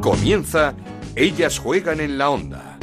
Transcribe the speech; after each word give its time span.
Comienza 0.00 0.72
Ellas 1.14 1.58
juegan 1.58 2.00
en 2.00 2.16
la 2.16 2.30
onda. 2.30 2.78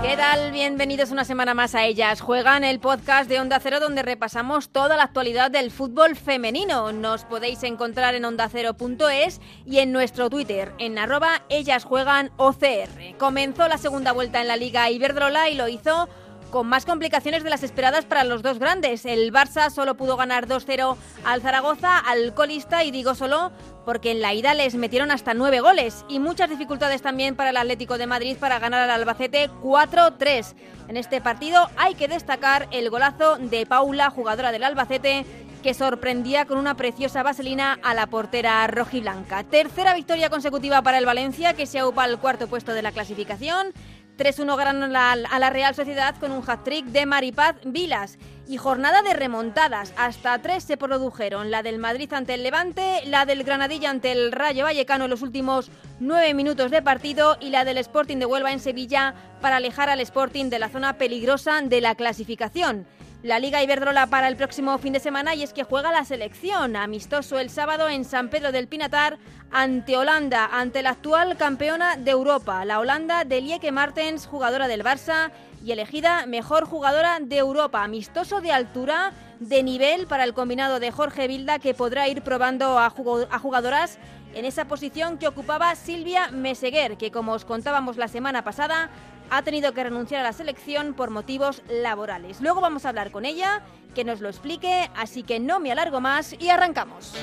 ¿Qué 0.00 0.16
tal? 0.16 0.52
Bienvenidos 0.52 1.10
una 1.10 1.24
semana 1.24 1.54
más 1.54 1.74
a 1.74 1.84
Ellas 1.84 2.20
Juegan, 2.20 2.62
el 2.62 2.78
podcast 2.78 3.28
de 3.28 3.40
Onda 3.40 3.58
Cero 3.58 3.80
donde 3.80 4.02
repasamos 4.02 4.68
toda 4.68 4.96
la 4.96 5.02
actualidad 5.02 5.50
del 5.50 5.72
fútbol 5.72 6.14
femenino. 6.14 6.92
Nos 6.92 7.24
podéis 7.24 7.64
encontrar 7.64 8.14
en 8.14 8.26
ondacero.es 8.26 9.40
y 9.66 9.78
en 9.78 9.90
nuestro 9.90 10.30
Twitter, 10.30 10.72
en 10.78 10.98
arroba 10.98 11.42
Ellas 11.48 11.84
Juegan 11.84 12.30
OCR. 12.36 13.16
Comenzó 13.18 13.66
la 13.66 13.78
segunda 13.78 14.12
vuelta 14.12 14.40
en 14.40 14.46
la 14.46 14.56
Liga 14.56 14.88
Iberdrola 14.88 15.50
y 15.50 15.56
lo 15.56 15.66
hizo 15.66 16.08
con 16.50 16.66
más 16.66 16.86
complicaciones 16.86 17.44
de 17.44 17.50
las 17.50 17.62
esperadas 17.62 18.04
para 18.04 18.24
los 18.24 18.42
dos 18.42 18.58
grandes. 18.58 19.04
El 19.04 19.32
Barça 19.32 19.70
solo 19.70 19.96
pudo 19.96 20.16
ganar 20.16 20.46
2-0 20.46 20.96
al 21.24 21.42
Zaragoza, 21.42 21.98
al 21.98 22.34
colista, 22.34 22.84
y 22.84 22.90
digo 22.90 23.14
solo 23.14 23.52
porque 23.84 24.10
en 24.10 24.20
la 24.20 24.34
ida 24.34 24.52
les 24.54 24.74
metieron 24.74 25.10
hasta 25.10 25.32
nueve 25.32 25.60
goles 25.60 26.04
y 26.08 26.18
muchas 26.18 26.50
dificultades 26.50 27.02
también 27.02 27.36
para 27.36 27.50
el 27.50 27.56
Atlético 27.56 27.98
de 27.98 28.06
Madrid 28.06 28.36
para 28.38 28.58
ganar 28.58 28.82
al 28.82 28.90
Albacete 28.90 29.48
4-3. 29.62 30.54
En 30.88 30.96
este 30.96 31.20
partido 31.20 31.70
hay 31.76 31.94
que 31.94 32.08
destacar 32.08 32.68
el 32.72 32.90
golazo 32.90 33.36
de 33.38 33.64
Paula, 33.64 34.10
jugadora 34.10 34.50
del 34.50 34.64
Albacete, 34.64 35.24
que 35.62 35.74
sorprendía 35.74 36.44
con 36.44 36.58
una 36.58 36.76
preciosa 36.76 37.22
vaselina 37.22 37.78
a 37.82 37.92
la 37.94 38.06
portera 38.06 38.64
rojiblanca. 38.68 39.42
Tercera 39.44 39.94
victoria 39.94 40.30
consecutiva 40.30 40.82
para 40.82 40.98
el 40.98 41.06
Valencia, 41.06 41.54
que 41.54 41.66
se 41.66 41.80
aupa 41.80 42.04
al 42.04 42.20
cuarto 42.20 42.46
puesto 42.46 42.72
de 42.72 42.82
la 42.82 42.92
clasificación. 42.92 43.72
3-1 44.16 44.56
ganaron 44.56 44.96
a 44.96 45.38
la 45.38 45.50
Real 45.50 45.74
Sociedad 45.74 46.16
con 46.18 46.32
un 46.32 46.42
hat-trick 46.46 46.86
de 46.86 47.06
Maripaz 47.06 47.56
Vilas. 47.64 48.18
Y 48.48 48.58
jornada 48.58 49.02
de 49.02 49.12
remontadas. 49.12 49.92
Hasta 49.96 50.40
tres 50.40 50.62
se 50.62 50.76
produjeron. 50.76 51.50
La 51.50 51.64
del 51.64 51.78
Madrid 51.78 52.12
ante 52.12 52.34
el 52.34 52.44
Levante, 52.44 53.02
la 53.06 53.26
del 53.26 53.42
Granadilla 53.42 53.90
ante 53.90 54.12
el 54.12 54.30
Rayo 54.30 54.64
Vallecano 54.64 55.04
en 55.04 55.10
los 55.10 55.22
últimos 55.22 55.70
nueve 55.98 56.32
minutos 56.32 56.70
de 56.70 56.80
partido 56.80 57.36
y 57.40 57.50
la 57.50 57.64
del 57.64 57.78
Sporting 57.78 58.18
de 58.18 58.26
Huelva 58.26 58.52
en 58.52 58.60
Sevilla 58.60 59.14
para 59.40 59.56
alejar 59.56 59.90
al 59.90 60.00
Sporting 60.00 60.48
de 60.48 60.60
la 60.60 60.68
zona 60.68 60.96
peligrosa 60.96 61.60
de 61.60 61.80
la 61.80 61.96
clasificación 61.96 62.86
la 63.26 63.40
Liga 63.40 63.60
Iberdrola 63.60 64.06
para 64.06 64.28
el 64.28 64.36
próximo 64.36 64.78
fin 64.78 64.92
de 64.92 65.00
semana 65.00 65.34
y 65.34 65.42
es 65.42 65.52
que 65.52 65.64
juega 65.64 65.90
la 65.90 66.04
selección. 66.04 66.76
Amistoso 66.76 67.40
el 67.40 67.50
sábado 67.50 67.88
en 67.88 68.04
San 68.04 68.28
Pedro 68.28 68.52
del 68.52 68.68
Pinatar 68.68 69.18
ante 69.50 69.96
Holanda, 69.96 70.48
ante 70.52 70.80
la 70.82 70.90
actual 70.90 71.36
campeona 71.36 71.96
de 71.96 72.12
Europa, 72.12 72.64
la 72.64 72.78
Holanda 72.78 73.24
de 73.24 73.40
Lieke 73.40 73.72
Martens, 73.72 74.26
jugadora 74.26 74.68
del 74.68 74.84
Barça 74.84 75.32
y 75.64 75.72
elegida 75.72 76.26
mejor 76.26 76.66
jugadora 76.66 77.18
de 77.20 77.38
Europa, 77.38 77.82
amistoso 77.82 78.40
de 78.40 78.52
altura 78.52 79.12
de 79.40 79.64
nivel 79.64 80.06
para 80.06 80.22
el 80.22 80.32
combinado 80.32 80.78
de 80.78 80.92
Jorge 80.92 81.26
Vilda 81.26 81.58
que 81.58 81.74
podrá 81.74 82.06
ir 82.06 82.22
probando 82.22 82.78
a, 82.78 82.90
jugadoras 82.90 83.98
en 84.34 84.44
esa 84.44 84.66
posición 84.66 85.18
que 85.18 85.26
ocupaba 85.26 85.74
Silvia 85.74 86.30
Meseguer, 86.30 86.96
que 86.96 87.10
como 87.10 87.32
os 87.32 87.44
contábamos 87.44 87.96
la 87.96 88.06
semana 88.06 88.44
pasada, 88.44 88.90
ha 89.30 89.42
tenido 89.42 89.72
que 89.72 89.84
renunciar 89.84 90.20
a 90.20 90.24
la 90.24 90.32
selección 90.32 90.94
por 90.94 91.10
motivos 91.10 91.62
laborales. 91.68 92.40
Luego 92.40 92.60
vamos 92.60 92.84
a 92.84 92.90
hablar 92.90 93.10
con 93.10 93.24
ella, 93.24 93.62
que 93.94 94.04
nos 94.04 94.20
lo 94.20 94.28
explique, 94.28 94.90
así 94.94 95.22
que 95.22 95.40
no 95.40 95.60
me 95.60 95.72
alargo 95.72 96.00
más 96.00 96.34
y 96.38 96.50
arrancamos. 96.50 97.14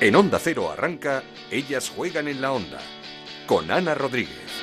En 0.00 0.14
Onda 0.14 0.38
Cero 0.38 0.70
arranca, 0.70 1.22
ellas 1.50 1.90
juegan 1.90 2.28
en 2.28 2.40
la 2.40 2.52
onda, 2.52 2.78
con 3.46 3.70
Ana 3.70 3.94
Rodríguez. 3.94 4.57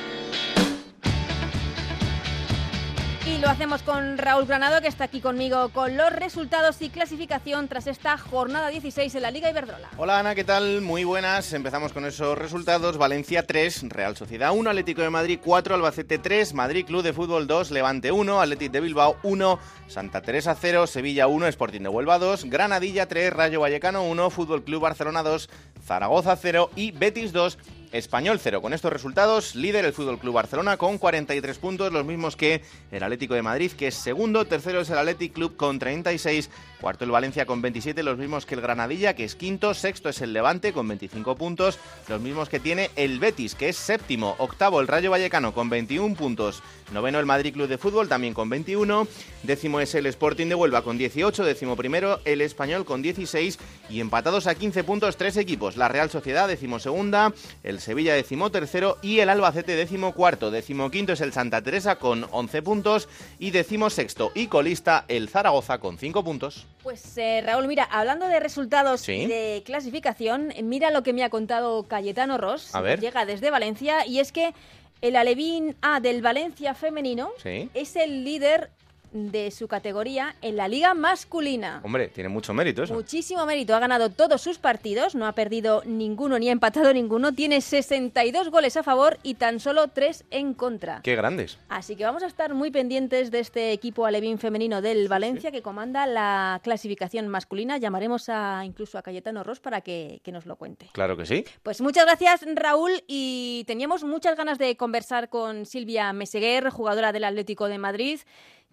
Y 3.28 3.40
lo 3.40 3.50
hacemos 3.50 3.82
con 3.82 4.20
Raúl 4.20 4.46
Granado, 4.46 4.80
que 4.82 4.88
está 4.88 5.06
aquí 5.06 5.20
conmigo 5.20 5.70
con 5.70 5.98
los 5.98 6.12
resultados 6.12 6.80
y 6.84 6.90
clasificación 6.90 7.68
tras 7.68 7.88
esta 7.88 8.20
jornada 8.20 8.68
16 8.68 9.16
en 9.16 9.22
la 9.24 9.32
Liga 9.32 9.50
Iberdrola. 9.50 9.90
Hola 9.98 10.20
Ana, 10.20 10.36
¿qué 10.36 10.44
tal? 10.44 10.82
Muy 10.82 11.06
buenas. 11.06 11.52
Empezamos 11.54 11.92
con 11.92 12.06
esos 12.06 12.38
resultados. 12.38 13.00
Valencia 13.00 13.48
3, 13.48 13.90
Real 13.90 14.16
Sociedad 14.16 14.52
1, 14.54 14.70
Atlético 14.70 15.02
de 15.02 15.10
Madrid 15.10 15.40
4, 15.44 15.74
Albacete 15.74 16.20
3, 16.20 16.54
Madrid 16.54 16.86
Club 16.86 17.02
de 17.02 17.14
Fútbol 17.14 17.48
2, 17.48 17.72
Levante 17.72 18.12
1, 18.12 18.40
Atlético 18.40 18.74
de 18.74 18.82
Bilbao 18.82 19.18
1, 19.24 19.60
Santa 19.88 20.22
Teresa 20.22 20.54
0, 20.54 20.86
Sevilla 20.86 21.26
1, 21.26 21.48
Sporting 21.48 21.82
de 21.82 21.90
Huelva 21.90 22.20
2, 22.20 22.46
Granadilla 22.46 23.08
3, 23.08 23.34
Rayo 23.34 23.60
Vallecano 23.60 24.04
1, 24.04 24.30
Fútbol 24.30 24.64
Club 24.64 24.84
Barcelona 24.84 25.24
2, 25.24 25.50
Zaragoza 25.84 26.36
0 26.36 26.70
y 26.76 26.92
Betis 26.92 27.34
2, 27.34 27.58
Español 27.96 28.40
0. 28.42 28.62
Con 28.62 28.74
estos 28.74 28.92
resultados, 28.92 29.56
líder 29.56 29.86
el 29.86 29.94
Fútbol 29.94 30.20
Club 30.20 30.34
Barcelona 30.34 30.76
con 30.76 30.98
43 30.98 31.58
puntos, 31.58 31.94
los 31.94 32.06
mismos 32.06 32.36
que 32.36 32.62
el 32.92 33.02
Atlético 33.02 33.36
de 33.36 33.42
Madrid, 33.42 33.72
que 33.72 33.88
es 33.88 33.96
segundo. 33.96 34.46
Tercero 34.46 34.82
es 34.82 34.90
el 34.90 34.98
Athletic 34.98 35.32
Club 35.32 35.56
con 35.56 35.80
36. 35.80 36.50
Cuarto 36.82 37.06
el 37.06 37.12
Valencia 37.12 37.46
con 37.46 37.62
27, 37.62 38.04
los 38.04 38.18
mismos 38.18 38.46
que 38.46 38.56
el 38.56 38.62
Granadilla, 38.62 39.16
que 39.16 39.24
es 39.24 39.36
quinto. 39.36 39.74
Sexto 39.74 40.10
es 40.10 40.22
el 40.22 40.34
Levante 40.34 40.74
con 40.74 40.88
25 40.88 41.36
puntos, 41.36 41.80
los 42.10 42.20
mismos 42.20 42.50
que 42.50 42.60
tiene 42.60 42.92
el 42.98 43.18
Betis, 43.20 43.56
que 43.56 43.70
es 43.70 43.78
séptimo. 43.78 44.36
Octavo 44.40 44.82
el 44.82 44.88
Rayo 44.88 45.10
Vallecano 45.10 45.54
con 45.54 45.70
21 45.70 46.16
puntos. 46.16 46.62
Noveno 46.92 47.18
el 47.18 47.26
Madrid 47.26 47.54
Club 47.54 47.68
de 47.68 47.78
Fútbol 47.78 48.10
también 48.10 48.34
con 48.34 48.50
21. 48.50 49.08
Décimo 49.44 49.80
es 49.80 49.96
el 49.96 50.06
Sporting 50.08 50.48
de 50.48 50.56
Huelva 50.56 50.84
con 50.84 50.98
18. 50.98 51.46
Décimo 51.46 51.76
primero 51.76 52.20
el 52.26 52.42
Español 52.42 52.84
con 52.84 53.02
16. 53.02 53.58
Y 53.90 54.02
empatados 54.02 54.48
a 54.48 54.56
15 54.56 54.84
puntos 54.84 55.18
tres 55.18 55.38
equipos. 55.38 55.78
La 55.78 55.88
Real 55.88 56.10
Sociedad 56.12 56.48
décimo 56.48 56.80
segunda. 56.80 57.34
El 57.64 57.80
Sevilla 57.86 58.16
décimo 58.16 58.50
tercero 58.50 58.98
y 59.04 59.20
el 59.20 59.30
Albacete 59.30 59.76
décimo 59.76 60.14
cuarto. 60.14 60.50
Décimo 60.50 60.90
quinto 60.90 61.14
es 61.14 61.22
el 61.22 61.34
Santa 61.34 61.62
Teresa 61.62 62.00
con 62.00 62.26
11 62.32 62.64
puntos 62.64 63.08
y 63.38 63.52
décimo 63.52 63.92
sexto 63.92 64.32
y 64.34 64.48
colista 64.48 65.06
el 65.08 65.30
Zaragoza 65.30 65.78
con 65.78 66.00
5 66.00 66.24
puntos. 66.24 66.66
Pues 66.82 67.16
eh, 67.20 67.44
Raúl, 67.46 67.68
mira, 67.68 67.84
hablando 67.84 68.28
de 68.28 68.40
resultados 68.40 69.08
y 69.08 69.28
de 69.28 69.62
clasificación, 69.64 70.52
mira 70.64 70.90
lo 70.90 71.04
que 71.04 71.14
me 71.14 71.24
ha 71.24 71.30
contado 71.30 71.84
Cayetano 71.84 72.40
Ross, 72.40 72.72
que 72.74 72.98
llega 72.98 73.24
desde 73.24 73.52
Valencia, 73.52 74.08
y 74.08 74.18
es 74.18 74.32
que 74.32 74.56
el 75.02 75.16
Alevín 75.16 75.76
A 75.84 76.00
del 76.00 76.24
Valencia 76.24 76.74
femenino 76.74 77.30
es 77.44 77.96
el 77.96 78.24
líder 78.24 78.72
de 79.16 79.50
su 79.52 79.70
categoría 79.70 80.36
en 80.42 80.58
la 80.58 80.68
liga 80.68 80.94
masculina. 80.94 81.80
Hombre, 81.84 82.10
tiene 82.10 82.28
mucho 82.28 82.54
mérito 82.54 82.84
eso. 82.84 82.94
Muchísimo 82.94 83.46
mérito. 83.46 83.74
Ha 83.74 83.80
ganado 83.80 84.10
todos 84.10 84.42
sus 84.42 84.58
partidos, 84.58 85.16
no 85.16 85.26
ha 85.26 85.32
perdido 85.32 85.82
ninguno 85.86 86.38
ni 86.38 86.50
ha 86.50 86.52
empatado 86.52 86.94
ninguno. 86.94 87.34
Tiene 87.34 87.62
62 87.62 88.50
goles 88.50 88.76
a 88.76 88.84
favor 88.84 89.18
y 89.24 89.36
tan 89.36 89.62
solo 89.62 89.88
3 89.88 90.26
en 90.32 90.54
contra. 90.54 91.00
Qué 91.02 91.16
grandes. 91.16 91.58
Así 91.70 91.96
que 91.96 92.04
vamos 92.04 92.24
a 92.24 92.28
estar 92.28 92.54
muy 92.54 92.72
pendientes 92.72 93.32
de 93.32 93.40
este 93.40 93.72
equipo 93.72 94.06
alevín 94.06 94.38
femenino 94.38 94.82
del 94.82 95.08
Valencia 95.08 95.50
que 95.50 95.62
comanda 95.62 96.06
la 96.06 96.60
clasificación 96.62 97.30
masculina. 97.30 97.78
Llamaremos 97.78 98.28
a 98.28 98.64
incluso 98.66 98.98
a 98.98 99.02
Cayetano 99.02 99.44
Ross 99.44 99.62
para 99.62 99.80
que, 99.80 100.20
que 100.24 100.34
nos 100.34 100.46
lo 100.46 100.58
cuente. 100.58 100.90
Claro 100.92 101.16
que 101.16 101.26
sí. 101.26 101.46
Pues 101.64 101.80
muchas 101.80 102.06
gracias, 102.06 102.46
Raúl. 102.54 102.92
Y 103.08 103.64
teníamos 103.66 104.04
muchas 104.04 104.36
ganas 104.36 104.58
de 104.58 104.76
conversar 104.76 105.30
con 105.30 105.66
Silvia 105.66 106.12
Meseguer, 106.12 106.70
jugadora 106.70 107.14
del 107.14 107.24
Atlético 107.24 107.70
de 107.70 107.78
Madrid 107.78 108.20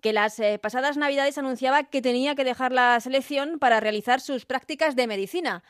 que 0.03 0.13
las 0.13 0.39
eh, 0.41 0.59
pasadas 0.61 0.99
Navidades 0.99 1.39
anunciaba 1.39 1.85
que 1.85 2.03
tenía 2.03 2.35
que 2.35 2.45
dejar 2.45 2.73
la 2.73 3.01
selección 3.01 3.59
para 3.59 3.81
realizar 3.81 4.21
sus 4.21 4.45
prácticas 4.45 4.97
de 4.97 5.07
medicina. 5.07 5.63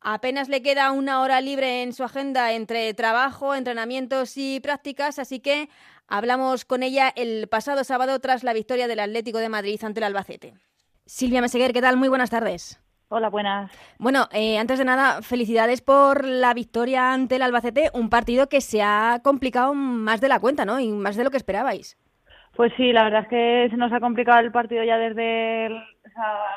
Apenas 0.00 0.48
le 0.48 0.62
queda 0.62 0.92
una 0.92 1.20
hora 1.20 1.42
libre 1.42 1.82
en 1.82 1.92
su 1.92 2.04
agenda 2.04 2.52
entre 2.52 2.94
trabajo, 2.94 3.54
entrenamientos 3.54 4.38
y 4.38 4.60
prácticas, 4.60 5.18
así 5.18 5.40
que 5.40 5.68
hablamos 6.08 6.64
con 6.64 6.82
ella 6.82 7.12
el 7.14 7.48
pasado 7.48 7.84
sábado 7.84 8.18
tras 8.20 8.42
la 8.42 8.54
victoria 8.54 8.88
del 8.88 9.00
Atlético 9.00 9.38
de 9.38 9.50
Madrid 9.50 9.78
ante 9.84 10.00
el 10.00 10.04
Albacete. 10.04 10.54
Silvia 11.04 11.42
Meseguer, 11.42 11.74
¿qué 11.74 11.82
tal? 11.82 11.98
Muy 11.98 12.08
buenas 12.08 12.30
tardes. 12.30 12.80
Hola, 13.08 13.28
buenas. 13.28 13.72
Bueno, 13.98 14.28
eh, 14.30 14.56
antes 14.56 14.78
de 14.78 14.84
nada, 14.84 15.20
felicidades 15.20 15.80
por 15.80 16.24
la 16.24 16.54
victoria 16.54 17.12
ante 17.12 17.36
el 17.36 17.42
Albacete, 17.42 17.90
un 17.92 18.08
partido 18.08 18.48
que 18.48 18.60
se 18.60 18.82
ha 18.82 19.20
complicado 19.24 19.74
más 19.74 20.20
de 20.20 20.28
la 20.28 20.38
cuenta, 20.38 20.64
¿no? 20.64 20.78
Y 20.78 20.92
más 20.92 21.16
de 21.16 21.24
lo 21.24 21.30
que 21.32 21.36
esperabais. 21.36 21.98
Pues 22.56 22.72
sí, 22.76 22.92
la 22.92 23.04
verdad 23.04 23.22
es 23.22 23.28
que 23.28 23.68
se 23.70 23.76
nos 23.76 23.92
ha 23.92 24.00
complicado 24.00 24.40
el 24.40 24.52
partido 24.52 24.84
ya 24.84 24.98
desde 24.98 25.66
el, 25.66 25.82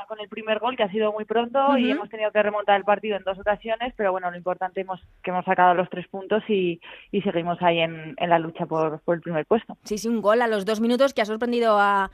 con 0.08 0.20
el 0.20 0.30
primer 0.30 0.60
gol, 0.60 0.76
que 0.76 0.84
ha 0.84 0.92
sido 0.92 1.12
muy 1.12 1.26
pronto, 1.26 1.78
y 1.78 1.92
hemos 1.92 2.10
tenido 2.10 2.32
que 2.32 2.44
remontar 2.44 2.78
el 2.78 2.84
partido 2.84 3.18
en 3.18 3.24
dos 3.24 3.40
ocasiones, 3.40 3.94
pero 3.96 4.12
bueno, 4.12 4.30
lo 4.30 4.38
importante 4.38 4.82
es 4.82 4.88
que 5.24 5.32
hemos 5.32 5.46
sacado 5.46 5.74
los 5.74 5.90
tres 5.90 6.08
puntos 6.08 6.44
y, 6.48 6.80
seguimos 7.24 7.62
ahí 7.62 7.80
en, 7.80 8.16
la 8.20 8.40
lucha 8.40 8.66
por, 8.66 9.02
el 9.08 9.22
primer 9.22 9.46
puesto. 9.46 9.78
Sí, 9.84 9.98
sí, 9.98 10.08
un 10.08 10.22
gol 10.22 10.42
a 10.42 10.48
los 10.48 10.66
dos 10.66 10.82
minutos 10.82 11.14
que 11.14 11.22
ha 11.22 11.26
sorprendido 11.26 11.78
a, 11.80 12.10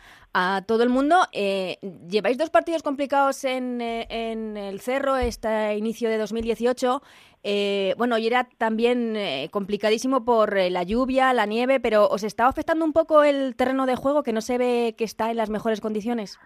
todo 0.67 0.83
el 0.83 0.89
mundo. 0.89 1.17
Eh, 1.33 1.77
lleváis 2.07 2.37
dos 2.37 2.49
partidos 2.49 2.83
complicados 2.83 3.43
en, 3.43 3.81
eh, 3.81 4.05
en 4.09 4.55
el 4.55 4.79
Cerro, 4.79 5.17
este 5.17 5.75
inicio 5.75 6.09
de 6.09 6.17
2018. 6.17 7.01
Eh, 7.43 7.95
bueno, 7.97 8.17
y 8.17 8.27
era 8.27 8.49
también 8.57 9.15
eh, 9.15 9.47
complicadísimo 9.51 10.25
por 10.25 10.57
eh, 10.57 10.69
la 10.69 10.83
lluvia, 10.83 11.33
la 11.33 11.45
nieve, 11.45 11.79
pero 11.79 12.07
¿os 12.07 12.23
estaba 12.23 12.49
afectando 12.49 12.83
un 12.83 12.91
poco 12.91 13.23
el 13.23 13.55
terreno 13.55 13.85
de 13.85 13.95
juego 13.95 14.23
que 14.23 14.33
no 14.33 14.41
se 14.41 14.57
ve 14.57 14.95
que 14.97 15.05
está 15.05 15.31
en 15.31 15.37
las 15.37 15.49
mejores 15.49 15.79
condiciones? 15.79 16.37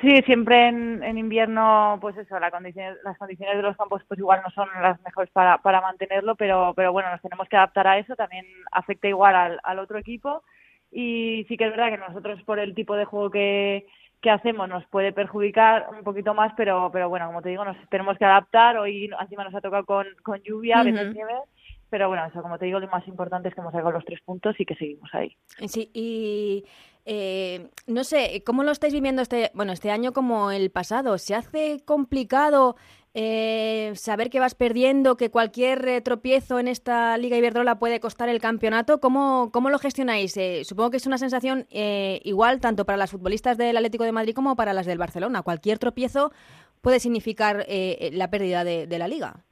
Sí, 0.00 0.22
siempre 0.24 0.68
en, 0.68 1.18
invierno, 1.18 1.98
pues 2.00 2.16
eso, 2.16 2.38
las 2.38 2.50
condiciones 2.50 3.56
de 3.56 3.62
los 3.62 3.76
campos 3.76 4.02
pues 4.08 4.18
igual 4.18 4.40
no 4.42 4.50
son 4.50 4.68
las 4.80 5.00
mejores 5.02 5.30
para, 5.30 5.58
para 5.58 5.80
mantenerlo, 5.80 6.36
pero, 6.36 6.72
pero 6.74 6.92
bueno, 6.92 7.10
nos 7.10 7.20
tenemos 7.20 7.48
que 7.48 7.56
adaptar 7.56 7.86
a 7.86 7.98
eso, 7.98 8.16
también 8.16 8.46
afecta 8.72 9.08
igual 9.08 9.34
al, 9.34 9.60
al 9.62 9.78
otro 9.78 9.98
equipo 9.98 10.42
y 10.90 11.44
sí 11.48 11.56
que 11.56 11.64
es 11.66 11.70
verdad 11.70 11.90
que 11.90 11.98
nosotros 11.98 12.42
por 12.42 12.58
el 12.58 12.74
tipo 12.74 12.96
de 12.96 13.04
juego 13.04 13.30
que, 13.30 13.86
que 14.20 14.30
hacemos 14.30 14.68
nos 14.68 14.84
puede 14.86 15.12
perjudicar 15.12 15.88
un 15.96 16.02
poquito 16.02 16.34
más, 16.34 16.52
pero, 16.56 16.90
pero 16.92 17.08
bueno, 17.08 17.26
como 17.26 17.42
te 17.42 17.50
digo, 17.50 17.64
nos 17.64 17.76
tenemos 17.88 18.18
que 18.18 18.24
adaptar. 18.24 18.76
Hoy 18.76 19.10
encima 19.20 19.44
nos 19.44 19.54
ha 19.54 19.60
tocado 19.60 19.84
con, 19.84 20.06
con 20.22 20.40
lluvia, 20.42 20.80
uh 20.80 20.84
nieve, 20.84 21.40
pero 21.88 22.08
bueno, 22.08 22.26
eso 22.26 22.42
como 22.42 22.58
te 22.58 22.66
digo, 22.66 22.80
lo 22.80 22.88
más 22.88 23.06
importante 23.08 23.48
es 23.48 23.54
que 23.54 23.60
hemos 23.60 23.72
sacado 23.72 23.92
los 23.92 24.04
tres 24.04 24.20
puntos 24.22 24.58
y 24.58 24.64
que 24.64 24.74
seguimos 24.74 25.08
ahí. 25.14 25.36
Sí, 25.66 25.90
y 25.94 26.64
eh, 27.12 27.70
no 27.88 28.04
sé, 28.04 28.40
¿cómo 28.46 28.62
lo 28.62 28.70
estáis 28.70 28.92
viviendo 28.92 29.20
este, 29.20 29.50
bueno, 29.52 29.72
este 29.72 29.90
año 29.90 30.12
como 30.12 30.52
el 30.52 30.70
pasado? 30.70 31.18
¿Se 31.18 31.34
hace 31.34 31.82
complicado 31.84 32.76
eh, 33.14 33.90
saber 33.96 34.30
que 34.30 34.38
vas 34.38 34.54
perdiendo, 34.54 35.16
que 35.16 35.28
cualquier 35.28 35.88
eh, 35.88 36.00
tropiezo 36.02 36.60
en 36.60 36.68
esta 36.68 37.18
Liga 37.18 37.36
Iberdrola 37.36 37.80
puede 37.80 37.98
costar 37.98 38.28
el 38.28 38.40
campeonato? 38.40 39.00
¿Cómo, 39.00 39.50
cómo 39.52 39.70
lo 39.70 39.80
gestionáis? 39.80 40.38
supongo 40.62 40.92
que 40.92 40.98
es 40.98 41.06
una 41.08 41.18
sensación 41.18 41.66
igual 42.22 42.60
tanto 42.60 42.86
para 42.86 42.96
las 42.96 43.10
futbolistas 43.10 43.58
del 43.58 43.76
Atlético 43.76 44.04
de 44.04 44.12
Madrid 44.12 44.32
como 44.32 44.54
para 44.54 44.72
las 44.72 44.86
del 44.86 44.98
Barcelona. 44.98 45.42
Cualquier 45.42 45.80
tropiezo 45.80 46.30
puede 46.80 47.00
significar 47.00 47.66
la 48.12 48.30
pérdida 48.30 48.62
de 48.62 48.98
la 49.00 49.08
Liga. 49.08 49.44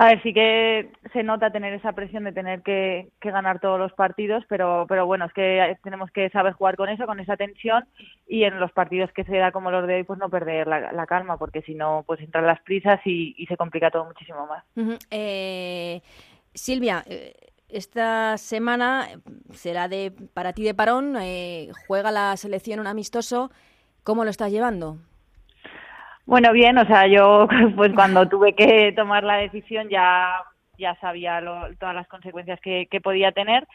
A 0.00 0.10
ver, 0.10 0.22
sí 0.22 0.32
que 0.32 0.92
se 1.12 1.24
nota 1.24 1.50
tener 1.50 1.74
esa 1.74 1.92
presión 1.92 2.22
de 2.22 2.30
tener 2.30 2.62
que, 2.62 3.08
ganar 3.20 3.58
todos 3.58 3.80
los 3.80 3.92
partidos, 3.94 4.44
pero, 4.48 4.86
bueno, 5.06 5.24
es 5.24 5.32
que 5.32 5.76
tenemos 5.82 6.08
que 6.12 6.30
saber 6.30 6.52
jugar 6.52 6.76
con 6.76 6.88
eso, 6.88 7.04
con 7.04 7.18
esa 7.18 7.36
tensión 7.36 7.84
y 8.28 8.44
en 8.44 8.60
los 8.60 8.70
partidos 8.70 9.10
que 9.10 9.24
se 9.24 9.36
da 9.36 9.50
como 9.50 9.72
los 9.72 9.88
de 9.88 9.96
hoy, 9.96 10.04
pues 10.04 10.20
no 10.20 10.30
perder 10.30 10.68
la, 10.68 11.06
calma, 11.06 11.36
porque 11.36 11.62
si 11.62 11.74
no, 11.74 12.04
pues 12.06 12.20
entran 12.20 12.46
las 12.46 12.60
prisas 12.60 13.00
y, 13.04 13.44
se 13.48 13.56
complica 13.56 13.90
todo 13.90 14.04
muchísimo 14.04 14.46
más. 14.46 14.62
Eh, 15.10 16.00
Silvia, 16.54 17.02
eh, 17.08 17.34
esta 17.68 18.38
semana 18.38 19.08
será 19.50 19.88
de 19.88 20.12
para 20.32 20.52
ti 20.52 20.62
de 20.62 20.74
parón, 20.74 21.16
eh, 21.20 21.70
juega 21.88 22.12
la 22.12 22.36
selección 22.36 22.78
un 22.78 22.86
amistoso, 22.86 23.50
¿cómo 24.04 24.22
lo 24.22 24.30
estás 24.30 24.52
llevando? 24.52 24.98
Bueno, 26.28 26.52
bien, 26.52 26.76
o 26.76 26.84
sea, 26.84 27.06
yo 27.06 27.48
pues 27.76 27.90
cuando 27.94 28.28
tuve 28.28 28.54
que 28.54 28.92
tomar 28.94 29.24
la 29.24 29.38
decisión 29.38 29.88
ya, 29.88 30.44
ya 30.76 30.94
sabía 31.00 31.42
todas 31.80 31.94
las 31.94 32.06
consecuencias 32.06 32.60
que, 32.60 32.86
podía 33.02 33.32
tener. 33.32 33.66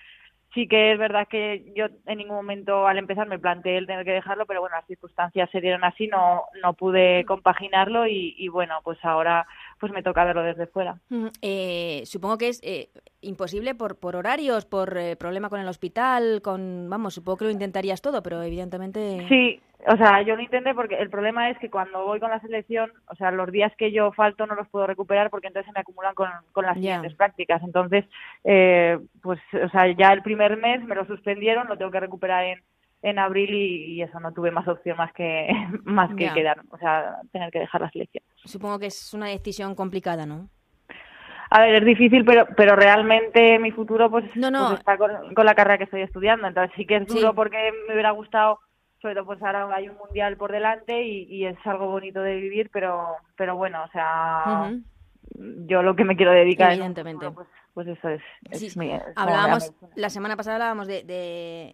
Sí 0.54 0.68
que 0.68 0.92
es 0.92 1.00
verdad 1.00 1.28
que 1.28 1.74
yo 1.76 1.88
en 2.06 2.20
ningún 2.20 2.36
momento 2.36 2.86
al 2.88 3.00
empezar 3.00 3.28
me 3.28 3.40
planteé 3.40 3.80
el 3.80 3.88
tener 3.88 4.06
que 4.06 4.12
dejarlo, 4.12 4.46
pero 4.46 4.62
bueno, 4.62 4.76
las 4.76 4.86
circunstancias 4.86 5.50
se 5.52 5.62
dieron 5.62 5.84
así, 5.84 6.06
no, 6.06 6.44
no 6.62 6.74
pude 6.74 7.26
compaginarlo 7.26 8.06
y 8.06 8.48
bueno, 8.50 8.82
pues 8.84 9.04
ahora 9.04 9.48
pues 9.80 9.92
me 9.92 10.04
toca 10.04 10.24
verlo 10.24 10.44
desde 10.44 10.68
fuera. 10.68 10.98
Eh, 11.42 12.04
supongo 12.06 12.38
que 12.38 12.50
es 12.50 12.62
eh, 12.64 12.90
imposible 13.22 13.76
por, 13.76 14.00
por 14.00 14.16
horarios, 14.16 14.66
por 14.66 14.98
eh, 14.98 15.16
problema 15.16 15.50
con 15.50 15.60
el 15.60 15.68
hospital, 15.68 16.42
con, 16.42 16.90
vamos, 16.90 17.14
supongo 17.16 17.38
que 17.38 17.46
lo 17.46 17.52
intentarías 17.52 18.02
todo, 18.02 18.24
pero 18.24 18.42
evidentemente... 18.42 19.26
Sí, 19.28 19.60
o 19.88 19.98
sea, 19.98 20.22
yo 20.22 20.36
lo 20.36 20.42
intenté 20.42 20.74
porque 20.74 20.96
el 20.96 21.10
problema 21.10 21.50
es 21.50 21.58
que 21.60 21.70
cuando 21.70 22.06
voy 22.06 22.20
con 22.20 22.30
la 22.30 22.40
selección, 22.40 22.92
o 23.08 23.16
sea, 23.16 23.32
los 23.32 23.52
días 23.52 23.74
que 23.78 23.92
yo 23.92 24.12
falto 24.14 24.48
no 24.48 24.56
los 24.56 24.70
puedo 24.70 24.88
recuperar 24.88 25.30
porque 25.30 25.48
entonces 25.48 25.68
se 25.68 25.74
me 25.74 25.82
acumulan 25.82 26.16
con, 26.16 26.30
con 26.54 26.66
las 26.66 26.76
siguientes 26.76 27.14
prácticas. 27.16 27.62
Entonces, 27.64 28.06
pues, 28.42 29.40
o 29.54 29.70
sea, 29.70 29.92
ya 29.92 30.14
el 30.14 30.22
primer 30.22 30.56
mes 30.56 30.84
me 30.86 30.96
lo 30.96 31.06
suspendieron, 31.06 31.68
lo 31.68 31.78
tengo 31.78 31.92
que 31.92 32.00
recuperar 32.00 32.46
en 32.46 32.64
en 33.04 33.20
abril 33.20 33.54
y, 33.54 34.02
eso 34.02 34.20
no 34.20 34.32
tuve 34.32 34.50
más 34.50 34.68
opción 34.68 34.98
más 34.98 35.14
que 35.14 35.50
más 35.84 36.10
que 36.16 36.32
quedar, 36.34 36.62
o 36.70 36.78
sea, 36.78 37.18
tener 37.32 37.52
que 37.52 37.60
dejar 37.60 37.82
la 37.82 37.92
selección. 37.92 38.24
Supongo 38.46 38.80
que 38.80 38.88
es 38.88 39.14
una 39.14 39.28
decisión 39.28 39.76
complicada, 39.76 40.26
¿no? 40.26 40.50
A 41.50 41.62
ver, 41.62 41.76
es 41.76 41.86
difícil, 41.86 42.26
pero 42.26 42.48
pero 42.58 42.76
realmente 42.76 43.60
mi 43.60 43.72
futuro 43.72 44.10
pues, 44.10 44.26
no, 44.36 44.50
no. 44.50 44.70
Pues 44.70 44.80
está 44.80 44.98
con, 44.98 45.12
la 45.36 45.54
carrera 45.54 45.78
que 45.78 45.84
estoy 45.84 46.02
estudiando, 46.02 46.48
entonces 46.48 46.74
sí 46.76 46.86
que 46.86 46.96
es 46.96 47.08
duro 47.08 47.36
porque 47.36 47.72
me 47.88 47.94
hubiera 47.94 48.12
gustado 48.12 48.60
sobre 49.02 49.16
todo 49.16 49.26
pues 49.26 49.44
ahora 49.44 49.68
hay 49.76 49.90
un 49.90 49.98
mundial 49.98 50.38
por 50.38 50.54
delante 50.54 51.04
y, 51.04 51.46
es 51.46 51.58
algo 51.66 51.88
bonito 51.88 52.22
de 52.22 52.38
vivir, 52.38 52.70
pero 52.72 53.18
pero 53.36 53.58
bueno, 53.58 53.84
o 53.84 53.88
sea, 53.90 54.72
yo 55.68 55.84
lo 55.84 55.94
que 55.94 56.06
me 56.06 56.16
quiero 56.16 56.32
dedicar 56.32 56.72
evidentemente 56.72 57.30
pues, 57.30 57.48
pues 57.74 57.88
eso 57.88 58.10
es, 58.10 58.22
hablábamos 59.16 59.74
la 59.96 60.10
semana 60.10 60.38
pasada 60.38 60.56
hablábamos 60.56 60.88
de, 60.88 61.04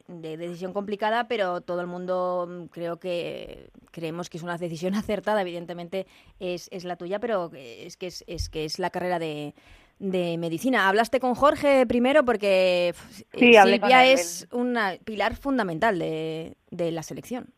de, 0.07 0.37
decisión 0.37 0.71
complicada 0.73 1.27
pero 1.27 1.61
todo 1.61 1.81
el 1.81 1.87
mundo 1.87 2.47
mm, 2.49 2.65
creo 2.67 2.99
que 2.99 3.69
creemos 3.91 4.29
que 4.29 4.37
es 4.37 4.43
una 4.43 4.57
decisión 4.57 4.93
acertada 4.95 5.41
evidentemente 5.41 6.07
es, 6.39 6.69
es 6.71 6.85
la 6.85 6.95
tuya 6.95 7.19
pero 7.19 7.51
es 7.53 7.97
que 7.97 8.07
es, 8.07 8.23
es 8.27 8.49
que 8.49 8.65
es 8.65 8.79
la 8.79 8.89
carrera 8.89 9.19
de 9.19 9.53
de 9.99 10.37
medicina. 10.37 10.87
Hablaste 10.87 11.19
con 11.19 11.35
Jorge 11.35 11.85
primero 11.85 12.23
porque 12.23 12.93
Silvia 13.33 14.05
es 14.05 14.47
una 14.51 14.93
pilar 15.03 15.35
fundamental 15.35 15.99
de, 15.99 16.55
de 16.71 16.91
la 16.91 17.03
selección. 17.03 17.53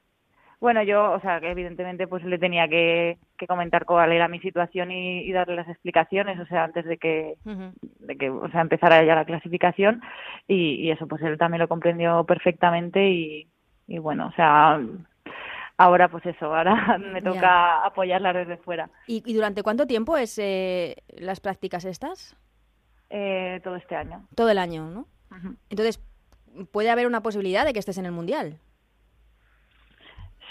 Bueno, 0.59 0.83
yo, 0.83 1.11
o 1.13 1.19
sea, 1.21 1.39
que 1.39 1.49
evidentemente 1.49 2.07
pues 2.07 2.23
le 2.23 2.38
tenía 2.38 2.67
que, 2.67 3.17
comentar 3.47 3.85
cuál 3.85 4.11
era 4.11 4.27
mi 4.27 4.39
situación 4.39 4.91
y, 4.91 5.31
darle 5.31 5.55
las 5.55 5.69
explicaciones, 5.69 6.39
o 6.39 6.45
sea, 6.45 6.63
antes 6.63 6.85
de 6.85 6.97
que, 6.97 7.38
de 7.43 8.17
que 8.17 8.29
o 8.29 8.49
sea, 8.51 8.61
empezara 8.61 9.03
ya 9.03 9.15
la 9.15 9.25
clasificación 9.25 10.01
y, 10.47 10.89
eso, 10.91 11.07
pues 11.07 11.21
él 11.21 11.38
también 11.38 11.61
lo 11.61 11.67
comprendió 11.67 12.23
perfectamente 12.25 13.09
y, 13.09 13.47
y 13.88 13.97
bueno, 13.99 14.27
o 14.27 14.31
sea, 14.33 14.79
ahora 15.77 16.09
pues 16.09 16.25
eso, 16.25 16.53
ahora 16.53 16.97
me 17.13 17.21
toca 17.21 17.85
apoyarla 17.85 18.33
desde 18.33 18.57
fuera. 18.57 18.89
¿Y, 19.07 19.33
durante 19.33 19.63
cuánto 19.63 19.88
tiempo 19.88 20.17
es 20.17 20.38
eh, 20.38 20.97
las 21.09 21.39
prácticas 21.39 21.85
estas? 21.85 22.35
Eh, 23.09 23.59
todo 23.63 23.75
este 23.75 23.95
año. 23.95 24.27
Todo 24.35 24.49
el 24.49 24.57
año, 24.57 24.89
¿no? 24.89 25.07
Entonces, 25.69 26.01
¿puede 26.71 26.89
haber 26.89 27.07
una 27.07 27.21
posibilidad 27.21 27.65
de 27.65 27.73
que 27.73 27.79
estés 27.79 27.97
en 27.97 28.05
el 28.05 28.11
Mundial? 28.11 28.59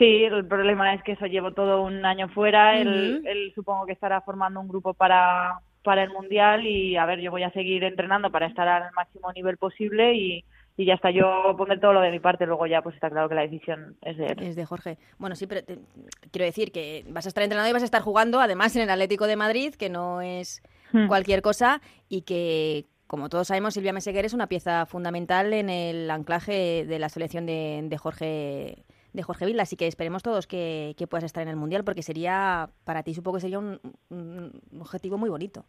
Sí, 0.01 0.25
el 0.25 0.47
problema 0.47 0.95
es 0.95 1.03
que 1.03 1.13
eso 1.13 1.27
llevo 1.27 1.53
todo 1.53 1.83
un 1.83 2.07
año 2.07 2.27
fuera. 2.31 2.81
él, 2.81 3.53
supongo 3.55 3.85
que 3.85 3.93
estará 3.93 4.23
formando 4.23 4.59
un 4.59 4.67
grupo 4.67 4.95
para, 4.95 5.61
para 5.83 6.03
el 6.03 6.09
Mundial 6.09 6.67
y 6.67 6.97
a 6.97 7.05
ver, 7.05 7.21
yo 7.21 7.31
voy 7.31 7.43
a 7.43 7.53
seguir 7.53 7.85
entrenando 7.85 8.31
para 8.31 8.47
estar 8.47 8.67
al 8.67 8.91
máximo 8.95 9.31
nivel 9.35 9.59
posible 9.59 10.15
y, 10.15 10.43
y 10.79 10.87
ya 10.87 10.95
está, 10.95 11.11
yo 11.11 11.55
poner 11.59 11.81
todo 11.81 11.93
lo 11.93 12.01
de 12.01 12.13
mi 12.13 12.19
parte, 12.19 12.47
luego 12.47 12.67
ya 12.67 12.81
pues 12.81 12.95
está 12.95 13.11
claro 13.11 13.29
que 13.29 13.35
la 13.35 13.43
decisión 13.43 13.99
es 14.01 14.17
de 14.17 14.35
Es 14.39 14.57
de 14.57 14.65
Jorge. 14.65 14.97
Bueno, 15.19 15.37
sí, 15.37 15.47
pero 15.47 15.61
quiero 16.31 16.47
decir 16.47 16.73
que 16.73 17.05
vas 17.11 17.27
a 17.27 17.29
estar 17.29 17.45
entrenando 17.45 17.69
y 17.69 17.75
vas 17.75 17.83
a 17.83 17.85
estar 17.85 18.01
jugando 18.01 18.41
además 18.41 18.75
en 18.77 18.83
el 18.85 18.91
Atlético 18.91 19.27
de 19.27 19.37
Madrid, 19.37 19.75
que 19.75 19.91
no 19.91 20.23
es 20.23 20.63
hmm. 20.95 21.09
cualquier 21.09 21.43
cosa 21.43 21.83
y 22.09 22.23
que 22.23 22.87
como 23.07 23.29
todos 23.29 23.49
sabemos, 23.49 23.75
Silvia 23.75 23.93
Meseguer 23.93 24.25
es 24.25 24.33
una 24.33 24.47
pieza 24.47 24.87
fundamental 24.87 25.53
en 25.53 25.69
el 25.69 26.11
anclaje 26.11 26.87
de 26.87 26.99
la 26.99 27.11
selección 27.11 27.45
de, 27.45 27.81
de 27.83 27.99
Jorge 27.99 28.85
de 29.13 29.23
Jorge 29.23 29.47
Villa, 29.47 29.63
así 29.63 29.77
que 29.77 29.87
esperemos 29.87 30.23
todos 30.23 30.47
que, 30.47 30.95
puedas 31.09 31.25
estar 31.25 31.43
en 31.43 31.49
el 31.49 31.57
Mundial, 31.57 31.85
porque 31.85 32.03
sería, 32.03 32.71
para 32.85 33.03
ti 33.03 33.15
supongo 33.15 33.37
que 33.37 33.43
sería 33.43 33.59
un, 33.59 33.81
objetivo 34.79 35.19
muy 35.19 35.31
bonito. 35.31 35.65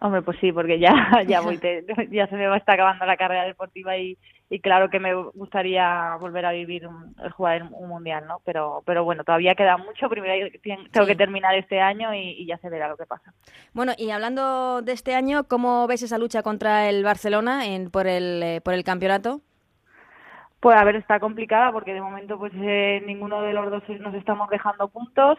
Hombre, 0.00 0.22
pues 0.22 0.38
sí, 0.40 0.52
porque 0.52 0.78
ya, 0.78 0.92
ya, 1.26 1.40
voy 1.40 1.58
ya 2.10 2.26
se 2.28 2.36
me 2.36 2.46
va 2.46 2.54
a 2.54 2.58
estar 2.58 2.74
acabando 2.74 3.04
la 3.04 3.16
carrera 3.16 3.44
deportiva 3.44 3.96
y, 3.96 4.16
y 4.50 4.60
claro 4.60 4.88
que 4.88 4.98
me 4.98 5.14
gustaría 5.14 6.16
volver 6.20 6.46
a 6.46 6.52
vivir 6.52 6.86
un, 6.86 7.14
el 7.22 7.30
jugar 7.32 7.64
un 7.70 7.88
mundial, 7.88 8.26
¿no? 8.26 8.40
Pero, 8.44 8.82
pero 8.86 9.04
bueno, 9.04 9.22
todavía 9.24 9.54
queda 9.54 9.76
mucho. 9.76 10.08
Primero 10.08 10.50
tengo 10.92 11.06
que 11.06 11.16
terminar 11.16 11.54
este 11.56 11.80
año 11.80 12.14
y, 12.14 12.46
ya 12.46 12.56
se 12.58 12.70
verá 12.70 12.88
lo 12.88 12.96
que 12.96 13.04
pasa. 13.04 13.34
Bueno, 13.74 13.92
y 13.98 14.10
hablando 14.10 14.80
de 14.80 14.92
este 14.92 15.14
año, 15.14 15.44
¿cómo 15.48 15.86
ves 15.86 16.02
esa 16.02 16.16
lucha 16.16 16.42
contra 16.42 16.88
el 16.88 17.04
Barcelona 17.04 17.66
en, 17.66 17.90
por 17.90 18.06
el 18.06 18.42
eh, 18.42 18.60
por 18.62 18.72
el 18.72 18.84
campeonato? 18.84 19.42
Pues 20.60 20.76
a 20.76 20.84
ver, 20.84 20.96
está 20.96 21.20
complicada 21.20 21.72
porque 21.72 21.94
de 21.94 22.00
momento 22.00 22.38
pues 22.38 22.52
eh, 22.56 23.02
ninguno 23.06 23.42
de 23.42 23.52
los 23.52 23.70
dos 23.70 23.82
nos 24.00 24.14
estamos 24.14 24.50
dejando 24.50 24.88
puntos 24.88 25.38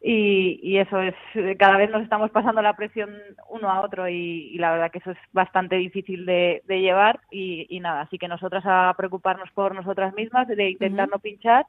y, 0.00 0.60
y, 0.62 0.78
eso 0.78 1.00
es, 1.00 1.14
cada 1.58 1.76
vez 1.76 1.90
nos 1.90 2.02
estamos 2.02 2.30
pasando 2.30 2.62
la 2.62 2.76
presión 2.76 3.10
uno 3.48 3.70
a 3.70 3.80
otro 3.80 4.08
y, 4.08 4.56
la 4.58 4.70
verdad 4.72 4.90
que 4.90 4.98
eso 4.98 5.10
es 5.10 5.18
bastante 5.32 5.76
difícil 5.76 6.26
de, 6.26 6.62
llevar 6.68 7.20
y, 7.30 7.80
nada, 7.80 8.02
así 8.02 8.18
que 8.18 8.28
nosotras 8.28 8.62
a 8.66 8.94
preocuparnos 8.96 9.50
por 9.52 9.74
nosotras 9.74 10.14
mismas, 10.14 10.46
de 10.48 10.70
intentar 10.70 11.08
no 11.08 11.18
pinchar 11.18 11.66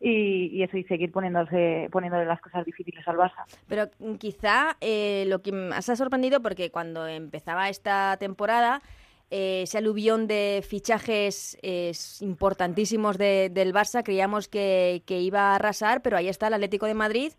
y, 0.00 0.62
eso 0.62 0.76
y 0.76 0.84
seguir 0.84 1.12
poniéndose 1.12 1.88
poniéndole 1.90 2.26
las 2.26 2.40
cosas 2.40 2.64
difíciles 2.64 3.06
al 3.08 3.16
Barça. 3.16 3.44
Pero 3.68 3.86
quizá 4.18 4.76
eh, 4.80 5.24
lo 5.28 5.42
que 5.42 5.52
más 5.52 5.88
ha 5.88 5.96
sorprendido 5.96 6.40
porque 6.40 6.70
cuando 6.70 7.06
empezaba 7.06 7.68
esta 7.68 8.16
temporada 8.18 8.82
ese 9.30 9.78
aluvión 9.78 10.26
de 10.26 10.64
fichajes 10.68 11.58
importantísimos 12.20 13.18
del 13.18 13.72
Barça. 13.72 14.02
Creíamos 14.04 14.48
que, 14.48 15.02
iba 15.08 15.52
a 15.52 15.54
arrasar, 15.56 16.02
pero 16.02 16.16
ahí 16.16 16.28
está 16.28 16.46
el 16.46 16.54
Atlético 16.54 16.86
de 16.86 16.94
Madrid 16.94 17.32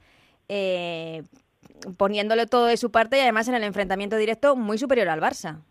eh, 0.50 1.24
poniéndole 1.98 2.46
todo 2.46 2.66
de 2.66 2.78
su 2.78 2.92
parte 2.92 3.18
y 3.18 3.22
además 3.22 3.48
en 3.48 3.56
el 3.56 3.64
enfrentamiento 3.64 4.18
directo 4.18 4.56
muy 4.56 4.78
superior 4.78 5.10
al 5.10 5.22
Barça. 5.22 5.62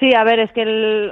Sí, 0.00 0.14
a 0.14 0.24
ver, 0.24 0.40
es 0.40 0.52
que 0.52 0.62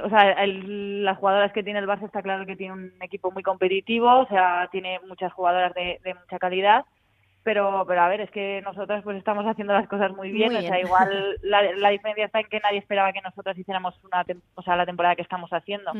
o 0.03 0.09
sea, 0.09 0.35
las 0.45 1.17
jugadoras 1.17 1.53
que 1.53 1.63
tiene 1.63 1.79
el 1.79 1.87
Barça 1.87 2.05
está 2.05 2.21
claro 2.21 2.45
que 2.45 2.57
tiene 2.57 2.73
un 2.73 2.93
equipo 3.01 3.31
muy 3.31 3.43
competitivo, 3.43 4.19
o 4.19 4.27
sea, 4.27 4.67
tiene 4.71 4.99
muchas 5.07 5.31
jugadoras 5.31 5.73
de, 5.73 5.99
mucha 6.19 6.39
calidad 6.39 6.85
pero 7.43 7.85
pero 7.87 8.01
a 8.01 8.07
ver 8.07 8.21
es 8.21 8.31
que 8.31 8.61
nosotros 8.63 9.03
pues 9.03 9.17
estamos 9.17 9.45
haciendo 9.45 9.73
las 9.73 9.87
cosas 9.87 10.11
muy 10.11 10.31
bien, 10.31 10.55
o 10.55 10.61
sea 10.61 10.79
igual 10.79 11.37
la, 11.41 11.89
diferencia 11.89 12.25
está 12.25 12.39
en 12.39 12.47
que 12.47 12.59
nadie 12.59 12.79
esperaba 12.79 13.13
que 13.13 13.21
nosotros 13.21 13.57
hiciéramos 13.57 13.95
una 14.03 14.25
o 14.55 14.61
sea 14.61 14.75
la 14.75 14.85
temporada 14.85 15.15
que 15.15 15.23
estamos 15.23 15.51
haciendo. 15.51 15.91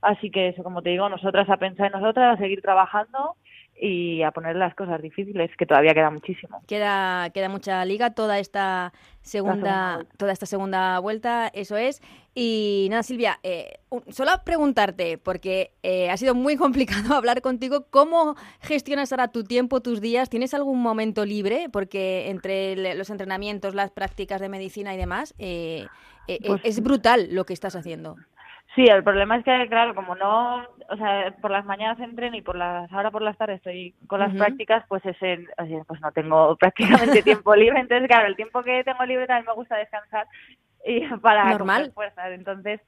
Así 0.00 0.30
que 0.30 0.48
eso 0.48 0.62
como 0.62 0.82
te 0.82 0.90
digo 0.90 1.08
nosotras 1.08 1.48
a 1.48 1.56
pensar 1.56 1.86
en 1.86 2.00
nosotras 2.00 2.34
a 2.34 2.40
seguir 2.40 2.60
trabajando 2.60 3.36
y 3.84 4.22
a 4.22 4.30
poner 4.30 4.54
las 4.54 4.76
cosas 4.76 5.02
difíciles, 5.02 5.50
que 5.58 5.66
todavía 5.66 5.92
queda 5.92 6.08
muchísimo. 6.08 6.62
Queda, 6.68 7.30
queda 7.30 7.48
mucha 7.48 7.84
liga 7.84 8.14
toda 8.14 8.38
esta 8.38 8.92
segunda, 9.22 10.06
toda 10.18 10.30
esta 10.30 10.46
segunda 10.46 11.00
vuelta, 11.00 11.50
eso 11.52 11.76
es. 11.76 12.00
Y 12.32 12.86
nada, 12.90 13.02
Silvia, 13.02 13.40
eh, 13.42 13.80
solo 14.08 14.30
preguntarte, 14.44 15.18
porque 15.18 15.72
eh, 15.82 16.10
ha 16.10 16.16
sido 16.16 16.36
muy 16.36 16.56
complicado 16.56 17.14
hablar 17.14 17.42
contigo, 17.42 17.86
¿cómo 17.90 18.36
gestionas 18.60 19.10
ahora 19.10 19.28
tu 19.28 19.42
tiempo, 19.42 19.80
tus 19.80 20.00
días? 20.00 20.30
¿Tienes 20.30 20.54
algún 20.54 20.80
momento 20.80 21.24
libre? 21.24 21.66
Porque 21.68 22.30
entre 22.30 22.94
los 22.94 23.10
entrenamientos, 23.10 23.74
las 23.74 23.90
prácticas 23.90 24.40
de 24.40 24.48
medicina 24.48 24.94
y 24.94 24.96
demás, 24.96 25.34
eh, 25.38 25.88
eh 26.28 26.38
pues 26.46 26.60
es 26.62 26.80
brutal 26.80 27.34
lo 27.34 27.44
que 27.46 27.52
estás 27.52 27.74
haciendo. 27.74 28.14
Sí, 28.74 28.86
el 28.86 29.04
problema 29.04 29.36
es 29.36 29.44
que, 29.44 29.68
claro, 29.68 29.94
como 29.94 30.14
no, 30.14 30.66
o 30.88 30.96
sea, 30.96 31.34
por 31.42 31.50
las 31.50 31.66
mañanas 31.66 32.00
entren 32.00 32.34
y 32.34 32.40
por 32.40 32.56
las, 32.56 32.90
ahora 32.90 33.10
por 33.10 33.20
las 33.20 33.36
tardes 33.36 33.56
estoy 33.56 33.94
con 34.06 34.18
las 34.18 34.34
prácticas, 34.34 34.84
pues 34.88 35.04
es 35.04 35.16
el, 35.20 35.46
pues 35.86 36.00
no 36.00 36.10
tengo 36.12 36.56
prácticamente 36.60 37.22
tiempo 37.22 37.54
libre, 37.54 37.80
entonces, 37.80 38.08
claro, 38.08 38.28
el 38.28 38.36
tiempo 38.36 38.62
que 38.62 38.82
tengo 38.82 39.04
libre 39.04 39.26
también 39.26 39.46
me 39.46 39.54
gusta 39.54 39.76
descansar 39.76 40.26
y 40.86 41.00
para 41.20 41.50
Normal. 41.50 41.92
fuerzas, 41.94 42.32
entonces, 42.32 42.80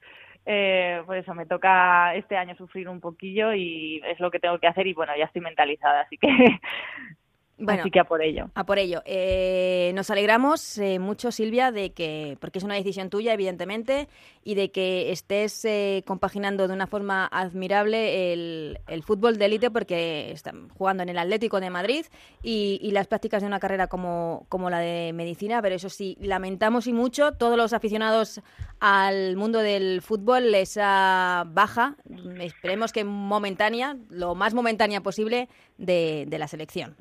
eh, 0.47 1.03
pues 1.05 1.23
eso, 1.23 1.35
me 1.35 1.45
toca 1.45 2.15
este 2.15 2.35
año 2.35 2.55
sufrir 2.55 2.89
un 2.89 2.99
poquillo 2.99 3.53
y 3.53 4.01
es 4.05 4.19
lo 4.19 4.31
que 4.31 4.39
tengo 4.39 4.57
que 4.57 4.67
hacer 4.67 4.87
y 4.87 4.93
bueno, 4.93 5.13
ya 5.15 5.25
estoy 5.25 5.41
mentalizada, 5.41 6.01
así 6.01 6.17
que 6.17 6.27
bueno, 7.57 7.81
Así 7.81 7.91
que 7.91 8.01
a 8.01 8.03
por 8.03 8.21
ello. 8.21 8.49
A 8.53 8.65
por 8.65 8.79
ello. 8.79 9.01
Eh, 9.05 9.93
nos 9.95 10.09
alegramos 10.09 10.77
eh, 10.77 10.99
mucho, 10.99 11.31
Silvia, 11.31 11.71
de 11.71 11.93
que, 11.93 12.37
porque 12.41 12.59
es 12.59 12.65
una 12.65 12.75
decisión 12.75 13.09
tuya, 13.09 13.33
evidentemente, 13.33 14.09
y 14.43 14.55
de 14.55 14.71
que 14.71 15.13
estés 15.13 15.63
eh, 15.63 16.03
compaginando 16.05 16.67
de 16.67 16.73
una 16.73 16.85
forma 16.85 17.25
admirable 17.31 18.33
el, 18.33 19.03
fútbol 19.03 19.37
de 19.37 19.45
élite, 19.45 19.71
porque 19.71 20.31
están 20.31 20.67
jugando 20.69 21.03
en 21.03 21.09
el 21.09 21.17
Atlético 21.17 21.61
de 21.61 21.69
Madrid 21.69 22.05
y, 22.43 22.91
las 22.91 23.07
prácticas 23.07 23.41
de 23.41 23.47
una 23.47 23.59
carrera 23.59 23.87
como, 23.87 24.45
como 24.49 24.69
la 24.69 24.79
de 24.79 25.13
medicina. 25.13 25.61
Pero 25.61 25.75
eso 25.75 25.89
sí, 25.89 26.17
lamentamos 26.19 26.87
y 26.87 26.93
mucho 26.93 27.33
todos 27.33 27.55
los 27.55 27.71
aficionados 27.71 28.41
al 28.81 29.37
mundo 29.37 29.59
del 29.59 30.01
fútbol 30.01 30.53
esa 30.55 31.45
baja, 31.47 31.95
esperemos 32.39 32.91
que 32.91 33.05
momentánea, 33.05 33.95
lo 34.09 34.35
más 34.35 34.53
momentánea 34.53 34.99
posible, 35.01 35.47
de 35.77 36.35
la 36.37 36.47
selección. 36.49 36.97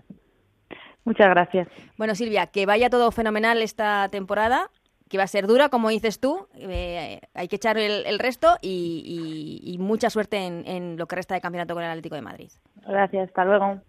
Muchas 1.05 1.29
gracias. 1.29 1.69
Bueno, 1.97 2.15
Silvia, 2.15 2.47
que 2.47 2.67
vaya 2.67 2.91
todo 2.91 3.11
fenomenal 3.11 3.61
esta 3.63 4.09
temporada, 4.11 4.71
que 5.09 5.19
va 5.19 5.25
a 5.25 5.29
ser 5.29 5.47
dura, 5.47 5.69
como 5.69 5.91
dices 5.91 6.19
tú. 6.19 6.49
Eh, 6.55 7.21
hay 7.35 7.49
que 7.49 7.57
echar 7.57 7.77
el, 7.79 8.19
resto 8.19 8.57
y, 8.63 9.77
mucha 9.79 10.11
suerte 10.11 10.39
en, 10.39 10.67
en, 10.67 10.97
lo 10.97 11.07
que 11.07 11.17
resta 11.17 11.35
de 11.35 11.41
campeonato 11.41 11.75
con 11.75 11.83
el 11.83 11.91
Atlético 11.91 12.15
de 12.15 12.23
Madrid. 12.23 12.51
Gracias, 12.87 13.29
hasta 13.29 13.45
luego. 13.45 13.81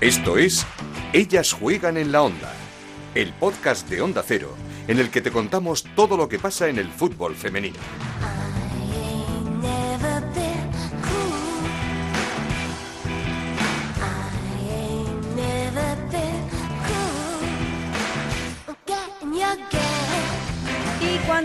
Esto 0.00 0.36
es 0.36 0.66
Ellas 1.14 1.54
juegan 1.54 1.96
en 1.96 2.12
la 2.12 2.22
onda, 2.22 2.52
el 3.14 3.32
podcast 3.32 3.88
de 3.88 4.02
Onda 4.02 4.22
Cero, 4.22 4.54
en 4.88 4.98
el 4.98 5.10
que 5.10 5.22
te 5.22 5.30
contamos 5.30 5.84
todo 5.94 6.18
lo 6.18 6.28
que 6.28 6.38
pasa 6.38 6.68
en 6.68 6.78
el 6.78 6.88
fútbol 6.88 7.34
femenino. 7.34 7.78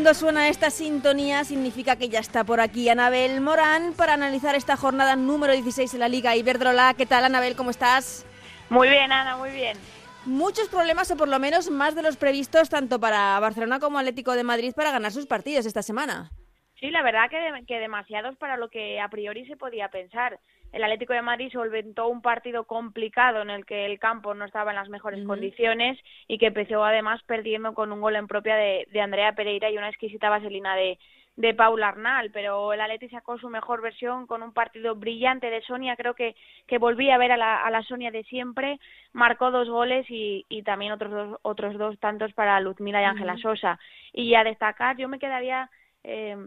Cuando 0.01 0.15
suena 0.15 0.50
esta 0.50 0.72
sintonía 0.72 1.43
significa 1.43 1.96
que 1.96 2.10
ya 2.10 2.17
está 2.17 2.43
por 2.43 2.60
aquí 2.60 2.89
Anabel 2.89 3.39
Morán 3.39 3.93
para 3.96 4.15
analizar 4.15 4.55
esta 4.55 4.75
jornada 4.75 5.15
número 5.15 5.53
16 5.53 5.93
en 5.93 6.00
la 6.00 6.08
Liga 6.08 6.36
Iberdrola. 6.36 6.96
¿Qué 6.98 7.05
tal 7.05 7.24
Anabel? 7.24 7.55
¿Cómo 7.55 7.70
estás? 7.70 8.25
Muy 8.70 8.89
bien, 8.89 9.12
Ana, 9.12 9.38
muy 9.38 9.51
bien. 9.51 9.77
Muchos 10.25 10.70
problemas 10.70 11.12
o 11.12 11.17
por 11.17 11.27
lo 11.27 11.38
menos 11.38 11.70
más 11.70 11.93
de 11.93 12.01
los 12.01 12.17
previstos 12.17 12.67
tanto 12.67 13.00
para 13.00 13.39
Barcelona 13.39 13.79
como 13.79 14.00
Atlético 14.00 14.34
de 14.34 14.43
Madrid 14.43 14.74
para 14.75 14.89
ganar 14.89 15.12
sus 15.12 15.27
partidos 15.27 15.67
esta 15.67 15.84
semana. 15.84 16.31
Sí, 16.79 16.89
la 16.89 17.03
verdad 17.03 17.29
que, 17.29 17.38
que 17.67 17.77
demasiados 17.77 18.36
para 18.38 18.58
lo 18.58 18.70
que 18.70 19.00
a 19.00 19.08
priori 19.08 19.46
se 19.46 19.55
podía 19.55 19.89
pensar 19.89 20.39
el 20.72 20.84
Atlético 20.84 21.13
de 21.13 21.22
Madrid 21.22 21.51
solventó 21.51 22.08
un 22.08 22.22
partido 22.22 22.63
complicado 22.63 23.42
en 23.42 23.50
el 23.50 23.66
que 23.66 23.86
el 23.86 24.00
campo 24.00 24.34
no 24.34 24.46
estaba 24.46 24.72
en 24.72 24.78
las 24.78 24.90
mejores 24.90 25.25
condiciones 25.25 26.00
y 26.28 26.38
que 26.38 26.48
empezó 26.48 26.84
además 26.84 27.22
perdiendo 27.24 27.74
con 27.74 27.92
un 27.92 28.00
gol 28.00 28.16
en 28.16 28.28
propia 28.28 28.56
de, 28.56 29.01
Andrea 29.01 29.34
Pereira 29.34 29.70
y 29.70 29.78
una 29.78 29.90
exquisita 29.90 30.30
vaselina 30.30 30.75
de, 30.75 30.98
de 31.36 31.54
Paula 31.54 31.90
Arnal, 31.90 32.32
pero 32.32 32.72
el 32.72 32.80
Atlético 32.80 33.18
sacó 33.18 33.38
su 33.38 33.50
mejor 33.50 33.82
versión 33.82 34.28
con 34.28 34.44
un 34.44 34.54
partido 34.54 34.96
brillante 34.96 35.50
de 35.50 35.62
Sonia, 35.62 35.98
creo 35.98 36.13
que, 36.13 36.36
que 36.68 36.78
volví 36.78 37.10
a 37.10 37.18
ver 37.18 37.34
a 37.34 37.38
la, 37.38 37.58
a 37.58 37.70
la 37.70 37.84
Sonia 37.84 38.12
de 38.12 38.24
siempre, 38.24 38.80
marcó 39.12 39.51
dos 39.51 39.70
goles 39.70 40.06
y, 40.10 40.46
y 40.48 40.63
también 40.63 40.94
otros 40.94 41.12
dos, 41.12 41.40
otros 41.42 41.78
dos 41.78 42.00
tantos 42.00 42.32
para 42.34 42.60
Luzmila 42.62 43.01
y 43.01 43.06
Ángela 43.06 43.38
Sosa. 43.38 43.78
Y 44.13 44.36
a 44.36 44.44
destacar, 44.44 44.96
yo 44.98 45.10
me 45.10 45.20
quedaría 45.20 45.70
eh, 46.04 46.38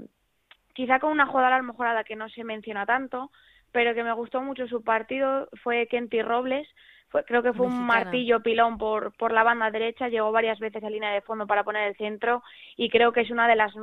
quizá 0.75 0.99
con 0.99 1.13
una 1.13 1.27
jugadora 1.27 1.57
a 1.57 1.59
lo 1.59 1.65
mejor 1.65 1.87
a 1.87 1.95
la 1.95 2.05
que 2.05 2.17
no 2.17 2.29
se 2.29 2.45
menciona 2.45 2.85
tanto, 2.87 3.31
pero 3.75 3.93
que 3.93 4.05
me 4.05 4.13
gustó 4.13 4.41
mucho 4.41 4.69
su 4.69 4.85
partido 4.85 5.49
fue 5.65 5.89
Kenty 5.89 6.23
Robles. 6.23 6.69
Fue, 7.09 7.25
creo 7.25 7.43
que 7.43 7.53
fue 7.53 7.67
un 7.67 7.85
martillo 7.85 8.41
pilón 8.41 8.79
por, 8.79 9.13
por 9.17 9.33
la 9.33 9.43
banda 9.43 9.69
derecha, 9.73 10.09
llegó 10.09 10.31
varias 10.31 10.61
veces 10.61 10.85
a 10.85 10.89
línea 10.89 11.11
de 11.11 11.23
fondo 11.23 11.45
para 11.49 11.65
poner 11.65 11.89
el 11.89 11.97
centro 11.97 12.45
y 12.77 12.89
creo 12.89 13.13
que 13.13 13.23
es 13.23 13.31
una 13.33 13.49
de 13.49 13.57
las 13.57 13.75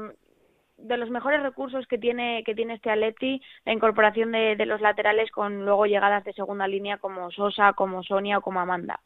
de 0.78 0.98
los 0.98 1.10
mejores 1.10 1.44
recursos 1.44 1.86
que 1.88 1.98
tiene 1.98 2.42
que 2.46 2.56
tiene 2.56 2.76
este 2.76 2.90
Atleti 2.90 3.42
la 3.66 3.74
incorporación 3.74 4.32
de, 4.32 4.56
de, 4.56 4.66
los 4.66 4.80
laterales 4.80 5.30
con 5.30 5.66
luego 5.66 5.86
llegadas 5.86 6.24
de 6.24 6.32
segunda 6.32 6.68
línea 6.70 6.98
como 6.98 7.30
Sosa, 7.30 7.74
como 7.74 8.02
Sonia 8.02 8.38
o 8.38 8.42
como 8.42 8.62
Amanda. 8.62 9.02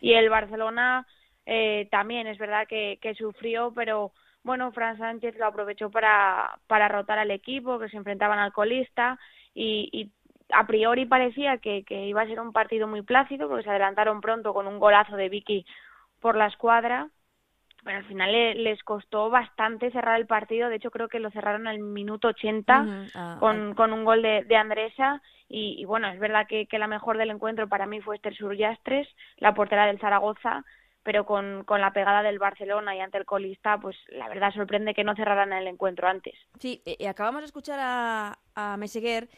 Y 0.00 0.14
el 0.14 0.30
Barcelona 0.30 1.06
eh, 1.44 1.88
también 1.90 2.26
es 2.26 2.38
verdad 2.38 2.66
que, 2.66 2.98
que 3.02 3.14
sufrió, 3.14 3.70
pero 3.74 4.12
bueno, 4.44 4.72
Fran 4.72 4.96
Sánchez 4.96 5.36
lo 5.36 5.46
aprovechó 5.46 5.90
para, 5.90 6.58
para 6.66 6.88
rotar 6.88 7.18
al 7.18 7.30
equipo, 7.30 7.78
que 7.78 7.90
se 7.90 7.98
enfrentaban 7.98 8.38
al 8.38 8.52
colista 8.52 9.18
y, 9.54 9.88
y 9.92 10.10
a 10.52 10.66
priori 10.66 11.06
parecía 11.06 11.58
que, 11.58 11.84
que, 11.84 12.06
iba 12.06 12.22
a 12.22 12.26
ser 12.26 12.40
un 12.40 12.52
partido 12.52 12.86
muy 12.86 13.02
plácido 13.02 13.48
porque 13.48 13.64
se 13.64 13.70
adelantaron 13.70 14.20
pronto 14.20 14.54
con 14.54 14.66
un 14.66 14.78
golazo 14.78 15.16
de 15.16 15.28
Vicky 15.28 15.66
por 16.20 16.36
la 16.36 16.46
escuadra 16.46 17.08
pero 17.84 17.98
al 17.98 18.04
final 18.04 18.32
les 18.32 18.82
costó 18.84 19.28
bastante 19.30 19.90
cerrar 19.90 20.18
el 20.18 20.26
partido. 20.26 20.68
De 20.68 20.76
hecho 20.76 20.90
creo 20.90 21.08
que 21.08 21.18
lo 21.18 21.30
cerraron 21.30 21.66
al 21.66 21.80
minuto 21.80 22.28
80 22.28 23.08
ah, 23.14 23.36
con, 23.40 23.74
con 23.74 23.92
un 23.92 24.04
gol 24.04 24.22
de, 24.22 24.44
de 24.44 24.56
Andresa. 24.56 25.20
Y, 25.48 25.76
y, 25.78 25.84
bueno 25.84 26.08
es 26.08 26.18
verdad 26.18 26.46
que, 26.48 26.66
que 26.66 26.78
la 26.78 26.86
mejor 26.86 27.18
del 27.18 27.30
encuentro 27.30 27.68
para 27.68 27.86
mí 27.86 28.00
fue 28.00 28.16
Esther 28.16 28.34
Surjastres 28.34 29.08
la 29.36 29.52
portera 29.52 29.86
del 29.86 29.98
Zaragoza 29.98 30.64
pero 31.02 31.26
con, 31.26 31.64
con 31.64 31.80
la 31.80 31.92
pegada 31.92 32.22
del 32.22 32.38
Barcelona 32.38 32.94
y 32.94 33.00
ante 33.00 33.18
el 33.18 33.24
colista, 33.24 33.76
pues 33.78 33.96
la 34.08 34.28
verdad 34.28 34.52
sorprende 34.52 34.94
que 34.94 35.02
no 35.02 35.16
cerraran 35.16 35.52
el 35.52 35.66
encuentro 35.66 36.06
antes. 36.06 36.34
Sí, 36.60 36.80
y 36.84 37.06
acabamos 37.06 37.40
de 37.40 37.46
escuchar 37.46 37.80
a, 37.82 38.38
a 38.54 38.76
Meseguer 38.76 39.28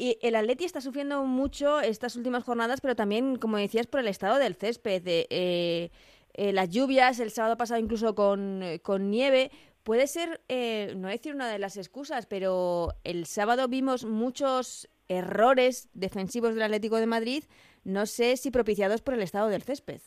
y 0.00 0.16
el 0.22 0.34
Atleti 0.34 0.64
está 0.64 0.80
sufriendo 0.80 1.22
mucho 1.24 1.78
estas 1.82 2.16
últimas 2.16 2.42
jornadas, 2.42 2.80
pero 2.80 2.96
también, 2.96 3.36
como 3.36 3.58
decías, 3.58 3.86
por 3.86 4.00
el 4.00 4.08
estado 4.08 4.38
del 4.38 4.54
césped. 4.54 5.02
eh, 5.06 5.90
eh, 6.32 6.52
las 6.54 6.70
lluvias, 6.70 7.20
el 7.20 7.30
sábado 7.30 7.58
pasado 7.58 7.78
incluso 7.80 8.14
con, 8.14 8.62
con 8.82 9.10
nieve. 9.10 9.50
Puede 9.82 10.06
ser, 10.06 10.40
eh, 10.48 10.94
no 10.96 11.08
decir 11.08 11.34
una 11.34 11.52
de 11.52 11.58
las 11.58 11.76
excusas, 11.76 12.24
pero 12.24 12.94
el 13.04 13.26
sábado 13.26 13.68
vimos 13.68 14.06
muchos 14.06 14.88
errores 15.08 15.90
defensivos 15.92 16.54
del 16.54 16.62
Atlético 16.62 16.96
de 16.96 17.06
Madrid, 17.06 17.44
no 17.84 18.06
sé 18.06 18.38
si 18.38 18.50
propiciados 18.50 19.02
por 19.02 19.12
el 19.12 19.20
estado 19.20 19.48
del 19.48 19.62
césped. 19.62 20.00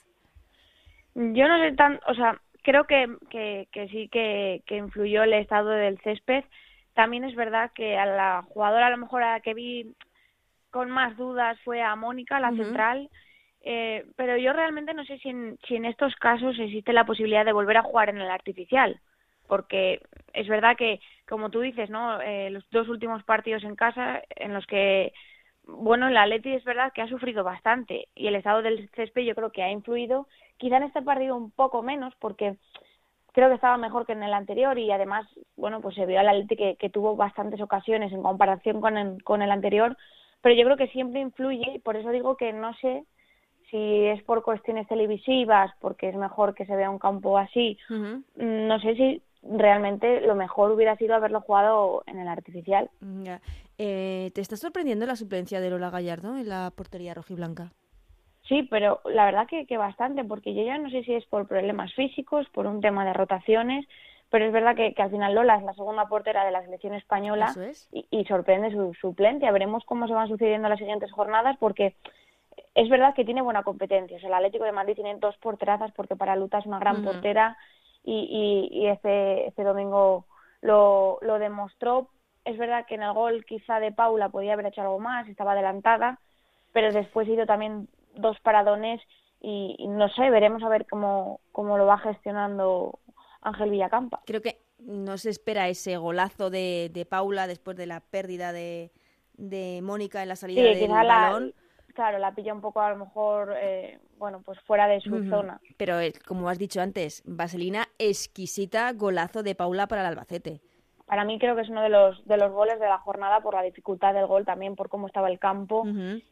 Yo 1.14 1.48
no 1.48 1.60
sé 1.60 1.76
tan, 1.76 2.00
o 2.08 2.16
sea, 2.16 2.42
creo 2.64 2.86
que, 2.86 3.16
que, 3.30 3.68
que 3.72 3.88
sí 3.90 4.10
que, 4.10 4.64
que 4.66 4.78
influyó 4.78 5.22
el 5.22 5.34
estado 5.34 5.70
del 5.70 6.00
césped 6.00 6.46
también 6.94 7.24
es 7.24 7.36
verdad 7.36 7.72
que 7.74 7.98
a 7.98 8.06
la 8.06 8.44
jugadora 8.50 8.88
a 8.88 8.92
lo 8.92 8.98
mejor 8.98 9.24
a 9.24 9.34
la 9.34 9.40
que 9.40 9.54
vi 9.54 9.94
con 10.70 10.90
más 10.90 11.16
dudas 11.18 11.60
fue 11.64 11.82
a 11.82 11.96
Mónica, 11.96 12.40
la 12.40 12.52
central, 12.52 13.10
eh, 13.62 14.06
pero 14.16 14.38
yo 14.38 14.54
realmente 14.54 14.94
no 14.94 15.06
sé 15.06 15.18
si 15.20 15.30
en, 15.30 15.58
si 15.68 15.76
en 15.76 15.86
estos 15.86 16.16
casos 16.16 16.58
existe 16.60 16.94
la 16.94 17.06
posibilidad 17.06 17.46
de 17.46 17.54
volver 17.54 17.78
a 17.78 17.84
jugar 17.84 18.10
en 18.10 18.18
el 18.18 18.30
artificial, 18.30 19.00
porque 19.48 20.02
es 20.34 20.48
verdad 20.48 20.76
que, 20.76 21.00
como 21.28 21.50
tú 21.50 21.62
dices, 21.62 21.90
¿no? 21.90 22.20
Eh, 22.22 22.50
los 22.50 22.68
dos 22.72 22.90
últimos 22.90 23.24
partidos 23.24 23.64
en 23.64 23.76
casa 23.76 24.22
en 24.36 24.54
los 24.54 24.66
que, 24.66 25.14
bueno, 25.66 26.08
el 26.08 26.18
Atleti 26.18 26.54
es 26.54 26.64
verdad 26.64 26.92
que 26.92 27.02
ha 27.02 27.08
sufrido 27.08 27.44
bastante 27.44 28.08
y 28.16 28.28
el 28.28 28.36
estado 28.36 28.62
del 28.62 28.90
césped 28.96 29.22
yo 29.22 29.36
creo 29.36 29.52
que 29.52 29.64
ha 29.64 29.72
influido, 29.72 30.28
quizá 30.58 30.78
en 30.78 30.84
este 30.84 31.02
partido 31.02 31.36
un 31.36 31.52
poco 31.52 31.84
menos, 31.84 32.14
porque 32.20 32.58
creo 33.34 33.50
que 33.50 33.56
estaba 33.56 33.78
mejor 33.78 34.06
que 34.06 34.14
en 34.14 34.24
el 34.24 34.34
anterior 34.34 34.78
y 34.80 34.92
además, 34.92 35.28
bueno, 35.58 35.82
pues 35.82 35.96
se 35.96 36.06
vio 36.06 36.20
al 36.20 36.30
Atleti 36.30 36.56
que, 36.56 36.76
que 36.78 36.90
tuvo 36.90 37.16
bastantes 37.16 37.60
ocasiones 37.60 38.14
en 38.14 38.24
comparación 38.24 38.80
con 38.80 38.98
el, 38.98 39.24
con 39.24 39.42
el 39.42 39.52
anterior, 39.52 39.98
pero 40.42 40.56
yo 40.56 40.64
creo 40.64 40.78
que 40.78 40.88
siempre 40.88 41.20
influye 41.20 41.74
y 41.76 41.80
por 41.80 41.98
eso 41.98 42.10
digo 42.12 42.38
que 42.38 42.54
no 42.54 42.74
sé 42.76 43.06
si 43.70 44.06
es 44.06 44.22
por 44.24 44.44
cuestiones 44.44 44.88
televisivas, 44.88 45.72
porque 45.82 46.10
es 46.10 46.16
mejor 46.16 46.54
que 46.54 46.66
se 46.66 46.76
vea 46.76 46.92
un 46.92 47.00
campo 47.00 47.40
así, 47.40 47.78
no 48.36 48.80
sé 48.80 48.96
si 48.96 49.22
realmente 49.42 50.22
lo 50.22 50.36
mejor 50.36 50.72
hubiera 50.72 50.96
sido 50.98 51.16
haberlo 51.16 51.42
jugado 51.42 52.04
en 52.06 52.20
el 52.20 52.28
artificial. 52.28 52.90
Eh, 53.80 54.32
¿Te 54.36 54.42
está 54.42 54.58
sorprendiendo 54.58 55.08
la 55.08 55.16
suplencia 55.16 55.60
de 55.60 55.72
Lola 55.72 55.90
Gallardo 55.90 56.38
en 56.38 56.48
la 56.48 56.72
portería 56.76 57.16
rojiblanca? 57.16 57.72
Sí, 58.48 58.64
pero 58.64 59.00
la 59.06 59.26
verdad 59.26 59.48
que, 59.48 59.66
que 59.66 59.78
bastante, 59.78 60.24
porque 60.24 60.54
yo 60.54 60.64
ya 60.64 60.78
no 60.78 60.90
sé 60.90 61.04
si 61.04 61.14
es 61.14 61.26
por 61.26 61.48
problemas 61.48 61.94
físicos, 61.94 62.48
por 62.50 62.68
un 62.68 62.82
tema 62.82 63.06
de 63.06 63.14
rotaciones, 63.14 63.86
pero 64.34 64.46
es 64.46 64.52
verdad 64.52 64.76
que, 64.76 64.96
al 64.98 65.12
final 65.12 65.36
Lola 65.36 65.58
es 65.58 65.64
la 65.64 65.76
segunda 65.76 66.08
portera 66.08 66.44
de 66.44 66.50
la 66.50 66.64
selección 66.64 66.96
española 66.96 67.54
y, 67.92 68.26
sorprende 68.26 68.72
su 68.72 68.92
suplencia. 68.96 69.52
Veremos 69.52 69.84
cómo 69.86 70.08
se 70.08 70.16
van 70.16 70.28
sucediendo 70.28 70.68
las 70.68 70.80
siguientes 70.80 71.12
jornadas, 71.12 71.56
porque 71.60 71.96
es 72.74 72.90
verdad 72.90 73.14
que 73.14 73.26
tiene 73.26 73.44
buena 73.44 73.62
competencia. 73.62 74.18
O 74.18 74.20
sea, 74.20 74.30
el 74.30 74.34
Atlético 74.34 74.64
de 74.66 74.72
Madrid 74.72 74.96
tiene 74.96 75.16
dos 75.18 75.38
porterazas, 75.38 75.92
porque 75.92 76.16
para 76.16 76.36
Luta 76.36 76.58
es 76.58 76.66
una 76.66 76.80
gran 76.80 77.04
portera 77.04 77.56
y, 78.04 78.70
y, 78.72 78.88
este, 78.88 79.50
este 79.50 79.64
domingo 79.64 80.26
lo, 80.62 81.20
lo 81.22 81.38
demostró. 81.38 82.10
Es 82.44 82.58
verdad 82.58 82.88
que 82.88 82.96
en 82.96 83.04
el 83.04 83.14
gol 83.14 83.46
quizá 83.46 83.80
de 83.80 83.92
Paula 83.92 84.30
podía 84.30 84.54
haber 84.54 84.66
hecho 84.66 84.82
algo 84.82 84.98
más, 84.98 85.28
estaba 85.28 85.52
adelantada, 85.52 86.18
pero 86.72 86.92
después 86.92 87.28
hizo 87.28 87.46
también 87.46 87.88
dos 88.16 88.40
paradones 88.42 89.02
y, 89.40 89.88
no 89.88 90.08
sé, 90.10 90.30
veremos 90.30 90.64
a 90.64 90.70
ver 90.70 90.86
cómo, 90.90 91.42
cómo 91.52 91.78
lo 91.78 91.86
va 91.86 91.98
gestionando 91.98 93.00
Ángel 93.42 93.72
Villacampa. 93.72 94.22
Creo 94.26 94.42
que 94.42 94.62
no 94.80 95.18
se 95.18 95.30
espera 95.30 95.68
ese 95.68 95.98
golazo 95.98 96.50
de, 96.50 96.90
de 96.94 97.06
Paula 97.06 97.48
después 97.48 97.76
de 97.76 97.86
la 97.86 98.00
pérdida 98.00 98.54
de, 98.54 98.92
de 99.34 99.82
Mónica 99.84 100.22
en 100.22 100.30
la 100.30 100.36
salida 100.36 100.62
del 100.64 100.90
balón. 100.90 101.54
claro, 101.94 102.20
la 102.20 102.34
pilla 102.34 102.54
un 102.54 102.62
poco 102.62 102.80
a 102.80 102.92
lo 102.92 102.98
mejor, 102.98 103.54
eh, 103.58 104.00
bueno, 104.18 104.42
pues 104.46 104.60
fuera 104.62 104.88
de 104.88 105.02
su 105.02 105.30
zona. 105.30 105.60
Pero 105.78 106.00
eh, 106.00 106.14
como 106.26 106.48
has 106.48 106.58
dicho 106.58 106.82
antes, 106.82 107.22
Vaselina 107.26 107.90
exquisita 107.98 108.92
golazo 108.94 109.44
de 109.44 109.56
Paula 109.56 109.88
para 109.88 110.02
el 110.02 110.08
Albacete 110.08 110.62
para 111.06 111.26
mí 111.26 111.38
creo 111.38 111.56
que 111.56 111.64
es 111.64 111.70
uno 111.70 111.82
de 111.82 111.90
los 111.90 112.26
de 112.26 112.38
los 112.38 112.52
goles 112.52 112.80
de 112.80 112.88
la 112.88 112.98
jornada 113.00 113.42
por 113.42 113.56
la 113.56 113.62
dificultad 113.62 114.14
del 114.14 114.26
gol 114.26 114.46
también 114.46 114.76
por 114.76 114.90
cómo 114.90 115.08
estaba 115.08 115.30
el 115.30 115.40
campo. 115.40 115.86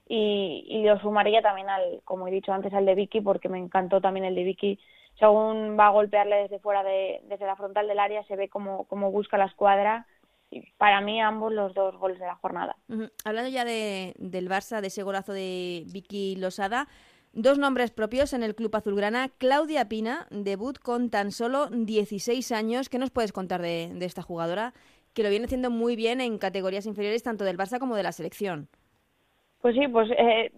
Y, 0.07 0.65
y 0.67 0.83
lo 0.83 0.99
sumaría 0.99 1.41
también 1.41 1.69
al 1.69 2.01
como 2.05 2.27
he 2.27 2.31
dicho 2.31 2.53
antes 2.53 2.73
al 2.73 2.85
de 2.85 2.95
Vicky 2.95 3.21
porque 3.21 3.49
me 3.49 3.59
encantó 3.59 3.99
también 4.01 4.25
el 4.25 4.35
de 4.35 4.43
Vicky. 4.43 4.79
Según 5.19 5.77
va 5.77 5.87
a 5.87 5.91
golpearle 5.91 6.43
desde 6.43 6.59
fuera 6.59 6.83
de 6.83 7.21
desde 7.25 7.45
la 7.45 7.55
frontal 7.55 7.87
del 7.87 7.99
área 7.99 8.23
se 8.23 8.35
ve 8.35 8.49
como 8.49 8.85
como 8.85 9.11
busca 9.11 9.37
la 9.37 9.45
escuadra. 9.45 10.07
Y 10.49 10.69
para 10.77 10.99
mí 10.99 11.21
ambos 11.21 11.53
los 11.53 11.73
dos 11.73 11.95
goles 11.97 12.19
de 12.19 12.25
la 12.25 12.35
jornada. 12.35 12.75
Hablando 13.23 13.49
ya 13.49 13.63
de, 13.63 14.13
del 14.17 14.49
Barça 14.49 14.81
de 14.81 14.87
ese 14.87 15.01
golazo 15.01 15.31
de 15.31 15.85
Vicky 15.93 16.35
Losada 16.35 16.89
Dos 17.33 17.57
nombres 17.57 17.91
propios 17.91 18.33
en 18.33 18.43
el 18.43 18.55
club 18.55 18.75
azulgrana. 18.75 19.29
Claudia 19.37 19.87
Pina, 19.87 20.27
debut 20.31 20.77
con 20.77 21.09
tan 21.09 21.31
solo 21.31 21.67
16 21.67 22.51
años. 22.51 22.89
¿Qué 22.89 22.99
nos 22.99 23.09
puedes 23.09 23.31
contar 23.31 23.61
de, 23.61 23.93
esta 24.01 24.21
jugadora 24.21 24.73
que 25.13 25.23
lo 25.23 25.29
viene 25.29 25.45
haciendo 25.45 25.69
muy 25.69 25.95
bien 25.95 26.19
en 26.19 26.37
categorías 26.37 26.85
inferiores 26.85 27.23
tanto 27.23 27.45
del 27.45 27.57
Barça 27.57 27.79
como 27.79 27.95
de 27.95 28.03
la 28.03 28.11
selección? 28.11 28.67
Pues 29.61 29.75
sí, 29.75 29.87
pues 29.87 30.09
eh, 30.17 30.51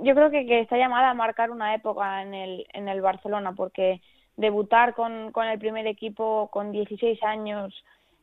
yo 0.00 0.14
creo 0.16 0.30
que, 0.32 0.60
está 0.60 0.76
llamada 0.76 1.10
a 1.10 1.14
marcar 1.14 1.52
una 1.52 1.76
época 1.76 2.22
en 2.22 2.34
el, 2.34 2.66
en 2.72 2.88
el 2.88 3.00
Barcelona 3.02 3.52
porque 3.52 4.00
debutar 4.36 4.94
con, 4.94 5.30
con 5.30 5.46
el 5.46 5.60
primer 5.60 5.86
equipo 5.86 6.48
con 6.50 6.72
16 6.72 7.22
años, 7.22 7.72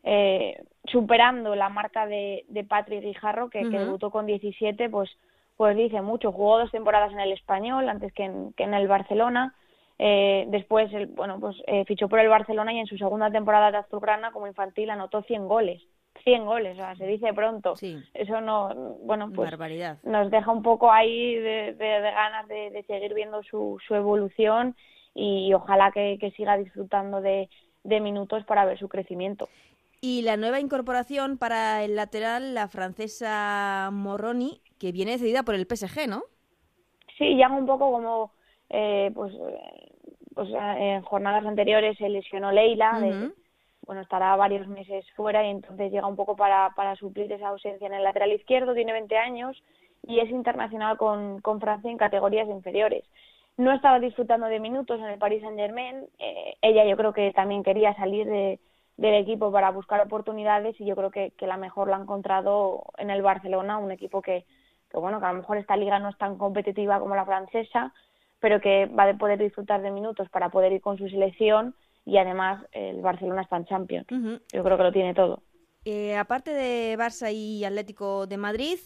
eh, 0.03 0.61
superando 0.85 1.55
la 1.55 1.69
marca 1.69 2.05
de, 2.05 2.43
de 2.49 2.65
Patrick 2.65 3.01
Guijarro, 3.03 3.49
que, 3.49 3.61
que, 3.61 3.79
debutó 3.79 4.11
con 4.11 4.25
17, 4.25 4.89
pues 4.89 5.09
pues 5.57 5.75
dice 5.75 6.01
mucho. 6.01 6.31
Jugó 6.31 6.59
dos 6.59 6.71
temporadas 6.71 7.11
en 7.11 7.19
el 7.19 7.33
Español 7.33 7.89
antes 7.89 8.13
que 8.13 8.23
en, 8.23 8.53
que 8.53 8.63
en 8.63 8.73
el 8.73 8.87
Barcelona. 8.87 9.55
Eh, 9.99 10.45
después, 10.49 10.93
el, 10.93 11.07
bueno, 11.07 11.39
pues 11.39 11.57
eh, 11.65 11.83
fichó 11.85 12.07
por 12.07 12.19
el 12.19 12.29
Barcelona 12.29 12.71
y 12.71 12.79
en 12.79 12.85
su 12.85 12.97
segunda 12.97 13.31
temporada 13.31 13.71
de 13.71 13.77
Azulgrana 13.77 14.31
como 14.31 14.47
infantil 14.47 14.91
anotó 14.91 15.23
100 15.23 15.47
goles. 15.47 15.81
100 16.23 16.45
goles, 16.45 16.73
o 16.73 16.75
sea, 16.77 16.95
se 16.95 17.07
dice 17.07 17.33
pronto. 17.33 17.75
Sí. 17.75 17.97
Eso 18.13 18.41
no, 18.41 18.97
bueno, 19.03 19.31
pues 19.33 19.49
Barbaridad. 19.49 19.97
nos 20.03 20.29
deja 20.29 20.51
un 20.51 20.61
poco 20.61 20.91
ahí 20.91 21.35
de, 21.35 21.73
de, 21.73 21.99
ganas 22.01 22.47
de, 22.47 22.69
de, 22.71 22.83
seguir 22.83 23.13
viendo 23.13 23.43
su, 23.43 23.77
su 23.87 23.95
evolución 23.95 24.75
y, 25.13 25.53
ojalá 25.53 25.91
que, 25.91 26.17
que 26.19 26.31
siga 26.31 26.57
disfrutando 26.57 27.21
de, 27.21 27.49
de 27.83 27.99
minutos 27.99 28.43
para 28.45 28.65
ver 28.65 28.77
su 28.77 28.89
crecimiento. 28.89 29.47
Y 30.01 30.21
la 30.21 30.37
nueva 30.37 30.59
incorporación 30.59 31.37
para 31.37 31.83
el 31.83 31.95
lateral, 31.95 32.53
la 32.53 32.67
francesa 32.67 33.89
Moroni, 33.91 34.61
que 34.77 34.91
viene 34.91 35.11
decidida 35.11 35.43
por 35.43 35.55
el 35.55 35.65
PSG, 35.65 36.07
¿no? 36.07 36.23
Sí, 37.17 37.35
ya 37.35 37.49
un 37.49 37.65
poco 37.65 37.91
como, 37.91 38.31
eh, 38.69 39.11
pues, 39.13 39.33
eh, 39.33 39.91
pues 40.33 40.49
eh, 40.49 40.93
en 40.95 41.01
jornadas 41.01 41.45
anteriores 41.45 41.97
se 41.97 42.09
lesionó 42.09 42.51
Leila, 42.51 42.99
bueno, 43.85 44.01
estará 44.01 44.35
varios 44.35 44.67
meses 44.67 45.05
fuera 45.15 45.45
y 45.45 45.49
entonces 45.49 45.91
llega 45.91 46.07
un 46.07 46.17
poco 46.17 46.35
para, 46.35 46.71
para 46.75 46.95
suplir 46.97 47.31
esa 47.31 47.47
ausencia 47.47 47.87
en 47.87 47.93
el 47.93 48.03
lateral 48.03 48.33
izquierdo, 48.33 48.73
tiene 48.73 48.91
20 48.91 49.17
años 49.17 49.63
y 50.05 50.19
es 50.19 50.29
internacional 50.29 50.97
con, 50.97 51.39
con 51.39 51.61
Francia 51.61 51.89
en 51.89 51.97
categorías 51.97 52.49
inferiores. 52.49 53.05
No 53.55 53.71
estaba 53.71 53.99
disfrutando 53.99 54.47
de 54.47 54.59
minutos 54.59 54.99
en 54.99 55.05
el 55.05 55.17
Paris 55.17 55.41
Saint 55.41 55.57
Germain, 55.57 56.05
ella 56.61 56.85
yo 56.85 56.97
creo 56.97 57.13
que 57.13 57.31
también 57.31 57.63
quería 57.63 57.95
salir 57.95 58.27
de, 58.27 58.59
del 58.97 59.15
equipo 59.15 59.51
para 59.51 59.71
buscar 59.71 60.01
oportunidades 60.01 60.79
y 60.79 60.85
yo 60.85 60.95
creo 60.95 61.09
que, 61.09 61.31
que 61.31 61.47
la 61.47 61.57
mejor 61.57 61.87
la 61.87 61.95
ha 61.95 62.01
encontrado 62.01 62.83
en 62.97 63.09
el 63.09 63.21
Barcelona, 63.21 63.77
un 63.77 63.91
equipo 63.91 64.21
que, 64.21 64.45
que 64.89 64.97
bueno, 64.97 65.19
que 65.19 65.25
a 65.25 65.33
lo 65.33 65.39
mejor 65.39 65.57
esta 65.57 65.77
liga 65.77 65.99
no 65.99 66.09
es 66.09 66.17
tan 66.17 66.37
competitiva 66.37 66.99
como 66.99 67.15
la 67.15 67.25
francesa, 67.25 67.93
pero 68.39 68.61
que 68.61 68.85
va 68.87 69.03
a 69.03 69.17
poder 69.17 69.39
disfrutar 69.39 69.81
de 69.81 69.91
minutos 69.91 70.29
para 70.29 70.49
poder 70.49 70.71
ir 70.71 70.81
con 70.81 70.97
su 70.97 71.09
selección 71.09 71.75
y 72.05 72.17
además 72.17 72.63
el 72.71 73.01
Barcelona 73.01 73.41
está 73.41 73.57
en 73.57 73.65
Champions. 73.65 74.07
Yo 74.53 74.63
creo 74.63 74.77
que 74.77 74.83
lo 74.83 74.91
tiene 74.91 75.13
todo. 75.13 75.41
Eh, 75.85 76.15
aparte 76.17 76.51
de 76.51 76.97
Barça 76.97 77.33
y 77.33 77.63
Atlético 77.63 78.27
de 78.27 78.37
Madrid, 78.37 78.77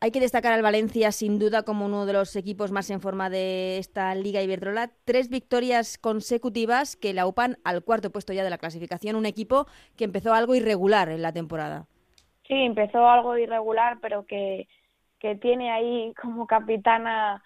hay 0.00 0.12
que 0.12 0.20
destacar 0.20 0.52
al 0.52 0.62
Valencia 0.62 1.12
sin 1.12 1.38
duda 1.38 1.62
como 1.62 1.84
uno 1.84 2.06
de 2.06 2.14
los 2.14 2.34
equipos 2.34 2.72
más 2.72 2.88
en 2.90 3.00
forma 3.00 3.28
de 3.28 3.78
esta 3.78 4.14
Liga 4.14 4.40
Iberdrola. 4.40 4.90
Tres 5.04 5.28
victorias 5.28 5.98
consecutivas 5.98 6.96
que 6.96 7.12
la 7.12 7.26
upan 7.26 7.58
al 7.64 7.84
cuarto 7.84 8.10
puesto 8.10 8.32
ya 8.32 8.42
de 8.42 8.50
la 8.50 8.58
clasificación. 8.58 9.16
Un 9.16 9.26
equipo 9.26 9.66
que 9.96 10.04
empezó 10.04 10.32
algo 10.32 10.54
irregular 10.54 11.10
en 11.10 11.20
la 11.20 11.32
temporada. 11.32 11.86
Sí, 12.48 12.54
empezó 12.54 13.06
algo 13.08 13.36
irregular, 13.36 13.98
pero 14.00 14.24
que 14.24 14.68
que 15.20 15.36
tiene 15.36 15.70
ahí 15.70 16.12
como 16.20 16.46
capitana 16.46 17.42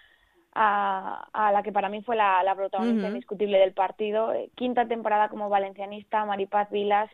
a, 0.55 1.29
a 1.33 1.53
la 1.53 1.63
que 1.63 1.73
para 1.73 1.89
mí 1.89 2.03
fue 2.03 2.17
la, 2.17 2.43
la 2.43 2.55
protagonista 2.55 3.09
indiscutible 3.09 3.59
del 3.59 3.75
partido. 3.75 4.33
Eh, 4.33 4.51
quinta 4.55 4.87
temporada 4.87 5.29
como 5.29 5.49
valencianista, 5.49 6.25
Maripaz 6.25 6.71
Vilas, 6.71 7.11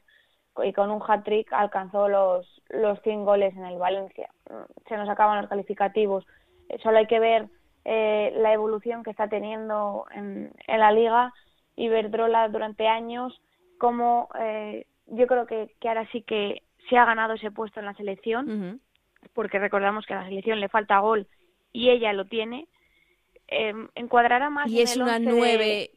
y 0.63 0.73
con 0.73 0.91
un 0.91 1.03
hat-trick 1.07 1.53
alcanzó 1.53 2.09
los, 2.09 2.63
los 2.69 3.01
100 3.03 3.25
goles 3.25 3.57
en 3.57 3.65
el 3.65 3.79
Valencia. 3.79 4.29
Mm, 4.51 4.89
se 4.89 4.97
nos 4.97 5.09
acaban 5.09 5.41
los 5.41 5.49
calificativos. 5.49 6.27
Eh, 6.69 6.79
solo 6.83 6.99
hay 6.99 7.07
que 7.07 7.21
ver 7.21 7.49
eh, 7.85 8.33
la 8.37 8.53
evolución 8.53 9.03
que 9.03 9.11
está 9.11 9.29
teniendo 9.29 10.07
en, 10.15 10.53
en 10.67 10.81
la 10.81 10.93
liga 10.93 11.33
Iberdrola 11.77 12.49
durante 12.49 12.89
años, 12.89 13.41
como 13.79 14.29
eh, 14.39 14.87
yo 15.07 15.27
creo 15.27 15.47
que, 15.47 15.75
que 15.81 15.89
ahora 15.89 16.07
sí 16.13 16.23
que 16.23 16.63
se 16.91 16.99
ha 16.99 17.07
ganado 17.07 17.35
ese 17.35 17.51
puesto 17.51 17.81
en 17.81 17.87
la 17.87 17.95
selección 17.95 18.81
porque 19.35 19.59
recordamos 19.59 20.07
que 20.07 20.15
a 20.15 20.21
la 20.21 20.29
selección 20.29 20.61
le 20.61 20.69
falta 20.69 20.99
gol 20.99 21.27
y 21.73 21.91
ella 21.91 22.13
lo 22.13 22.25
tiene, 22.25 22.69
eh, 23.49 23.75
encuadrará 23.95 24.51
más. 24.51 24.71
Y 24.71 24.81
es 24.81 24.97
una 24.97 25.19
nueve 25.19 25.91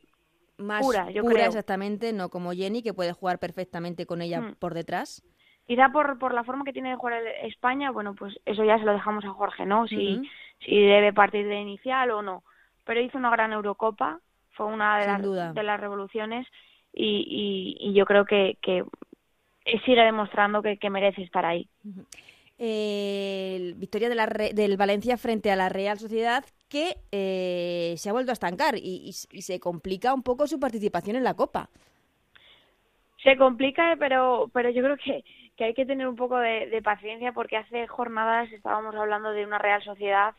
más 0.57 0.81
pura, 0.81 1.09
yo 1.11 1.23
creo. 1.23 1.47
exactamente, 1.47 2.13
no 2.13 2.29
como 2.29 2.53
Jenny, 2.53 2.83
que 2.83 2.93
puede 2.93 3.13
jugar 3.13 3.39
perfectamente 3.39 4.05
con 4.05 4.21
ella 4.21 4.41
hmm. 4.41 4.55
por 4.55 4.73
detrás. 4.73 5.23
Quizá 5.65 5.89
por, 5.89 6.19
por 6.19 6.33
la 6.33 6.43
forma 6.43 6.65
que 6.65 6.73
tiene 6.73 6.89
de 6.89 6.95
jugar 6.97 7.23
España, 7.43 7.89
bueno, 7.91 8.15
pues 8.15 8.37
eso 8.45 8.63
ya 8.65 8.77
se 8.77 8.83
lo 8.83 8.91
dejamos 8.91 9.23
a 9.23 9.29
Jorge, 9.29 9.65
¿no? 9.65 9.87
Si, 9.87 10.21
si 10.59 10.77
debe 10.77 11.13
partir 11.13 11.47
de 11.47 11.55
inicial 11.55 12.11
o 12.11 12.21
no. 12.21 12.43
Pero 12.83 12.99
hizo 12.99 13.17
una 13.17 13.29
gran 13.29 13.53
Eurocopa, 13.53 14.19
fue 14.51 14.65
una 14.65 14.99
de, 14.99 15.07
las, 15.07 15.55
de 15.55 15.63
las 15.63 15.79
revoluciones 15.79 16.45
y, 16.91 17.77
y, 17.79 17.93
yo 17.93 18.05
creo 18.05 18.25
que, 18.25 18.57
que 18.61 18.83
sigue 19.85 20.03
demostrando 20.03 20.61
que, 20.61 20.77
que 20.77 20.89
merece 20.89 21.23
estar 21.23 21.45
ahí 21.45 21.67
eh, 22.57 23.73
victoria 23.77 24.09
de 24.09 24.15
la 24.15 24.27
del 24.27 24.77
Valencia 24.77 25.17
frente 25.17 25.51
a 25.51 25.55
la 25.55 25.69
Real 25.69 25.97
Sociedad 25.97 26.43
que 26.69 26.97
eh, 27.11 27.95
se 27.97 28.09
ha 28.09 28.13
vuelto 28.13 28.31
a 28.31 28.33
estancar 28.33 28.75
y, 28.77 29.11
se 29.13 29.59
complica 29.59 30.13
un 30.13 30.23
poco 30.23 30.47
su 30.47 30.59
participación 30.59 31.15
en 31.15 31.23
la 31.23 31.35
Copa. 31.35 31.69
Se 33.23 33.37
complica, 33.37 33.95
pero, 33.99 34.49
pero 34.53 34.69
yo 34.69 34.83
creo 34.83 34.97
que, 34.97 35.23
que 35.55 35.65
hay 35.65 35.73
que 35.73 35.85
tener 35.85 36.07
un 36.07 36.15
poco 36.15 36.37
de, 36.37 36.81
paciencia 36.83 37.31
porque 37.31 37.57
hace 37.57 37.87
jornadas 37.87 38.51
estábamos 38.51 38.95
hablando 38.95 39.31
de 39.31 39.45
una 39.45 39.59
Real 39.59 39.83
Sociedad 39.83 40.33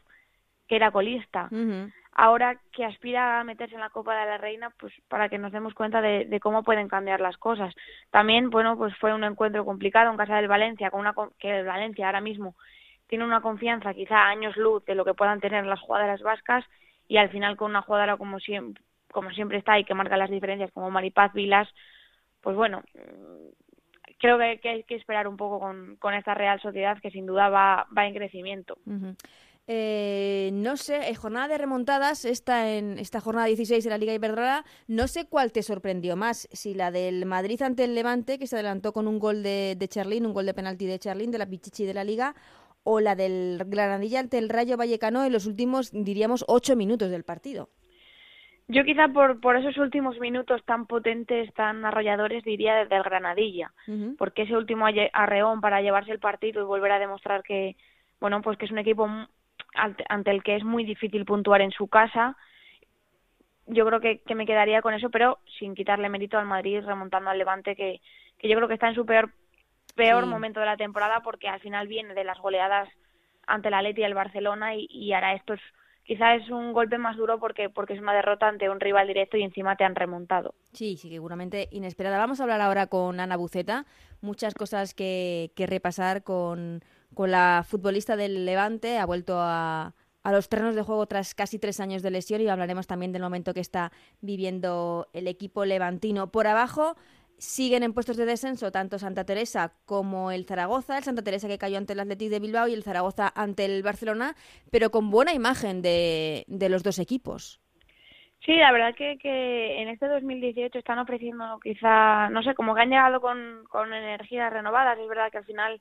que 0.68 0.76
era 0.76 0.90
colista 0.90 1.48
ahora 2.14 2.60
que 2.72 2.84
aspira 2.84 3.40
a 3.40 3.44
meterse 3.44 3.74
en 3.74 3.80
la 3.80 3.90
Copa 3.90 4.18
de 4.18 4.26
la 4.26 4.38
Reina, 4.38 4.70
pues 4.78 4.92
para 5.08 5.28
que 5.28 5.38
nos 5.38 5.52
demos 5.52 5.74
cuenta 5.74 6.00
de, 6.00 6.38
cómo 6.40 6.62
pueden 6.62 6.88
cambiar 6.88 7.20
las 7.20 7.36
cosas. 7.36 7.74
También, 8.10 8.50
bueno, 8.50 8.76
pues 8.76 8.96
fue 8.98 9.12
un 9.12 9.24
encuentro 9.24 9.64
complicado 9.64 10.10
en 10.10 10.16
casa 10.16 10.36
del 10.36 10.48
Valencia, 10.48 10.90
con 10.90 11.00
una 11.00 11.14
que 11.38 11.58
el 11.58 11.66
Valencia 11.66 12.06
ahora 12.06 12.20
mismo 12.20 12.54
tiene 13.08 13.24
una 13.24 13.42
confianza 13.42 13.94
quizá 13.94 14.28
años 14.28 14.56
luz 14.56 14.84
de 14.84 14.94
lo 14.94 15.04
que 15.04 15.14
puedan 15.14 15.40
tener 15.40 15.66
las 15.66 15.80
jugadoras 15.80 16.22
vascas 16.22 16.64
y 17.06 17.18
al 17.18 17.30
final 17.30 17.56
con 17.56 17.70
una 17.70 17.82
jugadora 17.82 18.16
como 18.16 18.38
siempre, 18.38 18.82
como 19.12 19.30
siempre 19.30 19.58
está 19.58 19.78
y 19.78 19.84
que 19.84 19.94
marca 19.94 20.16
las 20.16 20.30
diferencias 20.30 20.72
como 20.72 20.90
Maripaz 20.90 21.32
Vilas, 21.32 21.68
pues 22.40 22.56
bueno, 22.56 22.82
creo 24.18 24.38
que, 24.38 24.68
hay 24.68 24.84
que 24.84 24.94
esperar 24.94 25.28
un 25.28 25.36
poco 25.36 25.58
con, 25.60 25.96
con, 25.96 26.14
esta 26.14 26.34
Real 26.34 26.60
Sociedad 26.60 26.98
que 27.00 27.10
sin 27.10 27.26
duda 27.26 27.48
va, 27.48 27.86
va 27.96 28.06
en 28.06 28.14
crecimiento. 28.14 28.78
Eh, 29.66 30.50
no 30.52 30.76
sé, 30.76 31.08
en 31.08 31.14
jornada 31.14 31.48
de 31.48 31.56
remontadas, 31.56 32.26
esta, 32.26 32.70
en 32.70 32.98
esta 32.98 33.20
jornada 33.20 33.46
16 33.46 33.82
de 33.82 33.90
la 33.90 33.96
Liga 33.96 34.12
Iberdrola, 34.12 34.64
no 34.88 35.08
sé 35.08 35.26
cuál 35.26 35.52
te 35.52 35.62
sorprendió 35.62 36.16
más, 36.16 36.48
si 36.52 36.74
la 36.74 36.90
del 36.90 37.24
Madrid 37.24 37.62
ante 37.62 37.84
el 37.84 37.94
Levante, 37.94 38.38
que 38.38 38.46
se 38.46 38.56
adelantó 38.56 38.92
con 38.92 39.08
un 39.08 39.18
gol 39.18 39.42
de, 39.42 39.74
de 39.78 39.88
Charlín, 39.88 40.26
un 40.26 40.34
gol 40.34 40.44
de 40.44 40.52
penalti 40.52 40.84
de 40.84 40.98
Charlín, 40.98 41.30
de 41.30 41.38
la 41.38 41.46
Pichichi 41.46 41.86
de 41.86 41.94
la 41.94 42.04
Liga, 42.04 42.34
o 42.82 43.00
la 43.00 43.14
del 43.14 43.62
Granadilla 43.66 44.20
ante 44.20 44.36
el 44.36 44.50
Rayo 44.50 44.76
Vallecano 44.76 45.24
en 45.24 45.32
los 45.32 45.46
últimos, 45.46 45.90
diríamos, 45.92 46.44
ocho 46.46 46.76
minutos 46.76 47.10
del 47.10 47.24
partido. 47.24 47.70
Yo 48.68 48.84
quizá 48.84 49.08
por, 49.08 49.40
por 49.40 49.56
esos 49.56 49.76
últimos 49.78 50.18
minutos 50.20 50.62
tan 50.64 50.86
potentes, 50.86 51.52
tan 51.54 51.84
arrolladores, 51.84 52.44
diría 52.44 52.76
desde 52.76 52.96
el 52.96 53.02
Granadilla, 53.02 53.72
porque 54.16 54.42
ese 54.42 54.56
último 54.56 54.86
arreón 55.12 55.60
para 55.60 55.82
llevarse 55.82 56.12
el 56.12 56.18
partido 56.18 56.62
y 56.62 56.66
volver 56.66 56.92
a 56.92 56.98
demostrar 56.98 57.42
que, 57.42 57.76
bueno, 58.20 58.40
pues 58.40 58.56
que 58.56 58.64
es 58.64 58.70
un 58.70 58.78
equipo 58.78 59.06
ante 59.74 60.30
el 60.30 60.42
que 60.42 60.56
es 60.56 60.64
muy 60.64 60.84
difícil 60.84 61.24
puntuar 61.24 61.60
en 61.60 61.70
su 61.72 61.88
casa. 61.88 62.36
Yo 63.66 63.86
creo 63.86 64.00
que, 64.00 64.20
que 64.20 64.34
me 64.34 64.46
quedaría 64.46 64.82
con 64.82 64.94
eso, 64.94 65.10
pero 65.10 65.38
sin 65.58 65.74
quitarle 65.74 66.08
mérito 66.08 66.38
al 66.38 66.46
Madrid 66.46 66.82
remontando 66.84 67.30
al 67.30 67.38
Levante, 67.38 67.74
que, 67.74 68.00
que 68.38 68.48
yo 68.48 68.56
creo 68.56 68.68
que 68.68 68.74
está 68.74 68.88
en 68.88 68.94
su 68.94 69.06
peor, 69.06 69.32
peor 69.94 70.26
momento 70.26 70.60
de 70.60 70.66
la 70.66 70.76
temporada 70.76 71.20
porque 71.20 71.48
al 71.48 71.60
final 71.60 71.88
viene 71.88 72.14
de 72.14 72.24
las 72.24 72.38
goleadas 72.38 72.88
ante 73.46 73.70
la 73.70 73.82
Leti 73.82 74.02
y 74.02 74.04
el 74.04 74.14
Barcelona 74.14 74.74
y, 74.74 74.86
y 74.90 75.12
ahora 75.12 75.34
esto 75.34 75.54
es, 75.54 75.60
quizá 76.04 76.34
es 76.34 76.48
un 76.50 76.72
golpe 76.72 76.98
más 76.98 77.16
duro 77.16 77.38
porque, 77.38 77.70
porque 77.70 77.94
es 77.94 78.00
una 78.00 78.12
derrota 78.12 78.48
ante 78.48 78.68
un 78.68 78.80
rival 78.80 79.06
directo 79.08 79.36
y 79.36 79.42
encima 79.42 79.76
te 79.76 79.84
han 79.84 79.94
remontado. 79.94 80.54
Sí, 80.72 80.96
sí, 80.96 81.10
seguramente 81.10 81.68
inesperada. 81.70 82.18
Vamos 82.18 82.40
a 82.40 82.44
hablar 82.44 82.60
ahora 82.60 82.86
con 82.86 83.20
Ana 83.20 83.36
Buceta. 83.36 83.86
Muchas 84.20 84.54
cosas 84.54 84.94
que, 84.94 85.50
que 85.56 85.66
repasar 85.66 86.22
con, 86.22 86.82
con 87.14 87.30
la 87.30 87.64
futbolista 87.66 88.16
del 88.16 88.44
Levante. 88.44 88.98
Ha 88.98 89.06
vuelto 89.06 89.38
a, 89.38 89.94
a 90.22 90.32
los 90.32 90.48
terrenos 90.48 90.74
de 90.74 90.82
juego 90.82 91.06
tras 91.06 91.34
casi 91.34 91.58
tres 91.58 91.80
años 91.80 92.02
de 92.02 92.10
lesión 92.10 92.40
y 92.40 92.48
hablaremos 92.48 92.86
también 92.86 93.12
del 93.12 93.22
momento 93.22 93.54
que 93.54 93.60
está 93.60 93.92
viviendo 94.20 95.06
el 95.12 95.28
equipo 95.28 95.64
levantino. 95.64 96.30
Por 96.32 96.46
abajo 96.46 96.96
siguen 97.38 97.82
en 97.82 97.92
puestos 97.92 98.16
de 98.16 98.24
descenso 98.24 98.72
tanto 98.72 98.98
Santa 98.98 99.24
Teresa 99.24 99.74
como 99.84 100.30
el 100.30 100.46
Zaragoza, 100.46 100.96
el 100.96 101.04
Santa 101.04 101.22
Teresa 101.22 101.48
que 101.48 101.58
cayó 101.58 101.78
ante 101.78 101.92
el 101.92 102.00
Athletic 102.00 102.30
de 102.30 102.40
Bilbao 102.40 102.68
y 102.68 102.74
el 102.74 102.82
Zaragoza 102.82 103.32
ante 103.34 103.64
el 103.64 103.82
Barcelona, 103.82 104.34
pero 104.70 104.90
con 104.90 105.10
buena 105.10 105.34
imagen 105.34 105.82
de, 105.82 106.44
de 106.46 106.68
los 106.68 106.82
dos 106.82 106.98
equipos. 106.98 107.60
Sí, 108.44 108.56
la 108.56 108.72
verdad 108.72 108.94
que, 108.94 109.16
que 109.18 109.80
en 109.80 109.88
este 109.88 110.06
2018 110.06 110.78
están 110.78 110.98
ofreciendo 110.98 111.58
quizá, 111.62 112.28
no 112.28 112.42
sé, 112.42 112.54
como 112.54 112.74
que 112.74 112.82
han 112.82 112.90
llegado 112.90 113.20
con, 113.20 113.64
con 113.70 113.92
energías 113.94 114.52
renovadas. 114.52 114.98
Es 114.98 115.08
verdad 115.08 115.30
que 115.30 115.38
al 115.38 115.46
final 115.46 115.80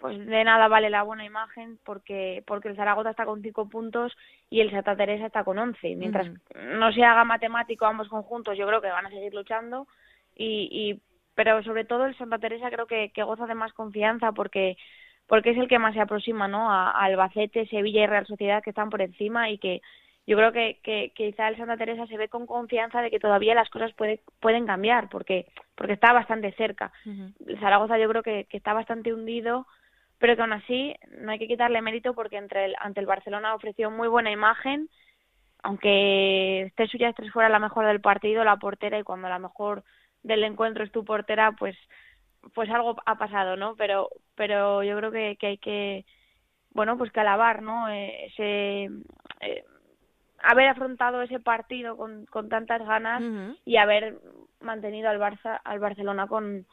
pues 0.00 0.18
de 0.26 0.44
nada 0.44 0.66
vale 0.66 0.88
la 0.88 1.02
buena 1.02 1.24
imagen 1.24 1.78
porque 1.84 2.42
porque 2.46 2.68
el 2.68 2.76
Zaragoza 2.76 3.10
está 3.10 3.26
con 3.26 3.42
cinco 3.42 3.68
puntos 3.68 4.16
y 4.48 4.60
el 4.60 4.70
Santa 4.70 4.96
Teresa 4.96 5.26
está 5.26 5.44
con 5.44 5.58
once. 5.58 5.94
Mientras 5.94 6.28
no 6.74 6.90
se 6.92 7.04
haga 7.04 7.24
matemático 7.24 7.84
ambos 7.84 8.08
conjuntos, 8.08 8.56
yo 8.56 8.66
creo 8.66 8.80
que 8.80 8.88
van 8.88 9.06
a 9.06 9.10
seguir 9.10 9.34
luchando 9.34 9.86
y, 10.34 10.68
y 10.72 11.02
pero 11.34 11.62
sobre 11.62 11.84
todo 11.84 12.06
el 12.06 12.16
Santa 12.16 12.38
Teresa 12.38 12.70
creo 12.70 12.86
que, 12.86 13.10
que 13.12 13.22
goza 13.22 13.46
de 13.46 13.54
más 13.54 13.74
confianza 13.74 14.32
porque 14.32 14.78
porque 15.26 15.50
es 15.50 15.58
el 15.58 15.68
que 15.68 15.78
más 15.78 15.94
se 15.94 16.00
aproxima 16.00 16.48
no 16.48 16.72
a, 16.72 16.90
Albacete, 16.90 17.66
Sevilla 17.66 18.02
y 18.02 18.06
Real 18.06 18.26
Sociedad 18.26 18.62
que 18.62 18.70
están 18.70 18.88
por 18.88 19.02
encima 19.02 19.50
y 19.50 19.58
que 19.58 19.82
yo 20.26 20.36
creo 20.36 20.52
que, 20.52 20.78
que, 20.82 21.12
quizá 21.14 21.48
el 21.48 21.56
Santa 21.58 21.76
Teresa 21.76 22.06
se 22.06 22.16
ve 22.16 22.28
con 22.28 22.46
confianza 22.46 23.02
de 23.02 23.10
que 23.10 23.20
todavía 23.20 23.54
las 23.54 23.68
cosas 23.68 23.92
puede, 23.92 24.20
pueden 24.40 24.64
cambiar 24.64 25.10
porque 25.10 25.46
porque 25.74 25.92
está 25.92 26.12
bastante 26.14 26.52
cerca. 26.52 26.90
El 27.04 27.58
Zaragoza 27.60 27.98
yo 27.98 28.08
creo 28.08 28.22
que, 28.22 28.44
que 28.44 28.56
está 28.56 28.72
bastante 28.72 29.12
hundido 29.12 29.66
pero 30.20 30.36
que 30.36 30.42
aún 30.42 30.52
así 30.52 30.94
no 31.18 31.32
hay 31.32 31.38
que 31.38 31.48
quitarle 31.48 31.80
mérito 31.80 32.14
porque 32.14 32.36
entre 32.36 32.66
el, 32.66 32.76
ante 32.78 33.00
el 33.00 33.06
Barcelona 33.06 33.54
ofreció 33.54 33.90
muy 33.90 34.06
buena 34.06 34.30
imagen, 34.30 34.88
aunque 35.62 36.62
esté 36.62 36.86
suya 36.86 37.08
estés 37.08 37.32
fuera 37.32 37.48
la 37.48 37.58
mejor 37.58 37.86
del 37.86 38.02
partido, 38.02 38.44
la 38.44 38.56
portera, 38.56 38.98
y 38.98 39.02
cuando 39.02 39.28
la 39.28 39.38
mejor 39.38 39.82
del 40.22 40.44
encuentro 40.44 40.84
es 40.84 40.92
tu 40.92 41.04
portera, 41.04 41.52
pues 41.52 41.76
pues 42.54 42.70
algo 42.70 42.96
ha 43.04 43.16
pasado, 43.16 43.56
¿no? 43.56 43.74
Pero 43.76 44.10
pero 44.34 44.82
yo 44.82 44.96
creo 44.98 45.10
que, 45.10 45.36
que 45.40 45.46
hay 45.46 45.58
que 45.58 46.04
bueno, 46.72 46.96
pues 46.98 47.10
que 47.12 47.20
alabar, 47.20 47.62
¿no? 47.62 47.88
Eh, 47.88 48.26
ese 48.26 48.90
eh, 49.40 49.64
haber 50.42 50.68
afrontado 50.68 51.22
ese 51.22 51.40
partido 51.40 51.96
con, 51.96 52.26
con 52.26 52.48
tantas 52.50 52.86
ganas 52.86 53.22
y 53.64 53.76
haber 53.76 54.18
mantenido 54.60 55.08
al 55.08 55.18
Barça 55.18 55.60
al 55.64 55.78
Barcelona 55.78 56.26
con 56.26 56.66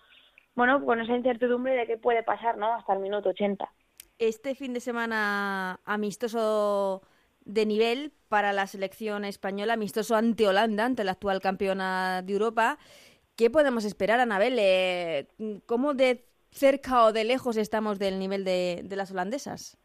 bueno, 0.58 0.84
con 0.84 1.00
esa 1.00 1.16
incertidumbre 1.16 1.76
de 1.76 1.86
qué 1.86 1.98
puede 1.98 2.24
pasar, 2.24 2.58
¿no? 2.58 2.74
Hasta 2.74 2.94
el 2.94 3.00
minuto 3.00 3.30
80. 3.30 3.70
Este 4.18 4.56
fin 4.56 4.74
de 4.74 4.80
semana 4.80 5.80
amistoso 5.86 7.04
de 7.46 7.68
nivel 7.68 8.12
para 8.28 8.54
la 8.54 8.66
selección 8.66 9.24
española, 9.24 9.74
amistoso 9.74 10.16
ante 10.16 10.48
Holanda, 10.48 10.84
ante 10.84 11.04
la 11.04 11.12
actual 11.12 11.42
campeona 11.42 12.24
de 12.24 12.34
Europa. 12.34 12.80
¿Qué 13.38 13.52
podemos 13.52 13.86
esperar, 13.86 14.20
Anabel? 14.20 14.58
Eh, 14.60 15.28
¿Cómo 15.68 15.94
de 15.94 16.26
cerca 16.50 17.04
o 17.04 17.14
de 17.14 17.24
lejos 17.24 17.56
estamos 17.56 18.00
del 18.00 18.18
nivel 18.18 18.44
de, 18.44 18.84
las 18.90 19.12
holandesas? 19.12 19.78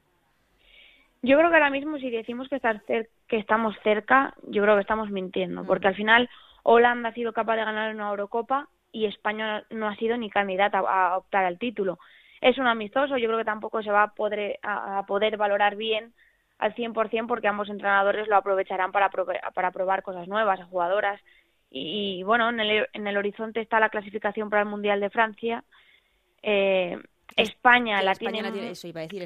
Yo 1.20 1.36
creo 1.36 1.50
que 1.50 1.56
ahora 1.56 1.68
mismo 1.68 1.98
si 1.98 2.08
decimos 2.08 2.48
que, 2.48 2.56
estar 2.56 2.82
que 2.82 3.36
estamos 3.36 3.76
cerca, 3.84 4.34
yo 4.44 4.62
creo 4.62 4.76
que 4.76 4.80
estamos 4.80 5.10
mintiendo, 5.10 5.64
porque 5.66 5.88
al 5.88 5.96
final 5.96 6.30
Holanda 6.62 7.10
ha 7.10 7.14
sido 7.14 7.34
capaz 7.34 7.56
de 7.56 7.64
ganar 7.66 7.94
una 7.94 8.08
Eurocopa 8.08 8.70
y 8.92 9.06
España 9.06 9.64
no 9.70 9.88
ha 9.88 9.96
sido 9.96 10.16
ni 10.16 10.30
candidata 10.30 10.78
a 10.78 11.16
optar 11.16 11.44
al 11.46 11.58
título. 11.58 11.98
Es 12.40 12.58
un 12.58 12.66
amistoso, 12.66 13.16
yo 13.16 13.26
creo 13.26 13.38
que 13.38 13.44
tampoco 13.44 13.82
se 13.82 13.90
va 13.90 14.02
a 14.02 14.14
poder, 14.14 14.58
a, 14.62 15.04
poder 15.06 15.36
valorar 15.36 15.76
bien 15.76 16.12
al 16.58 16.74
100% 16.74 17.26
porque 17.26 17.48
ambos 17.48 17.70
entrenadores 17.70 18.28
lo 18.28 18.36
aprovecharán 18.36 18.92
para, 18.92 19.10
para 19.54 19.70
probar 19.70 20.02
cosas 20.02 20.28
nuevas 20.28 20.60
a 20.60 20.66
jugadoras. 20.66 21.20
Y, 21.70 22.22
bueno, 22.24 22.50
en 22.50 22.60
el, 22.60 22.86
en 22.92 23.06
el 23.06 23.16
horizonte 23.16 23.60
está 23.60 23.80
la 23.80 23.88
clasificación 23.88 24.50
para 24.50 24.62
el 24.62 24.68
Mundial 24.68 25.00
de 25.00 25.08
Francia. 25.08 25.64
Eh, 26.42 26.98
España 27.34 28.02
la 28.02 28.14
tiene, 28.14 28.42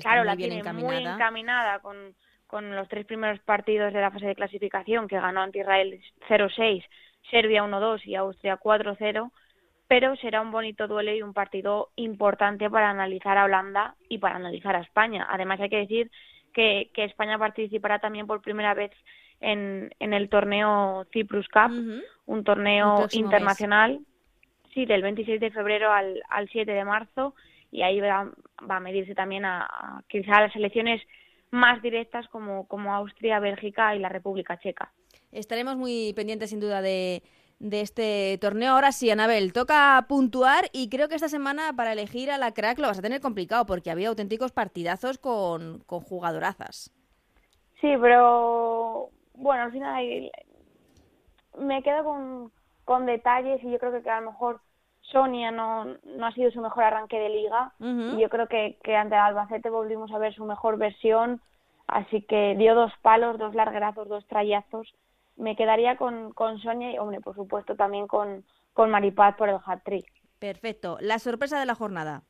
claro, 0.00 0.22
la 0.22 0.36
tiene 0.36 0.62
muy 0.72 0.96
encaminada 0.96 1.80
con, 1.80 2.14
con 2.46 2.76
los 2.76 2.86
tres 2.88 3.04
primeros 3.04 3.40
partidos 3.40 3.92
de 3.92 4.00
la 4.00 4.12
fase 4.12 4.26
de 4.26 4.36
clasificación 4.36 5.08
que 5.08 5.18
ganó 5.18 5.40
ante 5.40 5.58
Israel 5.58 6.00
0-6, 6.28 6.84
Serbia 7.30 7.64
1-2 7.64 8.02
y 8.04 8.14
Austria 8.14 8.60
4-0 8.60 9.32
pero 9.88 10.16
será 10.16 10.40
un 10.40 10.50
bonito 10.50 10.88
duelo 10.88 11.14
y 11.14 11.22
un 11.22 11.32
partido 11.32 11.90
importante 11.96 12.68
para 12.68 12.90
analizar 12.90 13.38
a 13.38 13.44
Holanda 13.44 13.94
y 14.08 14.18
para 14.18 14.36
analizar 14.36 14.74
a 14.74 14.80
España. 14.80 15.26
Además, 15.30 15.60
hay 15.60 15.68
que 15.68 15.76
decir 15.78 16.10
que, 16.52 16.90
que 16.94 17.04
España 17.04 17.38
participará 17.38 17.98
también 17.98 18.26
por 18.26 18.40
primera 18.40 18.74
vez 18.74 18.90
en, 19.40 19.94
en 20.00 20.12
el 20.12 20.28
torneo 20.28 21.06
Cyprus 21.12 21.46
Cup, 21.48 22.02
un 22.26 22.44
torneo 22.44 23.06
internacional, 23.12 24.00
sí, 24.74 24.86
del 24.86 25.02
26 25.02 25.40
de 25.40 25.50
febrero 25.50 25.92
al, 25.92 26.22
al 26.30 26.48
7 26.48 26.70
de 26.70 26.84
marzo, 26.84 27.34
y 27.70 27.82
ahí 27.82 28.00
va, 28.00 28.30
va 28.68 28.76
a 28.76 28.80
medirse 28.80 29.14
también 29.14 29.44
a, 29.44 29.62
a 29.62 30.02
quizá 30.08 30.40
las 30.40 30.52
selecciones 30.52 31.02
más 31.50 31.80
directas 31.82 32.26
como, 32.28 32.66
como 32.66 32.94
Austria, 32.94 33.38
Bélgica 33.38 33.94
y 33.94 33.98
la 33.98 34.08
República 34.08 34.58
Checa. 34.58 34.92
Estaremos 35.32 35.76
muy 35.76 36.12
pendientes 36.14 36.50
sin 36.50 36.60
duda 36.60 36.80
de, 36.80 37.22
de 37.58 37.80
este 37.80 38.38
torneo. 38.40 38.72
Ahora 38.72 38.92
sí, 38.92 39.10
Anabel, 39.10 39.52
toca 39.52 40.04
puntuar 40.08 40.66
y 40.72 40.88
creo 40.88 41.08
que 41.08 41.14
esta 41.14 41.28
semana 41.28 41.72
para 41.74 41.92
elegir 41.92 42.30
a 42.30 42.38
la 42.38 42.52
crack 42.52 42.78
lo 42.78 42.88
vas 42.88 42.98
a 42.98 43.02
tener 43.02 43.20
complicado 43.20 43.66
porque 43.66 43.90
había 43.90 44.08
auténticos 44.08 44.52
partidazos 44.52 45.18
con, 45.18 45.80
con 45.86 46.00
jugadorazas. 46.00 46.92
Sí, 47.80 47.94
pero 48.00 49.10
bueno, 49.34 49.64
al 49.64 49.72
final 49.72 50.30
me 51.58 51.82
quedo 51.82 52.04
con, 52.04 52.52
con 52.84 53.06
detalles 53.06 53.62
y 53.62 53.70
yo 53.70 53.78
creo 53.78 54.02
que, 54.02 54.08
a 54.10 54.20
lo 54.20 54.32
mejor 54.32 54.60
Sonia 55.00 55.50
no, 55.50 55.84
no 55.84 56.26
ha 56.26 56.32
sido 56.32 56.50
su 56.50 56.60
mejor 56.60 56.84
arranque 56.84 57.18
de 57.18 57.28
liga 57.28 57.72
y 57.80 58.20
yo 58.20 58.28
creo 58.28 58.48
que, 58.48 58.78
que 58.82 58.96
ante 58.96 59.14
el 59.14 59.20
Albacete 59.20 59.70
volvimos 59.70 60.10
a 60.12 60.18
ver 60.18 60.34
su 60.34 60.44
mejor 60.44 60.78
versión, 60.78 61.40
así 61.86 62.22
que 62.22 62.54
dio 62.56 62.74
dos 62.74 62.92
palos, 63.02 63.38
dos 63.38 63.54
larguerazos, 63.54 64.08
dos 64.08 64.26
trayazos 64.26 64.92
me 65.36 65.56
quedaría 65.56 65.96
con, 65.96 66.32
con 66.32 66.58
Sonia 66.60 66.92
y, 66.92 66.98
hombre, 66.98 67.20
por 67.20 67.34
supuesto, 67.34 67.76
también 67.76 68.06
con, 68.06 68.44
con 68.72 68.90
Maripaz 68.90 69.36
por 69.36 69.48
el 69.48 69.58
hat-trick. 69.64 70.06
Perfecto. 70.38 70.98
¿La 71.00 71.18
sorpresa 71.18 71.58
de 71.58 71.66
la 71.66 71.74
jornada? 71.74 72.22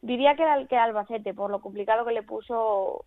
Diría 0.00 0.34
que 0.34 0.42
era 0.42 0.66
que 0.66 0.76
Albacete, 0.76 1.34
por 1.34 1.50
lo 1.50 1.60
complicado 1.60 2.04
que 2.04 2.12
le 2.12 2.22
puso 2.22 3.04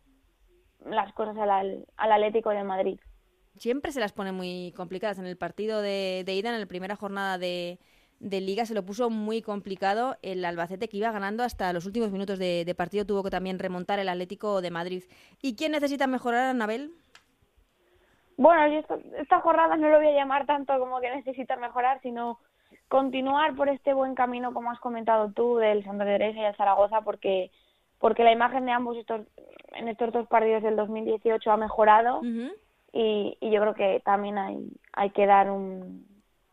las 0.85 1.11
cosas 1.13 1.37
al, 1.37 1.85
al 1.97 2.11
Atlético 2.11 2.51
de 2.51 2.63
Madrid. 2.63 2.99
Siempre 3.57 3.91
se 3.91 3.99
las 3.99 4.13
pone 4.13 4.31
muy 4.31 4.73
complicadas. 4.75 5.19
En 5.19 5.25
el 5.25 5.37
partido 5.37 5.81
de, 5.81 6.23
de 6.25 6.35
ida, 6.35 6.53
en 6.53 6.59
la 6.59 6.65
primera 6.65 6.95
jornada 6.95 7.37
de, 7.37 7.79
de 8.19 8.41
liga 8.41 8.65
se 8.65 8.73
lo 8.73 8.85
puso 8.85 9.09
muy 9.09 9.41
complicado 9.41 10.17
el 10.21 10.43
Albacete 10.45 10.87
que 10.87 10.97
iba 10.97 11.11
ganando 11.11 11.43
hasta 11.43 11.73
los 11.73 11.85
últimos 11.85 12.11
minutos 12.11 12.39
de, 12.39 12.73
partido. 12.77 13.05
Tuvo 13.05 13.23
que 13.23 13.29
también 13.29 13.59
remontar 13.59 13.99
el 13.99 14.09
Atlético 14.09 14.61
de 14.61 14.71
Madrid. 14.71 15.03
¿Y 15.41 15.55
quién 15.55 15.71
necesita 15.71 16.07
mejorar, 16.07 16.45
Anabel? 16.45 16.91
Bueno, 18.37 18.67
yo 18.67 18.79
esta, 19.17 19.39
jornada 19.39 19.77
no 19.77 19.89
lo 19.89 19.97
voy 19.97 20.07
a 20.07 20.15
llamar 20.15 20.45
tanto 20.45 20.77
como 20.79 20.99
que 20.99 21.09
necesita 21.09 21.55
mejorar, 21.55 22.01
sino 22.01 22.39
continuar 22.89 23.55
por 23.55 23.69
este 23.69 23.93
buen 23.93 24.15
camino, 24.15 24.53
como 24.53 24.71
has 24.71 24.79
comentado 24.79 25.31
tú, 25.31 25.57
del 25.57 25.83
Santa 25.83 26.05
Teresa 26.05 26.39
y 26.39 26.43
el 26.45 26.55
Zaragoza, 26.55 27.01
porque 27.01 27.51
porque 27.99 28.23
la 28.23 28.33
imagen 28.33 28.65
de 28.65 28.71
ambos 28.71 28.97
estos 28.97 29.21
en 29.73 29.87
estos 29.87 30.11
dos 30.11 30.27
partidos 30.27 30.63
del 30.63 30.75
2018 30.75 31.51
ha 31.51 31.57
mejorado 31.57 32.21
y, 32.91 33.37
y, 33.39 33.51
yo 33.51 33.61
creo 33.61 33.73
que 33.73 34.01
también 34.05 34.37
hay, 34.37 34.69
hay 34.93 35.09
que 35.09 35.25
dar 35.25 35.49
un 35.49 36.05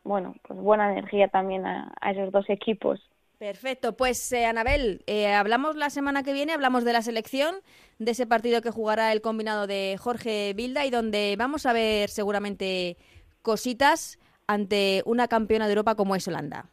bueno 0.03 0.35
pues 0.41 0.59
buena 0.59 0.91
energía 0.91 1.27
también 1.27 1.65
a, 1.65 1.93
esos 2.11 2.31
dos 2.31 2.49
equipos. 2.49 2.99
Perfecto, 3.43 3.97
pues 3.97 4.31
eh, 4.31 4.45
Anabel, 4.45 5.03
eh, 5.05 5.33
hablamos 5.33 5.75
la 5.75 5.89
semana 5.89 6.23
que 6.23 6.31
viene, 6.31 6.53
hablamos 6.53 6.85
de 6.85 6.93
la 6.93 7.01
selección, 7.01 7.55
de 7.99 8.11
ese 8.11 8.25
partido 8.25 8.61
que 8.61 8.71
jugará 8.71 9.11
el 9.11 9.19
combinado 9.19 9.67
de 9.67 9.97
Jorge 9.99 10.53
Bilda 10.55 10.85
y 10.85 10.89
donde 10.89 11.35
vamos 11.37 11.65
a 11.65 11.73
ver 11.73 12.07
seguramente 12.07 12.95
cositas 13.41 14.17
ante 14.47 15.03
una 15.05 15.27
campeona 15.27 15.65
de 15.65 15.73
Europa 15.73 15.95
como 15.95 16.15
es 16.15 16.25
Holanda. 16.25 16.67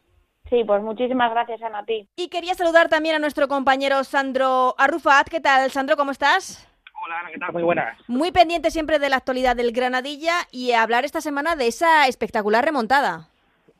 Sí, 0.49 0.63
pues 0.65 0.81
muchísimas 0.81 1.31
gracias, 1.31 1.61
Ana, 1.61 1.79
a 1.79 1.85
ti. 1.85 2.07
Y 2.15 2.29
quería 2.29 2.53
saludar 2.53 2.87
también 2.87 3.15
a 3.15 3.19
nuestro 3.19 3.49
compañero 3.49 4.05
Sandro 4.05 4.73
Arrufat. 4.77 5.27
¿Qué 5.27 5.41
tal, 5.41 5.71
Sandro? 5.71 5.97
¿Cómo 5.97 6.11
estás? 6.11 6.65
Hola, 7.05 7.19
Ana, 7.19 7.31
¿qué 7.33 7.37
tal? 7.37 7.51
Muy 7.51 7.63
buenas. 7.63 7.97
Muy 8.07 8.31
pendiente 8.31 8.71
siempre 8.71 8.97
de 8.97 9.09
la 9.09 9.17
actualidad 9.17 9.57
del 9.57 9.73
Granadilla 9.73 10.47
y 10.53 10.71
hablar 10.71 11.03
esta 11.03 11.19
semana 11.19 11.57
de 11.57 11.67
esa 11.67 12.07
espectacular 12.07 12.63
remontada. 12.63 13.30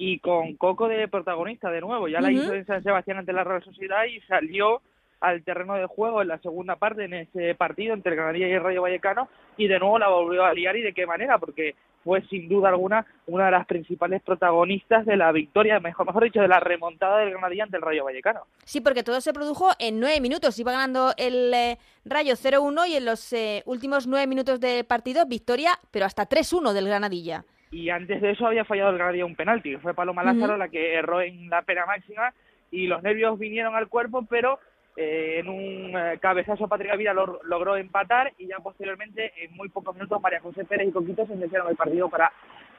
Y 0.03 0.17
con 0.17 0.55
Coco 0.55 0.87
de 0.87 1.07
protagonista 1.07 1.69
de 1.69 1.79
nuevo. 1.79 2.07
Ya 2.07 2.21
la 2.21 2.31
hizo 2.31 2.55
en 2.55 2.65
San 2.65 2.81
Sebastián 2.81 3.19
ante 3.19 3.33
la 3.33 3.43
Real 3.43 3.63
Sociedad 3.63 4.05
y 4.05 4.19
salió 4.21 4.81
al 5.19 5.43
terreno 5.43 5.75
de 5.75 5.85
juego 5.85 6.23
en 6.23 6.29
la 6.29 6.39
segunda 6.39 6.75
parte 6.75 7.05
en 7.05 7.13
ese 7.13 7.53
partido 7.53 7.93
entre 7.93 8.15
Granadilla 8.15 8.47
y 8.47 8.53
el 8.53 8.63
Rayo 8.63 8.81
Vallecano 8.81 9.29
y 9.57 9.67
de 9.67 9.77
nuevo 9.77 9.99
la 9.99 10.09
volvió 10.09 10.43
a 10.43 10.55
liar 10.55 10.75
y 10.75 10.81
de 10.81 10.93
qué 10.93 11.05
manera 11.05 11.37
porque 11.37 11.75
fue 12.03 12.23
sin 12.29 12.49
duda 12.49 12.69
alguna 12.69 13.05
una 13.27 13.45
de 13.45 13.51
las 13.51 13.67
principales 13.67 14.23
protagonistas 14.23 15.05
de 15.05 15.17
la 15.17 15.31
victoria, 15.31 15.79
mejor, 15.79 16.07
mejor 16.07 16.23
dicho, 16.23 16.41
de 16.41 16.47
la 16.47 16.59
remontada 16.59 17.19
del 17.19 17.29
Granadilla 17.29 17.65
ante 17.65 17.77
el 17.77 17.83
Rayo 17.83 18.03
Vallecano. 18.03 18.47
Sí, 18.65 18.81
porque 18.81 19.03
todo 19.03 19.21
se 19.21 19.33
produjo 19.33 19.69
en 19.77 19.99
nueve 19.99 20.19
minutos. 20.19 20.57
Iba 20.57 20.71
ganando 20.71 21.13
el 21.15 21.53
eh, 21.53 21.77
Rayo 22.05 22.33
0-1 22.33 22.89
y 22.89 22.95
en 22.95 23.05
los 23.05 23.33
eh, 23.33 23.61
últimos 23.67 24.07
nueve 24.07 24.25
minutos 24.25 24.59
de 24.59 24.83
partido, 24.83 25.27
victoria, 25.27 25.77
pero 25.91 26.07
hasta 26.07 26.27
3-1 26.27 26.73
del 26.73 26.87
Granadilla. 26.87 27.45
Y 27.71 27.89
antes 27.89 28.21
de 28.21 28.31
eso 28.31 28.45
había 28.45 28.65
fallado 28.65 28.89
el 28.89 28.97
Granadilla 28.97 29.25
un 29.25 29.35
penalti. 29.35 29.77
Fue 29.77 29.93
Paloma 29.93 30.23
Lázaro 30.23 30.57
la 30.57 30.67
que 30.67 30.93
erró 30.93 31.21
en 31.21 31.49
la 31.49 31.61
pena 31.61 31.85
máxima 31.85 32.33
y 32.69 32.87
los 32.87 33.01
nervios 33.01 33.39
vinieron 33.39 33.75
al 33.75 33.87
cuerpo, 33.87 34.25
pero 34.29 34.59
eh, 34.97 35.37
en 35.39 35.47
un 35.47 35.97
eh, 35.97 36.19
cabezazo 36.21 36.67
Patrick 36.67 36.97
Vida 36.97 37.13
logró 37.13 37.77
empatar 37.77 38.33
y 38.37 38.47
ya 38.47 38.57
posteriormente 38.57 39.31
en 39.41 39.55
muy 39.55 39.69
pocos 39.69 39.95
minutos 39.95 40.21
María 40.21 40.41
José 40.41 40.65
Pérez 40.65 40.89
y 40.89 40.91
Coquito 40.91 41.25
se 41.25 41.33
iniciaron 41.33 41.69
el 41.69 41.77
partido 41.77 42.09
para 42.09 42.31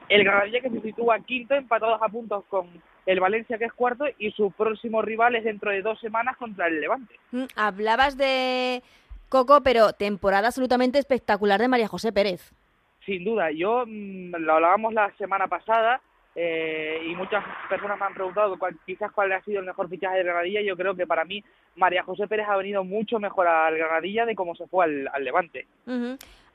el 0.09 0.23
Granadilla 0.23 0.61
que 0.61 0.69
se 0.69 0.81
sitúa 0.81 1.19
quinto 1.21 1.55
empatados 1.55 1.99
a 2.01 2.09
puntos 2.09 2.43
con 2.49 2.67
el 3.07 3.19
Valencia 3.19 3.57
que 3.57 3.65
es 3.65 3.73
cuarto 3.73 4.05
y 4.19 4.31
su 4.31 4.51
próximo 4.51 5.01
rival 5.01 5.35
es 5.35 5.43
dentro 5.43 5.71
de 5.71 5.81
dos 5.81 5.99
semanas 5.99 6.37
contra 6.37 6.67
el 6.67 6.79
Levante. 6.79 7.15
Mm, 7.31 7.45
hablabas 7.55 8.15
de 8.15 8.83
Coco, 9.29 9.61
pero 9.63 9.93
temporada 9.93 10.47
absolutamente 10.47 10.99
espectacular 10.99 11.59
de 11.59 11.67
María 11.67 11.87
José 11.87 12.13
Pérez. 12.13 12.53
Sin 13.05 13.23
duda, 13.23 13.51
yo 13.51 13.85
mm, 13.85 14.35
lo 14.37 14.53
hablábamos 14.53 14.93
la 14.93 15.11
semana 15.17 15.47
pasada 15.47 16.01
eh, 16.35 17.01
y 17.05 17.15
muchas 17.15 17.43
personas 17.69 17.99
me 17.99 18.05
han 18.05 18.13
preguntado 18.13 18.57
quizás 18.85 19.11
cuál 19.11 19.31
ha 19.33 19.43
sido 19.43 19.59
el 19.59 19.65
mejor 19.65 19.89
fichaje 19.89 20.17
de 20.17 20.23
Granadilla. 20.23 20.61
Yo 20.61 20.75
creo 20.75 20.95
que 20.95 21.05
para 21.05 21.25
mí 21.25 21.43
María 21.75 22.03
José 22.03 22.27
Pérez 22.27 22.47
ha 22.49 22.57
venido 22.57 22.83
mucho 22.83 23.19
mejor 23.19 23.47
al 23.47 23.77
Granadilla 23.77 24.25
de 24.25 24.35
cómo 24.35 24.55
se 24.55 24.67
fue 24.67 24.85
al, 24.85 25.23
Levante. 25.23 25.67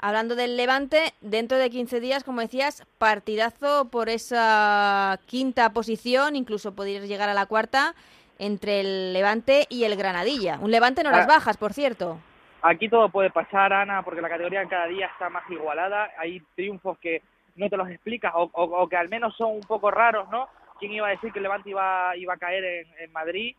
Hablando 0.00 0.36
del 0.36 0.56
Levante, 0.56 1.12
dentro 1.20 1.58
de 1.58 1.70
15 1.70 2.00
días, 2.00 2.24
como 2.24 2.40
decías, 2.40 2.86
partidazo 2.98 3.88
por 3.90 4.08
esa 4.08 5.18
quinta 5.26 5.72
posición, 5.72 6.36
incluso 6.36 6.74
podrías 6.74 7.08
llegar 7.08 7.28
a 7.28 7.34
la 7.34 7.46
cuarta, 7.46 7.94
entre 8.38 8.80
el 8.80 9.12
Levante 9.12 9.66
y 9.68 9.84
el 9.84 9.96
Granadilla. 9.96 10.58
Un 10.60 10.70
Levante 10.70 11.02
no 11.02 11.10
las 11.10 11.24
ah. 11.24 11.28
bajas, 11.28 11.56
por 11.56 11.72
cierto. 11.72 12.18
Aquí 12.62 12.88
todo 12.88 13.08
puede 13.08 13.30
pasar, 13.30 13.72
Ana, 13.72 14.02
porque 14.02 14.20
la 14.20 14.28
categoría 14.28 14.66
cada 14.66 14.86
día 14.86 15.06
está 15.06 15.28
más 15.30 15.48
igualada. 15.50 16.10
Hay 16.18 16.40
triunfos 16.56 16.98
que 16.98 17.22
no 17.54 17.68
te 17.68 17.76
los 17.76 17.88
explicas 17.88 18.32
o, 18.34 18.88
que 18.88 18.96
al 18.96 19.08
menos 19.08 19.36
son 19.36 19.52
un 19.52 19.60
poco 19.60 19.90
raros, 19.90 20.28
¿no? 20.30 20.48
¿Quién 20.78 20.92
iba 20.92 21.08
a 21.08 21.10
decir 21.10 21.32
que 21.32 21.40
Levante 21.40 21.70
iba, 21.70 22.16
iba 22.16 22.34
a 22.34 22.38
caer 22.38 22.86
en, 22.98 23.12
Madrid 23.12 23.54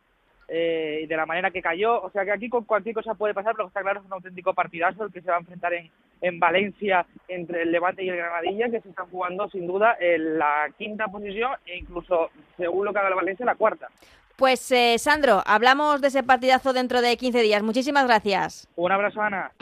eh, 0.52 1.06
de 1.08 1.16
la 1.16 1.26
manera 1.26 1.50
que 1.50 1.62
cayó? 1.62 2.02
O 2.02 2.10
sea 2.10 2.24
que 2.24 2.32
aquí 2.32 2.48
con 2.48 2.64
cualquier 2.64 2.94
cosa 2.94 3.14
puede 3.14 3.34
pasar, 3.34 3.54
pero 3.54 3.68
está 3.68 3.82
claro 3.82 4.00
es 4.00 4.06
un 4.06 4.12
auténtico 4.12 4.52
partidazo 4.52 5.04
el 5.04 5.12
que 5.12 5.22
se 5.22 5.30
va 5.30 5.36
a 5.36 5.40
enfrentar 5.40 5.72
en, 5.74 5.88
en 6.20 6.40
Valencia 6.40 7.06
entre 7.28 7.62
el 7.62 7.72
Levante 7.72 8.02
y 8.02 8.08
el 8.08 8.16
Granadilla, 8.16 8.68
que 8.68 8.80
se 8.80 8.88
están 8.88 9.06
jugando 9.10 9.48
sin 9.48 9.66
duda 9.66 9.96
en 10.00 10.38
la 10.38 10.68
quinta 10.76 11.06
posición 11.06 11.52
e 11.64 11.78
incluso, 11.78 12.30
según 12.56 12.84
lo 12.84 12.92
que 12.92 12.98
haga 12.98 13.08
el 13.08 13.14
Valencia, 13.14 13.46
la 13.46 13.54
cuarta. 13.54 13.88
Pues 14.36 14.72
eh, 14.72 14.96
Sandro, 14.98 15.42
hablamos 15.46 16.00
de 16.00 16.08
ese 16.08 16.22
partidazo 16.22 16.72
dentro 16.72 17.02
de 17.02 17.16
15 17.16 17.42
días. 17.42 17.62
Muchísimas 17.62 18.06
gracias. 18.06 18.68
Un 18.74 18.90
abrazo, 18.90 19.20
Ana. 19.20 19.52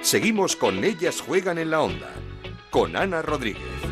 Seguimos 0.00 0.56
con 0.56 0.82
Ellas 0.82 1.20
Juegan 1.20 1.58
en 1.58 1.70
la 1.70 1.80
Onda, 1.80 2.10
con 2.70 2.96
Ana 2.96 3.22
Rodríguez. 3.22 3.91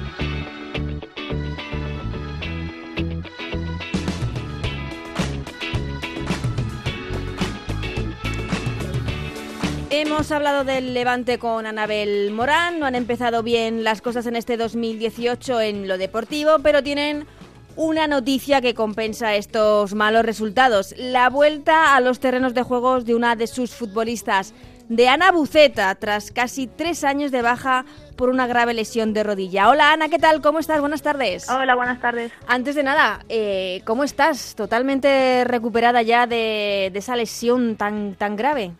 Hemos 10.03 10.33
hablado 10.33 10.65
del 10.65 10.95
Levante 10.95 11.39
con 11.39 11.67
Anabel 11.67 12.31
Morán, 12.31 12.81
no 12.81 12.87
han 12.87 12.95
empezado 12.95 13.43
bien 13.43 13.85
las 13.85 14.01
cosas 14.01 14.25
en 14.25 14.35
este 14.35 14.57
2018 14.57 15.61
en 15.61 15.89
lo 15.89 15.99
deportivo, 15.99 16.53
pero 16.63 16.83
tienen 16.83 17.27
una 17.77 18.07
noticia 18.07 18.63
que 18.63 18.73
compensa 18.73 19.35
estos 19.35 19.93
malos 19.93 20.25
resultados. 20.25 20.95
La 20.97 21.29
vuelta 21.29 21.95
a 21.95 22.01
los 22.01 22.19
terrenos 22.19 22.55
de 22.55 22.63
juegos 22.63 23.05
de 23.05 23.15
una 23.15 23.37
de 23.37 23.47
sus 23.47 23.75
futbolistas, 23.75 24.55
de 24.89 25.07
Ana 25.07 25.33
Buceta 25.33 25.95
tras 25.97 26.31
casi 26.31 26.67
tres 26.67 27.05
años 27.05 27.31
de 27.31 27.43
baja 27.43 27.85
por 28.17 28.31
una 28.31 28.47
grave 28.47 28.73
lesión 28.73 29.13
de 29.13 29.23
rodilla. 29.23 29.69
Hola 29.69 29.93
Ana, 29.93 30.09
¿qué 30.09 30.19
tal? 30.19 30.41
¿Cómo 30.41 30.61
estás? 30.61 30.81
Buenas 30.81 31.03
tardes. 31.03 31.47
Hola, 31.51 31.75
buenas 31.75 32.01
tardes. 32.01 32.33
Antes 32.47 32.75
de 32.75 32.85
nada, 32.85 33.23
eh, 33.29 33.83
¿cómo 33.85 34.03
estás? 34.03 34.55
¿Totalmente 34.55 35.45
recuperada 35.45 36.01
ya 36.01 36.27
de, 36.27 36.87
esa 36.87 37.17
lesión 37.17 37.77
tan, 37.77 38.15
tan 38.15 38.37
grave? 38.37 38.73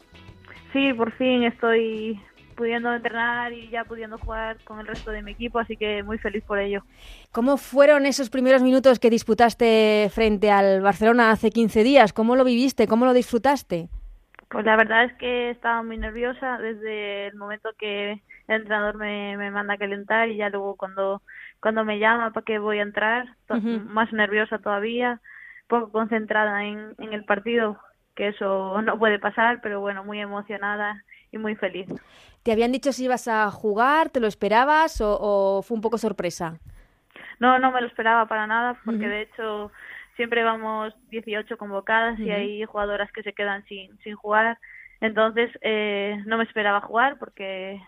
Sí, 0.73 0.93
por 0.93 1.13
fin 1.13 1.43
estoy 1.45 2.21
pudiendo 2.55 2.93
entrenar 2.93 3.55
y 3.55 3.71
ya 3.71 3.85
pudiendo 3.85 4.19
jugar 4.19 4.59
con 4.65 4.81
el 4.81 4.87
resto 4.87 5.11
de 5.11 5.23
mi 5.23 5.33
equipo, 5.33 5.59
así 5.59 5.79
que 5.79 6.03
muy 6.03 6.19
feliz 6.19 6.45
por 6.45 6.59
ello. 6.59 6.83
¿Cómo 7.33 7.57
fueron 7.57 8.05
esos 8.05 8.29
primeros 8.29 8.63
minutos 8.63 8.99
que 8.99 9.09
disputaste 9.09 10.11
frente 10.13 10.51
al 10.51 10.83
Barcelona 10.83 11.31
hace 11.31 11.51
15 11.51 11.83
días? 11.83 12.13
¿Cómo 12.13 12.37
lo 12.37 12.45
viviste? 12.45 12.87
¿Cómo 12.87 13.07
lo 13.07 13.15
disfrutaste? 13.15 13.89
Pues 14.51 14.67
la 14.67 14.77
verdad 14.77 15.05
es 15.05 15.15
que 15.15 15.51
estaba 15.51 15.83
muy 15.83 15.97
nerviosa 15.97 16.59
desde 16.59 17.29
el 17.29 17.37
momento 17.37 17.71
que 17.79 18.13
el 18.13 18.21
entrenador 18.49 18.97
me, 18.97 19.39
me 19.39 19.51
manda 19.51 19.75
a 19.75 19.79
calentar 19.79 20.29
y 20.29 20.37
ya 20.37 20.51
luego 20.51 20.77
cuando, 20.77 21.23
cuando 21.61 21.85
me 21.85 21.99
llama 21.99 22.33
para 22.33 22.45
que 22.45 22.59
voy 22.59 22.81
a 22.81 22.83
entrar, 22.83 23.37
más 23.49 24.13
nerviosa 24.13 24.59
todavía, 24.59 25.21
poco 25.67 25.91
concentrada 25.93 26.65
en, 26.65 26.95
en 26.99 27.13
el 27.15 27.25
partido, 27.25 27.79
que 28.21 28.29
eso 28.29 28.83
no 28.83 28.99
puede 28.99 29.19
pasar, 29.19 29.61
pero 29.63 29.81
bueno, 29.81 30.05
muy 30.05 30.21
emocionada 30.21 31.03
y 31.33 31.39
muy 31.39 31.57
feliz. 31.57 31.89
¿Te 32.43 32.53
habían 32.53 32.73
dicho 32.73 32.93
si 32.93 33.05
ibas 33.05 33.29
a 33.29 33.51
jugar? 33.51 34.11
¿Te 34.11 34.21
lo 34.21 34.27
esperabas 34.27 35.01
o, 35.01 35.19
o 35.19 35.63
fue 35.63 35.75
un 35.77 35.81
poco 35.81 35.97
sorpresa? 35.97 36.59
No, 37.39 37.59
no 37.59 37.73
me 37.73 37.81
lo 37.81 37.87
esperaba 37.87 38.27
para 38.27 38.47
nada, 38.47 38.77
porque 38.85 39.09
de 39.09 39.23
hecho 39.23 39.73
siempre 40.17 40.43
vamos 40.45 40.95
18 41.09 41.57
convocadas 41.57 42.19
y 42.19 42.31
hay 42.31 42.63
jugadoras 42.67 43.11
que 43.13 43.23
se 43.23 43.33
quedan 43.33 43.65
sin, 43.65 43.99
sin 44.01 44.15
jugar. 44.17 44.59
Entonces 45.01 45.51
eh, 45.63 46.23
no 46.27 46.37
me 46.37 46.45
esperaba 46.45 46.83
jugar 46.83 47.19
porque 47.19 47.81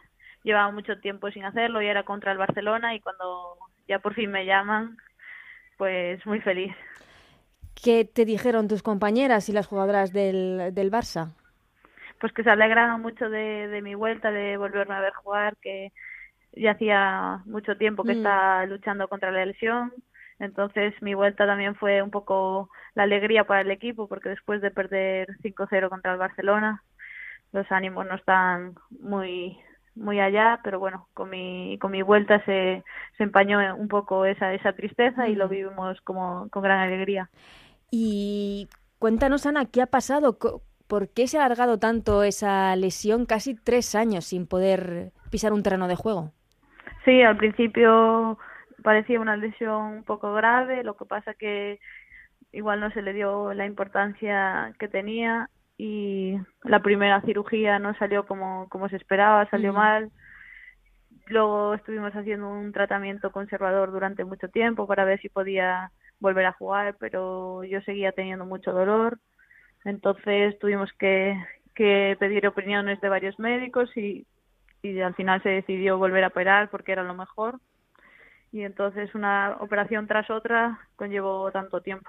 llevaba 0.42 0.70
mucho 0.70 0.98
tiempo 0.98 1.30
sin 1.30 1.44
hacerlo 1.44 1.82
y 1.82 1.88
era 1.88 2.04
contra 2.04 2.32
el 2.32 2.38
Barcelona 2.38 2.94
y 2.94 3.00
cuando 3.00 3.58
ya 3.86 3.98
por 3.98 4.14
fin 4.14 4.30
me 4.30 4.46
llaman, 4.46 4.96
pues 5.76 6.24
muy 6.24 6.40
feliz. 6.40 6.74
¿Qué 7.74 8.04
te 8.04 8.24
dijeron 8.24 8.68
tus 8.68 8.82
compañeras 8.82 9.48
y 9.48 9.52
las 9.52 9.66
jugadoras 9.66 10.12
del, 10.12 10.74
del 10.74 10.90
Barça? 10.90 11.34
Pues 12.20 12.32
que 12.32 12.44
se 12.44 12.50
alegraban 12.50 13.02
mucho 13.02 13.28
de, 13.28 13.68
de 13.68 13.82
mi 13.82 13.94
vuelta, 13.94 14.30
de 14.30 14.56
volverme 14.56 14.94
a 14.94 15.00
ver 15.00 15.12
jugar, 15.12 15.56
que 15.60 15.92
ya 16.52 16.72
hacía 16.72 17.42
mucho 17.46 17.76
tiempo 17.76 18.04
que 18.04 18.14
mm. 18.14 18.18
estaba 18.18 18.66
luchando 18.66 19.08
contra 19.08 19.30
la 19.30 19.46
lesión 19.46 19.92
entonces 20.42 20.92
mi 21.00 21.14
vuelta 21.14 21.46
también 21.46 21.76
fue 21.76 22.02
un 22.02 22.10
poco 22.10 22.68
la 22.94 23.04
alegría 23.04 23.44
para 23.44 23.60
el 23.60 23.70
equipo 23.70 24.08
porque 24.08 24.30
después 24.30 24.60
de 24.60 24.72
perder 24.72 25.28
5-0 25.40 25.88
contra 25.88 26.12
el 26.12 26.18
Barcelona, 26.18 26.82
los 27.52 27.70
ánimos 27.70 28.06
no 28.06 28.16
están 28.16 28.74
muy 28.90 29.56
muy 29.94 30.20
allá, 30.20 30.60
pero 30.62 30.78
bueno, 30.78 31.08
con 31.14 31.30
mi, 31.30 31.78
con 31.78 31.90
mi 31.90 32.02
vuelta 32.02 32.44
se, 32.44 32.82
se 33.16 33.22
empañó 33.24 33.58
un 33.76 33.88
poco 33.88 34.24
esa, 34.24 34.54
esa 34.54 34.72
tristeza 34.72 35.28
y 35.28 35.34
lo 35.34 35.48
vivimos 35.48 36.00
como 36.02 36.48
con 36.50 36.62
gran 36.62 36.78
alegría. 36.78 37.30
Y 37.90 38.68
cuéntanos, 38.98 39.46
Ana, 39.46 39.66
¿qué 39.66 39.82
ha 39.82 39.86
pasado? 39.86 40.38
¿Por 40.86 41.08
qué 41.08 41.26
se 41.26 41.38
ha 41.38 41.44
alargado 41.44 41.78
tanto 41.78 42.22
esa 42.22 42.74
lesión? 42.76 43.26
Casi 43.26 43.54
tres 43.54 43.94
años 43.94 44.26
sin 44.26 44.46
poder 44.46 45.12
pisar 45.30 45.52
un 45.52 45.62
terreno 45.62 45.88
de 45.88 45.96
juego. 45.96 46.32
Sí, 47.04 47.22
al 47.22 47.36
principio 47.36 48.38
parecía 48.82 49.20
una 49.20 49.36
lesión 49.36 49.82
un 49.82 50.04
poco 50.04 50.32
grave, 50.34 50.84
lo 50.84 50.96
que 50.96 51.04
pasa 51.04 51.34
que 51.34 51.80
igual 52.52 52.80
no 52.80 52.90
se 52.90 53.02
le 53.02 53.12
dio 53.12 53.54
la 53.54 53.66
importancia 53.66 54.72
que 54.78 54.88
tenía 54.88 55.48
y 55.84 56.38
la 56.62 56.80
primera 56.80 57.20
cirugía 57.22 57.80
no 57.80 57.92
salió 57.96 58.24
como, 58.24 58.68
como 58.68 58.88
se 58.88 58.94
esperaba, 58.94 59.50
salió 59.50 59.72
mal. 59.72 60.12
Luego 61.26 61.74
estuvimos 61.74 62.12
haciendo 62.14 62.48
un 62.48 62.70
tratamiento 62.70 63.32
conservador 63.32 63.90
durante 63.90 64.24
mucho 64.24 64.46
tiempo 64.48 64.86
para 64.86 65.04
ver 65.04 65.20
si 65.20 65.28
podía 65.28 65.90
volver 66.20 66.46
a 66.46 66.52
jugar, 66.52 66.94
pero 67.00 67.64
yo 67.64 67.80
seguía 67.80 68.12
teniendo 68.12 68.46
mucho 68.46 68.70
dolor. 68.72 69.18
Entonces 69.84 70.56
tuvimos 70.60 70.88
que, 71.00 71.36
que 71.74 72.16
pedir 72.20 72.46
opiniones 72.46 73.00
de 73.00 73.08
varios 73.08 73.36
médicos 73.40 73.90
y, 73.96 74.24
y 74.82 75.00
al 75.00 75.16
final 75.16 75.42
se 75.42 75.48
decidió 75.48 75.98
volver 75.98 76.22
a 76.22 76.28
operar 76.28 76.70
porque 76.70 76.92
era 76.92 77.02
lo 77.02 77.14
mejor. 77.14 77.58
Y 78.52 78.62
entonces 78.62 79.12
una 79.16 79.56
operación 79.58 80.06
tras 80.06 80.30
otra 80.30 80.78
conllevó 80.94 81.50
tanto 81.50 81.80
tiempo. 81.80 82.08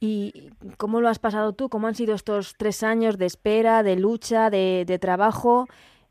¿Y 0.00 0.50
cómo 0.76 1.00
lo 1.00 1.08
has 1.08 1.18
pasado 1.18 1.54
tú? 1.54 1.68
¿Cómo 1.68 1.88
han 1.88 1.94
sido 1.94 2.14
estos 2.14 2.54
tres 2.56 2.82
años 2.82 3.18
de 3.18 3.26
espera, 3.26 3.82
de 3.82 3.96
lucha, 3.96 4.50
de, 4.50 4.84
de 4.86 4.98
trabajo? 4.98 5.66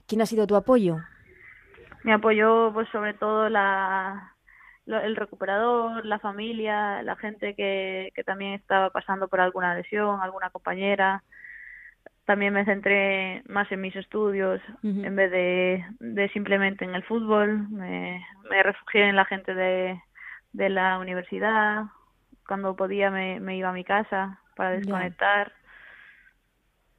¿Quién 0.07 0.21
ha 0.21 0.25
sido 0.25 0.45
tu 0.45 0.55
apoyo? 0.55 0.97
Me 2.03 2.13
apoyó, 2.13 2.71
pues, 2.73 2.87
sobre 2.89 3.13
todo 3.13 3.49
la, 3.49 4.33
el 4.85 5.15
recuperador, 5.15 6.05
la 6.05 6.19
familia, 6.19 7.01
la 7.03 7.15
gente 7.15 7.55
que, 7.55 8.11
que 8.15 8.23
también 8.23 8.53
estaba 8.53 8.89
pasando 8.89 9.27
por 9.27 9.41
alguna 9.41 9.75
lesión, 9.75 10.21
alguna 10.21 10.49
compañera. 10.49 11.23
También 12.25 12.53
me 12.53 12.65
centré 12.65 13.41
más 13.47 13.71
en 13.71 13.79
mis 13.79 13.95
estudios 13.95 14.61
en 14.83 15.15
vez 15.15 15.31
de, 15.31 15.85
de, 16.01 16.29
simplemente 16.29 16.83
en 16.83 16.93
el 16.93 17.03
fútbol. 17.03 17.69
Me, 17.69 18.21
me 18.49 18.63
refugié 18.63 19.07
en 19.07 19.15
la 19.15 19.23
gente 19.23 19.53
de, 19.53 20.01
de 20.51 20.69
la 20.69 20.99
universidad, 20.99 21.85
cuando 22.47 22.75
podía 22.75 23.11
me, 23.11 23.39
me 23.39 23.57
iba 23.57 23.69
a 23.69 23.73
mi 23.73 23.83
casa 23.83 24.39
para 24.55 24.71
desconectar. 24.71 25.51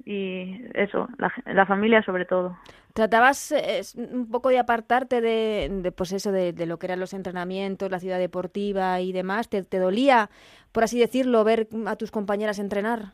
Y 0.04 0.62
eso, 0.74 1.08
la, 1.18 1.32
la, 1.46 1.66
familia 1.66 2.02
sobre 2.02 2.24
todo. 2.24 2.56
¿Tratabas 2.94 3.52
eh, 3.52 3.82
un 3.96 4.30
poco 4.30 4.48
de 4.48 4.58
apartarte 4.58 5.20
de, 5.20 5.68
de 5.70 5.92
pues 5.92 6.12
eso, 6.12 6.32
de, 6.32 6.52
de, 6.52 6.66
lo 6.66 6.78
que 6.78 6.86
eran 6.86 7.00
los 7.00 7.12
entrenamientos, 7.12 7.90
la 7.90 7.98
ciudad 7.98 8.18
deportiva 8.18 9.00
y 9.00 9.12
demás? 9.12 9.50
¿Te, 9.50 9.62
¿Te, 9.64 9.78
dolía, 9.78 10.30
por 10.72 10.84
así 10.84 10.98
decirlo, 10.98 11.44
ver 11.44 11.68
a 11.86 11.96
tus 11.96 12.10
compañeras 12.10 12.58
entrenar? 12.58 13.12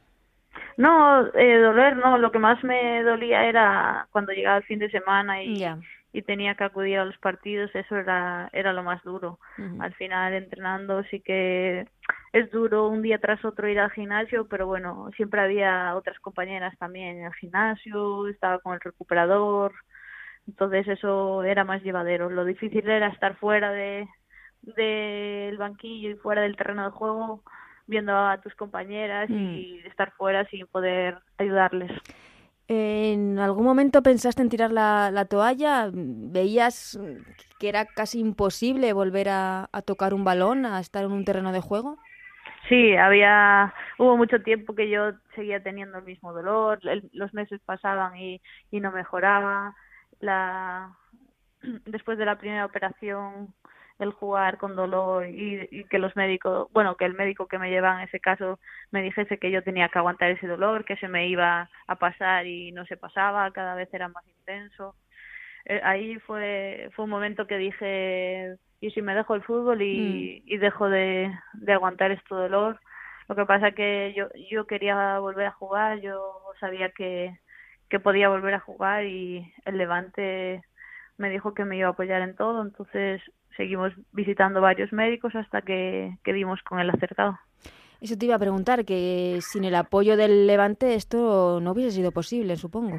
No, 0.76 1.26
eh, 1.34 1.58
doler 1.58 1.96
no. 1.96 2.18
Lo 2.18 2.30
que 2.30 2.38
más 2.38 2.62
me 2.62 3.02
dolía 3.02 3.44
era 3.44 4.06
cuando 4.12 4.32
llegaba 4.32 4.58
el 4.58 4.64
fin 4.64 4.78
de 4.78 4.90
semana 4.90 5.42
y, 5.42 5.56
yeah 5.56 5.78
y 6.14 6.22
tenía 6.22 6.54
que 6.54 6.62
acudir 6.62 6.98
a 7.00 7.04
los 7.04 7.18
partidos, 7.18 7.74
eso 7.74 7.96
era, 7.96 8.48
era 8.52 8.72
lo 8.72 8.84
más 8.84 9.02
duro. 9.02 9.40
Al 9.80 9.92
final 9.94 10.32
entrenando 10.32 11.02
sí 11.10 11.18
que 11.18 11.88
es 12.34 12.50
duro 12.50 12.88
un 12.88 13.00
día 13.00 13.18
tras 13.18 13.44
otro 13.44 13.68
ir 13.68 13.78
al 13.78 13.92
gimnasio, 13.92 14.48
pero 14.48 14.66
bueno, 14.66 15.08
siempre 15.14 15.40
había 15.40 15.94
otras 15.94 16.18
compañeras 16.18 16.76
también 16.78 17.18
en 17.18 17.26
el 17.26 17.34
gimnasio, 17.34 18.26
estaba 18.26 18.58
con 18.58 18.74
el 18.74 18.80
recuperador, 18.80 19.72
entonces 20.48 20.88
eso 20.88 21.44
era 21.44 21.62
más 21.62 21.80
llevadero. 21.84 22.28
Lo 22.28 22.44
difícil 22.44 22.90
era 22.90 23.06
estar 23.06 23.36
fuera 23.36 23.70
de 23.70 24.08
del 24.62 25.56
banquillo 25.58 26.10
y 26.10 26.14
fuera 26.16 26.42
del 26.42 26.56
terreno 26.56 26.84
de 26.84 26.90
juego 26.90 27.44
viendo 27.86 28.16
a 28.16 28.40
tus 28.40 28.54
compañeras 28.56 29.30
y 29.30 29.82
mm. 29.84 29.86
estar 29.86 30.10
fuera 30.12 30.44
sin 30.48 30.66
poder 30.66 31.18
ayudarles. 31.38 31.92
¿En 32.66 33.38
algún 33.38 33.64
momento 33.64 34.02
pensaste 34.02 34.42
en 34.42 34.48
tirar 34.48 34.72
la, 34.72 35.12
la 35.12 35.26
toalla? 35.26 35.88
¿Veías 35.92 36.98
que 37.60 37.68
era 37.68 37.84
casi 37.84 38.18
imposible 38.18 38.92
volver 38.92 39.28
a, 39.28 39.68
a, 39.70 39.82
tocar 39.82 40.14
un 40.14 40.24
balón, 40.24 40.66
a 40.66 40.80
estar 40.80 41.04
en 41.04 41.12
un 41.12 41.24
terreno 41.24 41.52
de 41.52 41.60
juego? 41.60 41.98
Sí, 42.68 42.96
había, 42.96 43.74
hubo 43.98 44.16
mucho 44.16 44.40
tiempo 44.42 44.74
que 44.74 44.88
yo 44.88 45.12
seguía 45.34 45.62
teniendo 45.62 45.98
el 45.98 46.04
mismo 46.04 46.32
dolor, 46.32 46.78
el, 46.84 47.10
los 47.12 47.34
meses 47.34 47.60
pasaban 47.64 48.16
y, 48.16 48.40
no 48.72 48.90
mejoraba. 48.90 49.74
La, 50.20 50.96
después 51.86 52.16
de 52.18 52.24
la 52.24 52.38
primera 52.38 52.64
operación 52.64 53.54
el 53.98 54.12
jugar 54.12 54.58
con 54.58 54.74
dolor 54.76 55.26
y, 55.28 55.68
y, 55.70 55.84
que 55.84 55.98
los 55.98 56.16
médicos, 56.16 56.68
bueno, 56.72 56.96
que 56.96 57.04
el 57.04 57.14
médico 57.14 57.46
que 57.48 57.58
me 57.58 57.70
lleva 57.70 57.94
en 57.94 58.08
ese 58.08 58.18
caso 58.20 58.58
me 58.90 59.02
dijese 59.02 59.38
que 59.38 59.50
yo 59.50 59.62
tenía 59.62 59.88
que 59.88 59.98
aguantar 59.98 60.30
ese 60.30 60.46
dolor, 60.48 60.84
que 60.84 60.96
se 60.96 61.08
me 61.08 61.28
iba 61.28 61.70
a 61.86 61.96
pasar 61.96 62.46
y 62.46 62.72
no 62.72 62.86
se 62.86 62.96
pasaba, 62.96 63.50
cada 63.52 63.74
vez 63.74 63.92
era 63.94 64.08
más 64.08 64.26
intenso. 64.26 64.96
Eh, 65.66 65.80
ahí 65.82 66.18
fue 66.20 66.90
fue 66.94 67.04
un 67.04 67.10
momento 67.10 67.46
que 67.46 67.56
dije, 67.56 68.56
¿y 68.80 68.90
si 68.90 69.02
me 69.02 69.14
dejo 69.14 69.34
el 69.34 69.42
fútbol 69.42 69.82
y, 69.82 70.42
mm. 70.44 70.48
y 70.52 70.56
dejo 70.58 70.88
de, 70.88 71.32
de 71.54 71.72
aguantar 71.72 72.10
este 72.10 72.34
dolor? 72.34 72.80
Lo 73.28 73.34
que 73.34 73.46
pasa 73.46 73.72
que 73.72 74.12
yo 74.16 74.28
yo 74.50 74.66
quería 74.66 75.18
volver 75.18 75.46
a 75.46 75.52
jugar, 75.52 76.00
yo 76.00 76.20
sabía 76.60 76.90
que 76.90 77.38
que 77.88 78.00
podía 78.00 78.28
volver 78.28 78.54
a 78.54 78.60
jugar 78.60 79.04
y 79.04 79.52
el 79.64 79.78
Levante 79.78 80.62
me 81.16 81.30
dijo 81.30 81.54
que 81.54 81.64
me 81.64 81.76
iba 81.76 81.88
a 81.88 81.92
apoyar 81.92 82.22
en 82.22 82.34
todo, 82.34 82.62
entonces 82.62 83.22
seguimos 83.56 83.92
visitando 84.12 84.60
varios 84.60 84.92
médicos 84.92 85.34
hasta 85.34 85.62
que, 85.62 86.16
que 86.24 86.32
dimos 86.32 86.60
con 86.62 86.80
el 86.80 86.90
acertado. 86.90 87.38
Eso 88.00 88.18
te 88.18 88.26
iba 88.26 88.34
a 88.34 88.40
preguntar, 88.40 88.84
que 88.84 89.38
sin 89.40 89.64
el 89.64 89.74
apoyo 89.76 90.16
del 90.16 90.46
Levante 90.46 90.94
esto 90.94 91.60
no 91.60 91.72
hubiese 91.72 91.92
sido 91.92 92.12
posible, 92.12 92.56
supongo. 92.56 92.98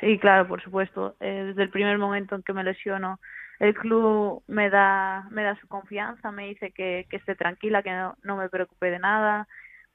Sí, 0.00 0.18
claro, 0.18 0.48
por 0.48 0.62
supuesto. 0.62 1.16
Eh, 1.20 1.44
desde 1.48 1.62
el 1.62 1.70
primer 1.70 1.98
momento 1.98 2.34
en 2.34 2.42
que 2.42 2.52
me 2.52 2.64
lesiono, 2.64 3.20
el 3.58 3.74
club 3.74 4.42
me 4.46 4.70
da, 4.70 5.28
me 5.30 5.42
da 5.42 5.58
su 5.60 5.68
confianza, 5.68 6.32
me 6.32 6.48
dice 6.48 6.72
que, 6.72 7.06
que 7.10 7.16
esté 7.16 7.34
tranquila, 7.34 7.82
que 7.82 7.92
no, 7.92 8.16
no 8.22 8.36
me 8.36 8.48
preocupe 8.48 8.90
de 8.90 8.98
nada, 8.98 9.46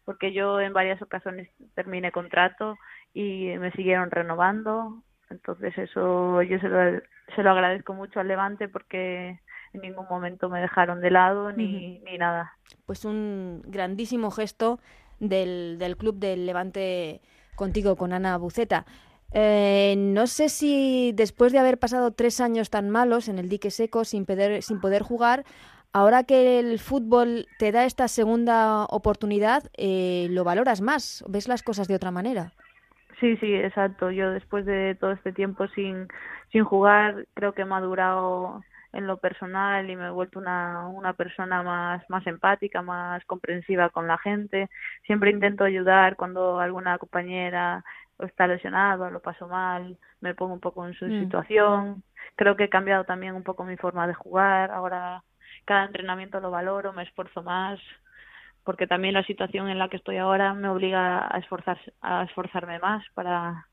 porque 0.06 0.32
yo 0.32 0.60
en 0.60 0.74
varias 0.74 1.02
ocasiones 1.02 1.50
terminé 1.74 2.12
contrato 2.12 2.78
y 3.14 3.58
me 3.58 3.72
siguieron 3.72 4.12
renovando. 4.12 5.02
Entonces 5.32 5.76
eso 5.78 6.44
yo 6.44 6.60
se 6.60 6.70
lo, 6.70 7.02
se 7.36 7.44
lo 7.44 7.50
agradezco 7.50 7.96
mucho 7.96 8.20
al 8.20 8.28
Levante 8.28 8.70
porque 8.70 9.40
en 9.74 9.82
ningún 9.82 10.06
momento 10.08 10.50
me 10.50 10.62
dejaron 10.62 11.02
de 11.02 11.10
lado 11.10 11.52
ni, 11.52 12.00
ni 12.00 12.18
nada. 12.20 12.54
Pues 12.86 13.04
un 13.04 13.64
grandísimo 13.66 14.30
gesto 14.30 14.80
del, 15.20 15.78
del 15.80 15.98
club 15.98 16.20
del 16.20 16.46
Levante 16.46 17.22
contigo, 17.56 17.96
con 17.96 18.14
Ana 18.14 18.38
Buceta. 18.38 18.86
Eh, 19.34 19.96
no 19.98 20.28
sé 20.28 20.50
si 20.50 21.12
después 21.14 21.52
de 21.52 21.60
haber 21.60 21.78
pasado 21.78 22.12
tres 22.12 22.40
años 22.40 22.70
tan 22.70 22.90
malos 22.90 23.28
en 23.28 23.40
el 23.40 23.50
dique 23.50 23.72
seco 23.72 24.06
sin 24.06 24.26
poder, 24.26 24.62
sin 24.64 24.80
poder 24.80 25.04
jugar, 25.04 25.44
ahora 25.92 26.24
que 26.24 26.60
el 26.60 26.80
fútbol 26.80 27.48
te 27.58 27.72
da 27.72 27.86
esta 27.86 28.08
segunda 28.08 28.86
oportunidad, 28.86 29.64
eh, 29.78 30.28
lo 30.30 30.44
valoras 30.44 30.82
más, 30.82 31.24
ves 31.28 31.48
las 31.48 31.64
cosas 31.64 31.88
de 31.88 31.96
otra 31.96 32.12
manera. 32.12 32.54
Sí, 33.20 33.38
sí, 33.38 33.54
exacto. 33.54 34.12
Yo 34.12 34.32
después 34.32 34.66
de 34.66 34.96
todo 34.96 35.12
este 35.12 35.32
tiempo 35.32 35.68
sin, 35.70 36.08
sin 36.52 36.64
jugar, 36.64 37.26
creo 37.34 37.54
que 37.54 37.62
he 37.62 37.66
madurado 37.66 38.64
en 38.96 39.08
lo 39.08 39.18
personal 39.18 39.90
y 39.90 39.96
me 39.96 40.08
he 40.08 40.10
vuelto 40.10 40.40
una, 40.40 40.88
una 40.88 41.14
persona 41.14 41.62
más, 41.64 42.04
más 42.10 42.26
empática, 42.28 42.82
más 42.82 43.24
comprensiva 43.26 43.90
con 43.90 44.08
la 44.08 44.18
gente. 44.18 44.70
Siempre 45.06 45.32
intento 45.32 45.66
ayudar 45.66 46.16
cuando 46.16 46.60
alguna 46.60 46.98
compañera 46.98 47.84
está 48.20 48.48
lesionada, 48.48 49.10
lo 49.10 49.22
paso 49.22 49.48
mal, 49.48 49.98
me 50.22 50.34
pongo 50.34 50.54
un 50.54 50.62
poco 50.62 50.88
en 50.88 50.94
su 50.94 51.06
mm. 51.06 51.24
situación. 51.24 52.04
Creo 52.36 52.56
que 52.56 52.66
he 52.66 52.70
cambiado 52.70 53.04
también 53.04 53.36
un 53.36 53.44
poco 53.44 53.66
mi 53.66 53.76
forma 53.78 54.08
de 54.08 54.14
jugar. 54.14 54.72
Ahora 54.72 55.24
cada 55.66 55.86
entrenamiento 55.86 56.40
lo 56.40 56.52
valoro, 56.52 56.94
me 56.94 57.04
esfuerzo 57.04 57.44
más, 57.44 57.80
porque 58.64 58.88
también 58.88 59.14
la 59.14 59.24
situación 59.24 59.68
en 59.68 59.80
la 59.80 59.90
que 59.90 59.98
estoy 59.98 60.18
ahora 60.18 60.54
me 60.54 60.70
obliga 60.70 61.28
a, 61.30 61.38
esforzar, 61.40 61.80
a 62.02 62.24
esforzarme 62.24 62.80
más 62.80 63.04
para, 63.14 63.68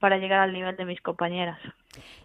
para 0.00 0.18
llegar 0.18 0.40
al 0.40 0.52
nivel 0.52 0.76
de 0.76 0.84
mis 0.84 1.00
compañeras. 1.00 1.58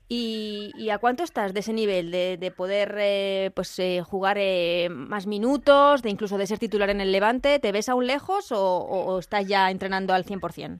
¿Y, 0.07 0.71
y 0.75 0.89
a 0.89 0.97
cuánto 0.97 1.23
estás 1.23 1.53
de 1.53 1.59
ese 1.59 1.73
nivel, 1.73 2.11
de, 2.11 2.37
de 2.37 2.51
poder 2.51 2.95
eh, 2.97 3.51
pues 3.53 3.77
eh, 3.79 4.01
jugar 4.01 4.37
eh, 4.39 4.89
más 4.89 5.27
minutos, 5.27 6.01
de 6.01 6.09
incluso 6.09 6.37
de 6.37 6.47
ser 6.47 6.57
titular 6.57 6.89
en 6.89 7.01
el 7.01 7.11
Levante? 7.11 7.59
¿Te 7.59 7.71
ves 7.71 7.89
aún 7.89 8.07
lejos 8.07 8.51
o, 8.51 8.59
o 8.59 9.19
estás 9.19 9.47
ya 9.47 9.69
entrenando 9.69 10.13
al 10.13 10.25
100%? 10.25 10.79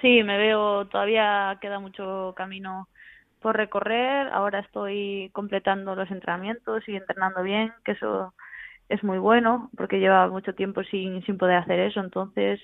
Sí, 0.00 0.22
me 0.22 0.38
veo, 0.38 0.86
todavía 0.86 1.58
queda 1.60 1.80
mucho 1.80 2.34
camino 2.36 2.88
por 3.40 3.56
recorrer. 3.56 4.28
Ahora 4.28 4.60
estoy 4.60 5.30
completando 5.32 5.94
los 5.94 6.10
entrenamientos 6.10 6.86
y 6.88 6.96
entrenando 6.96 7.42
bien, 7.42 7.72
que 7.84 7.92
eso 7.92 8.34
es 8.88 9.02
muy 9.02 9.18
bueno, 9.18 9.70
porque 9.76 9.98
lleva 9.98 10.28
mucho 10.28 10.54
tiempo 10.54 10.82
sin, 10.84 11.24
sin 11.24 11.38
poder 11.38 11.56
hacer 11.56 11.80
eso. 11.80 12.00
Entonces, 12.00 12.60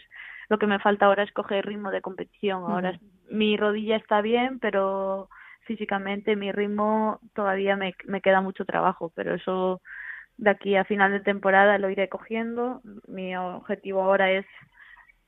lo 0.49 0.59
que 0.59 0.66
me 0.66 0.78
falta 0.78 1.07
ahora 1.07 1.22
es 1.22 1.32
coger 1.32 1.66
ritmo 1.66 1.90
de 1.90 2.03
competición. 2.03 2.62
Ahora 2.64 2.99
mi 3.33 3.57
rodilla 3.57 3.97
está 3.97 4.20
bien, 4.20 4.59
pero 4.59 5.28
físicamente, 5.62 6.37
mi 6.37 6.53
ritmo 6.53 7.20
todavía 7.35 7.76
me, 7.76 7.95
me 8.05 8.20
queda 8.20 8.41
mucho 8.41 8.64
trabajo, 8.64 9.12
pero 9.14 9.35
eso 9.35 9.80
de 10.37 10.51
aquí 10.51 10.76
a 10.76 10.85
final 10.85 11.12
de 11.12 11.20
temporada 11.20 11.78
lo 11.78 11.91
iré 11.91 12.09
cogiendo. 12.09 12.80
Mi 13.07 13.37
objetivo 13.37 14.03
ahora 14.03 14.30
es 14.30 14.47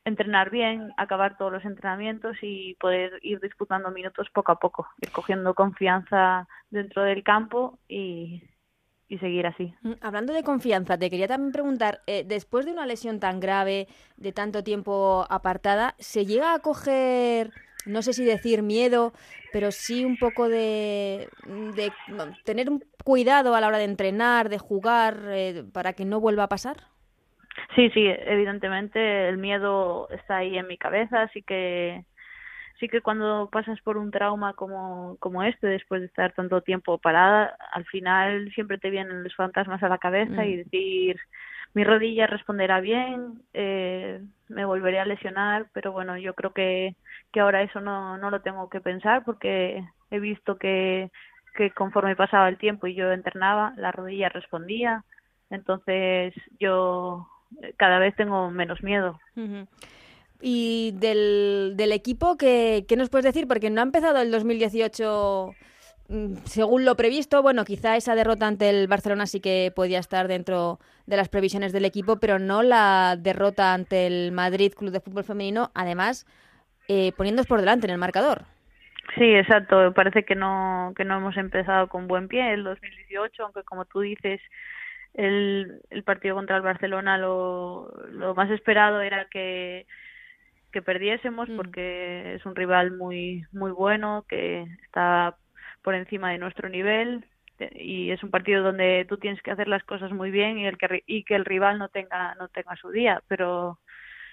entrenar 0.04 0.50
bien, 0.50 0.92
acabar 0.96 1.38
todos 1.38 1.52
los 1.52 1.64
entrenamientos 1.64 2.36
y 2.42 2.74
poder 2.74 3.18
ir 3.22 3.40
disputando 3.40 3.90
minutos 3.90 4.28
poco 4.32 4.52
a 4.52 4.58
poco, 4.58 4.86
ir 5.00 5.10
cogiendo 5.10 5.54
confianza 5.54 6.46
dentro 6.70 7.02
del 7.02 7.22
campo 7.22 7.78
y, 7.88 8.42
y 9.08 9.18
seguir 9.18 9.46
así. 9.46 9.74
Mm, 9.82 9.92
hablando 10.02 10.32
de 10.32 10.42
confianza, 10.42 10.98
te 10.98 11.08
quería 11.08 11.28
también 11.28 11.52
preguntar, 11.52 12.02
eh, 12.06 12.24
después 12.26 12.66
de 12.66 12.72
una 12.72 12.86
lesión 12.86 13.18
tan 13.18 13.40
grave, 13.40 13.88
de 14.16 14.32
tanto 14.32 14.62
tiempo 14.62 15.26
apartada, 15.30 15.94
¿se 15.98 16.26
llega 16.26 16.52
a 16.52 16.58
coger, 16.58 17.52
no 17.86 18.02
sé 18.02 18.12
si 18.12 18.24
decir 18.24 18.62
miedo, 18.62 19.12
pero 19.52 19.70
sí 19.70 20.04
un 20.04 20.16
poco 20.16 20.48
de, 20.48 21.28
tener 22.44 22.68
cuidado 23.04 23.54
a 23.54 23.60
la 23.60 23.68
hora 23.68 23.78
de 23.78 23.84
entrenar, 23.84 24.48
de 24.48 24.58
jugar, 24.58 25.20
eh, 25.28 25.64
para 25.72 25.92
que 25.92 26.04
no 26.04 26.20
vuelva 26.20 26.44
a 26.44 26.48
pasar? 26.48 26.76
Sí, 27.76 27.90
sí, 27.90 28.06
evidentemente 28.06 29.28
el 29.28 29.38
miedo 29.38 30.08
está 30.10 30.38
ahí 30.38 30.58
en 30.58 30.66
mi 30.66 30.76
cabeza, 30.76 31.22
así 31.22 31.42
que 31.42 32.04
sí 32.78 32.88
que 32.88 33.00
cuando 33.00 33.48
pasas 33.50 33.80
por 33.82 33.96
un 33.96 34.10
trauma 34.10 34.54
como, 34.54 35.16
como 35.20 35.42
este, 35.42 35.66
después 35.66 36.00
de 36.00 36.06
estar 36.06 36.32
tanto 36.32 36.60
tiempo 36.62 36.98
parada, 36.98 37.56
al 37.72 37.84
final 37.86 38.50
siempre 38.54 38.78
te 38.78 38.90
vienen 38.90 39.22
los 39.22 39.34
fantasmas 39.34 39.82
a 39.82 39.88
la 39.88 39.98
cabeza 39.98 40.44
y 40.44 40.54
mm. 40.54 40.58
decir, 40.58 41.20
mi 41.74 41.84
rodilla 41.84 42.26
responderá 42.26 42.80
bien, 42.80 43.42
eh, 43.52 44.20
me 44.48 44.64
volveré 44.64 45.00
a 45.00 45.04
lesionar, 45.04 45.66
pero 45.72 45.92
bueno, 45.92 46.16
yo 46.18 46.34
creo 46.34 46.52
que, 46.52 46.94
que 47.32 47.40
ahora 47.40 47.62
eso 47.62 47.80
no, 47.80 48.16
no 48.18 48.30
lo 48.30 48.40
tengo 48.42 48.68
que 48.68 48.80
pensar 48.80 49.24
porque 49.24 49.84
he 50.10 50.18
visto 50.20 50.56
que, 50.56 51.10
que 51.54 51.70
conforme 51.70 52.16
pasaba 52.16 52.48
el 52.48 52.58
tiempo 52.58 52.86
y 52.86 52.94
yo 52.94 53.12
entrenaba, 53.12 53.72
la 53.76 53.92
rodilla 53.92 54.28
respondía, 54.28 55.04
entonces 55.50 56.34
yo 56.58 57.28
cada 57.76 57.98
vez 57.98 58.14
tengo 58.16 58.50
menos 58.50 58.82
miedo. 58.82 59.20
Y 60.46 60.92
del, 60.96 61.72
del 61.74 61.90
equipo, 61.92 62.36
¿qué, 62.36 62.84
¿qué, 62.86 62.98
nos 62.98 63.08
puedes 63.08 63.24
decir? 63.24 63.48
Porque 63.48 63.70
no 63.70 63.80
ha 63.80 63.84
empezado 63.84 64.20
el 64.20 64.30
2018 64.30 65.54
mm, 66.10 66.34
según 66.44 66.84
lo 66.84 66.96
previsto. 66.96 67.40
Bueno, 67.40 67.64
quizá 67.64 67.96
esa 67.96 68.14
derrota 68.14 68.46
ante 68.46 68.68
el 68.68 68.86
Barcelona 68.86 69.24
sí 69.24 69.40
que 69.40 69.72
podía 69.74 70.00
estar 70.00 70.28
dentro 70.28 70.80
de 71.06 71.16
las 71.16 71.30
previsiones 71.30 71.72
del 71.72 71.86
equipo, 71.86 72.20
pero 72.20 72.38
no 72.38 72.62
la 72.62 73.16
derrota 73.18 73.72
ante 73.72 74.06
el 74.06 74.32
Madrid 74.32 74.74
Club 74.76 74.90
de 74.90 75.00
Fútbol 75.00 75.24
Femenino, 75.24 75.70
además 75.74 76.26
eh, 76.88 77.12
poniéndonos 77.16 77.46
por 77.46 77.60
delante 77.60 77.86
en 77.86 77.92
el 77.92 77.98
marcador. 77.98 78.42
Sí, 79.16 79.24
exacto. 79.24 79.94
Parece 79.94 80.26
que 80.26 80.34
no, 80.34 80.92
que 80.94 81.06
no 81.06 81.16
hemos 81.16 81.38
empezado 81.38 81.88
con 81.88 82.06
buen 82.06 82.28
pie 82.28 82.52
el 82.52 82.64
2018, 82.64 83.44
aunque 83.44 83.62
como 83.62 83.86
tú 83.86 84.00
dices, 84.00 84.42
el, 85.14 85.80
el 85.88 86.02
partido 86.02 86.34
contra 86.34 86.56
el 86.56 86.62
Barcelona 86.62 87.16
lo, 87.16 87.90
lo 88.10 88.34
más 88.34 88.50
esperado 88.50 89.00
era 89.00 89.26
que, 89.30 89.86
que 90.74 90.82
perdiésemos 90.82 91.48
mm. 91.48 91.56
porque 91.56 92.34
es 92.34 92.44
un 92.44 92.56
rival 92.56 92.90
muy 92.90 93.46
muy 93.52 93.70
bueno 93.70 94.24
que 94.28 94.66
está 94.84 95.36
por 95.82 95.94
encima 95.94 96.32
de 96.32 96.38
nuestro 96.38 96.68
nivel 96.68 97.24
y 97.76 98.10
es 98.10 98.24
un 98.24 98.30
partido 98.30 98.64
donde 98.64 99.06
tú 99.08 99.16
tienes 99.16 99.40
que 99.40 99.52
hacer 99.52 99.68
las 99.68 99.84
cosas 99.84 100.10
muy 100.10 100.32
bien 100.32 100.58
y 100.58 100.66
el 100.66 100.76
que 100.76 101.04
y 101.06 101.22
que 101.22 101.36
el 101.36 101.44
rival 101.44 101.78
no 101.78 101.88
tenga 101.90 102.34
no 102.34 102.48
tenga 102.48 102.74
su 102.74 102.90
día 102.90 103.22
pero 103.28 103.78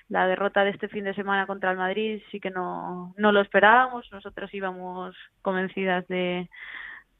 la 0.09 0.25
derrota 0.25 0.63
de 0.63 0.71
este 0.71 0.87
fin 0.87 1.03
de 1.03 1.13
semana 1.13 1.45
contra 1.45 1.69
el 1.69 1.77
Madrid 1.77 2.23
sí 2.31 2.39
que 2.39 2.49
no 2.49 3.13
no 3.17 3.31
lo 3.31 3.41
esperábamos 3.41 4.11
nosotros 4.11 4.51
íbamos 4.51 5.15
convencidas 5.43 6.07
de 6.07 6.49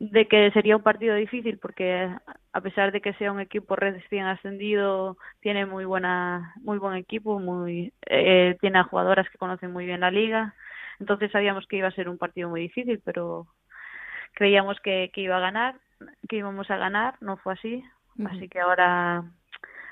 de 0.01 0.27
que 0.27 0.49
sería 0.49 0.75
un 0.75 0.81
partido 0.81 1.13
difícil 1.13 1.59
porque 1.59 2.09
a 2.53 2.61
pesar 2.61 2.91
de 2.91 3.01
que 3.01 3.13
sea 3.13 3.31
un 3.31 3.39
equipo 3.39 3.75
recién 3.75 4.25
ascendido 4.25 5.15
tiene 5.41 5.67
muy 5.67 5.85
buena 5.85 6.55
muy 6.63 6.79
buen 6.79 6.95
equipo 6.95 7.37
muy 7.37 7.93
eh, 8.07 8.57
tiene 8.61 8.79
a 8.79 8.83
jugadoras 8.83 9.29
que 9.29 9.37
conocen 9.37 9.71
muy 9.71 9.85
bien 9.85 9.99
la 9.99 10.09
liga. 10.09 10.55
Entonces 10.99 11.31
sabíamos 11.31 11.67
que 11.67 11.77
iba 11.77 11.87
a 11.87 11.91
ser 11.91 12.09
un 12.09 12.17
partido 12.17 12.49
muy 12.49 12.61
difícil 12.61 12.99
pero 13.05 13.45
creíamos 14.33 14.79
que, 14.79 15.11
que 15.13 15.21
iba 15.21 15.37
a 15.37 15.41
ganar 15.51 15.75
que 16.27 16.37
íbamos 16.37 16.71
a 16.71 16.77
ganar 16.77 17.13
no 17.21 17.37
fue 17.37 17.53
así. 17.53 17.83
Así 18.25 18.49
que 18.49 18.59
ahora 18.59 19.23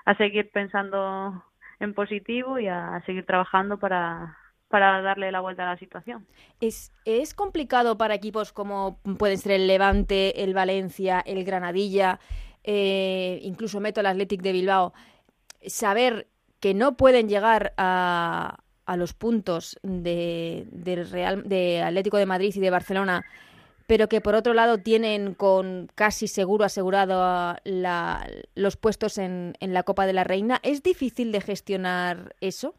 a 0.05 0.15
seguir 0.15 0.49
pensando 0.51 1.43
en 1.79 1.93
positivo 1.93 2.57
y 2.57 2.67
a 2.67 2.99
seguir 3.05 3.27
trabajando 3.27 3.77
para 3.77 4.38
para 4.69 5.01
darle 5.01 5.31
la 5.31 5.41
vuelta 5.41 5.63
a 5.63 5.73
la 5.73 5.77
situación. 5.77 6.25
¿Es, 6.61 6.93
¿Es 7.03 7.33
complicado 7.33 7.97
para 7.97 8.13
equipos 8.13 8.53
como 8.53 8.99
pueden 9.17 9.37
ser 9.37 9.53
el 9.53 9.67
Levante, 9.67 10.43
el 10.43 10.53
Valencia, 10.53 11.21
el 11.25 11.43
Granadilla, 11.43 12.19
eh, 12.63 13.39
incluso 13.41 13.79
meto 13.79 13.99
el 13.99 14.05
Athletic 14.05 14.41
de 14.41 14.51
Bilbao, 14.51 14.93
saber 15.65 16.27
que 16.59 16.73
no 16.73 16.95
pueden 16.97 17.27
llegar 17.27 17.73
a, 17.77 18.59
a 18.85 18.97
los 18.97 19.13
puntos 19.13 19.79
de, 19.81 20.67
del 20.71 21.09
Real, 21.09 21.43
de 21.47 21.81
Atlético 21.81 22.17
de 22.17 22.25
Madrid 22.27 22.53
y 22.55 22.59
de 22.59 22.69
Barcelona, 22.69 23.25
pero 23.87 24.07
que 24.07 24.21
por 24.21 24.35
otro 24.35 24.53
lado 24.53 24.77
tienen 24.77 25.33
con 25.33 25.89
casi 25.95 26.27
seguro 26.27 26.63
asegurado 26.63 27.55
la, 27.63 28.27
los 28.53 28.77
puestos 28.77 29.17
en, 29.17 29.55
en 29.59 29.73
la 29.73 29.81
Copa 29.81 30.05
de 30.05 30.13
la 30.13 30.23
Reina? 30.23 30.59
¿Es 30.61 30.83
difícil 30.83 31.31
de 31.31 31.41
gestionar 31.41 32.35
eso? 32.39 32.75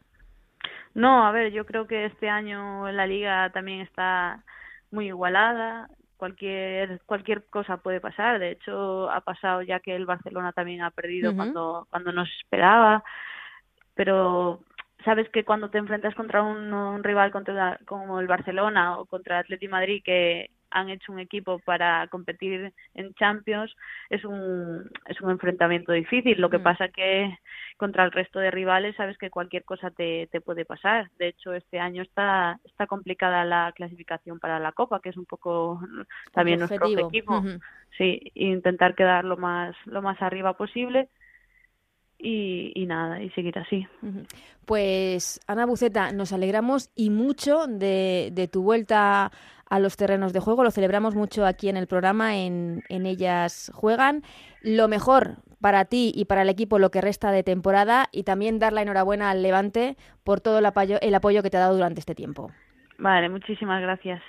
No, 0.93 1.25
a 1.25 1.31
ver, 1.31 1.51
yo 1.51 1.65
creo 1.65 1.87
que 1.87 2.05
este 2.05 2.29
año 2.29 2.91
la 2.91 3.07
liga 3.07 3.49
también 3.51 3.81
está 3.81 4.43
muy 4.91 5.07
igualada. 5.07 5.89
Cualquier 6.17 7.01
cualquier 7.05 7.45
cosa 7.49 7.77
puede 7.77 7.99
pasar. 7.99 8.39
De 8.39 8.51
hecho, 8.51 9.09
ha 9.09 9.21
pasado 9.21 9.61
ya 9.61 9.79
que 9.79 9.95
el 9.95 10.05
Barcelona 10.05 10.51
también 10.51 10.81
ha 10.81 10.91
perdido 10.91 11.35
cuando 11.35 11.87
cuando 11.89 12.11
nos 12.11 12.29
esperaba. 12.41 13.03
Pero 13.95 14.61
sabes 15.03 15.29
que 15.29 15.43
cuando 15.43 15.69
te 15.69 15.77
enfrentas 15.77 16.13
contra 16.15 16.43
un, 16.43 16.73
un 16.73 17.03
rival 17.03 17.31
contra, 17.31 17.79
como 17.85 18.19
el 18.19 18.27
Barcelona 18.27 18.97
o 18.99 19.05
contra 19.05 19.37
el 19.39 19.45
Atleti 19.45 19.67
Madrid 19.67 20.01
que 20.03 20.51
han 20.71 20.89
hecho 20.89 21.11
un 21.11 21.19
equipo 21.19 21.59
para 21.59 22.07
competir 22.07 22.73
en 22.95 23.13
Champions, 23.15 23.75
es 24.09 24.25
un, 24.25 24.89
es 25.05 25.21
un 25.21 25.31
enfrentamiento 25.31 25.91
difícil. 25.91 26.39
Lo 26.39 26.49
que 26.49 26.59
mm. 26.59 26.63
pasa 26.63 26.87
que 26.89 27.37
contra 27.77 28.03
el 28.03 28.11
resto 28.11 28.39
de 28.39 28.51
rivales 28.51 28.95
sabes 28.95 29.17
que 29.17 29.29
cualquier 29.29 29.63
cosa 29.63 29.91
te, 29.91 30.27
te 30.31 30.41
puede 30.41 30.65
pasar. 30.65 31.09
De 31.17 31.27
hecho, 31.27 31.53
este 31.53 31.79
año 31.79 32.01
está, 32.03 32.59
está 32.65 32.87
complicada 32.87 33.45
la 33.45 33.73
clasificación 33.75 34.39
para 34.39 34.59
la 34.59 34.71
Copa, 34.71 34.99
que 34.99 35.09
es 35.09 35.17
un 35.17 35.25
poco 35.25 35.81
también 36.33 36.59
nuestro 36.59 36.87
objetivo. 36.87 37.43
Sí, 37.97 38.31
intentar 38.35 38.95
quedar 38.95 39.25
lo 39.25 39.37
más, 39.37 39.75
lo 39.85 40.01
más 40.01 40.21
arriba 40.21 40.53
posible. 40.53 41.09
Y, 42.23 42.71
y, 42.75 42.85
nada, 42.85 43.21
y 43.21 43.31
seguir 43.31 43.57
así. 43.57 43.87
Pues 44.65 45.39
Ana 45.47 45.65
Buceta, 45.65 46.11
nos 46.11 46.33
alegramos 46.33 46.91
y 46.95 47.09
mucho 47.09 47.65
de, 47.67 48.29
de 48.31 48.47
tu 48.47 48.61
vuelta 48.61 49.31
a 49.71 49.79
los 49.79 49.97
terrenos 49.97 50.31
de 50.31 50.39
juego. 50.39 50.63
Lo 50.63 50.69
celebramos 50.69 51.15
mucho 51.15 51.45
aquí 51.45 51.69
en 51.69 51.77
el 51.77 51.87
programa, 51.87 52.37
en, 52.37 52.83
en 52.89 53.05
Ellas 53.07 53.71
Juegan. 53.73 54.21
Lo 54.61 54.87
mejor 54.87 55.37
para 55.61 55.85
ti 55.85 56.11
y 56.13 56.25
para 56.25 56.41
el 56.41 56.49
equipo 56.49 56.77
lo 56.77 56.91
que 56.91 57.01
resta 57.01 57.31
de 57.31 57.41
temporada 57.41 58.07
y 58.11 58.23
también 58.23 58.59
dar 58.59 58.73
la 58.73 58.81
enhorabuena 58.81 59.29
al 59.29 59.41
Levante 59.41 59.95
por 60.23 60.41
todo 60.41 60.59
el 60.59 60.65
apoyo, 60.65 60.97
el 61.01 61.15
apoyo 61.15 61.41
que 61.41 61.49
te 61.49 61.57
ha 61.57 61.61
dado 61.61 61.75
durante 61.75 62.01
este 62.01 62.15
tiempo. 62.15 62.51
Vale, 62.97 63.29
muchísimas 63.29 63.81
gracias. 63.81 64.21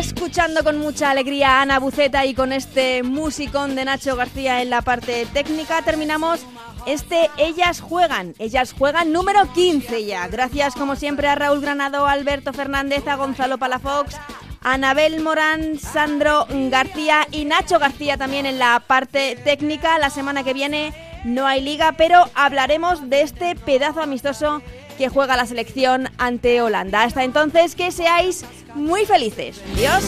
Escuchando 0.00 0.64
con 0.64 0.78
mucha 0.78 1.10
alegría 1.10 1.58
a 1.58 1.62
Ana 1.62 1.78
Buceta 1.78 2.24
y 2.24 2.32
con 2.32 2.54
este 2.54 3.02
musicón 3.02 3.74
de 3.74 3.84
Nacho 3.84 4.16
García 4.16 4.62
en 4.62 4.70
la 4.70 4.80
parte 4.80 5.26
técnica, 5.34 5.82
terminamos 5.82 6.40
este 6.86 7.28
Ellas 7.36 7.82
Juegan. 7.82 8.34
Ellas 8.38 8.72
Juegan 8.72 9.12
número 9.12 9.52
15 9.52 10.06
ya. 10.06 10.26
Gracias 10.28 10.74
como 10.74 10.96
siempre 10.96 11.28
a 11.28 11.34
Raúl 11.34 11.60
Granado, 11.60 12.06
Alberto 12.06 12.54
Fernández, 12.54 13.06
a 13.06 13.16
Gonzalo 13.16 13.58
Palafox, 13.58 14.16
Anabel 14.62 15.20
Morán, 15.20 15.78
Sandro 15.78 16.46
García 16.48 17.28
y 17.30 17.44
Nacho 17.44 17.78
García 17.78 18.16
también 18.16 18.46
en 18.46 18.58
la 18.58 18.80
parte 18.80 19.36
técnica. 19.44 19.98
La 19.98 20.08
semana 20.08 20.44
que 20.44 20.54
viene 20.54 20.94
no 21.24 21.46
hay 21.46 21.60
liga, 21.60 21.92
pero 21.98 22.24
hablaremos 22.34 23.10
de 23.10 23.20
este 23.20 23.54
pedazo 23.54 24.00
amistoso 24.00 24.62
que 25.00 25.08
juega 25.08 25.34
la 25.34 25.46
selección 25.46 26.10
ante 26.18 26.60
Holanda. 26.60 27.04
Hasta 27.04 27.24
entonces, 27.24 27.74
que 27.74 27.90
seáis 27.90 28.44
muy 28.74 29.06
felices. 29.06 29.58
Adiós. 29.74 30.04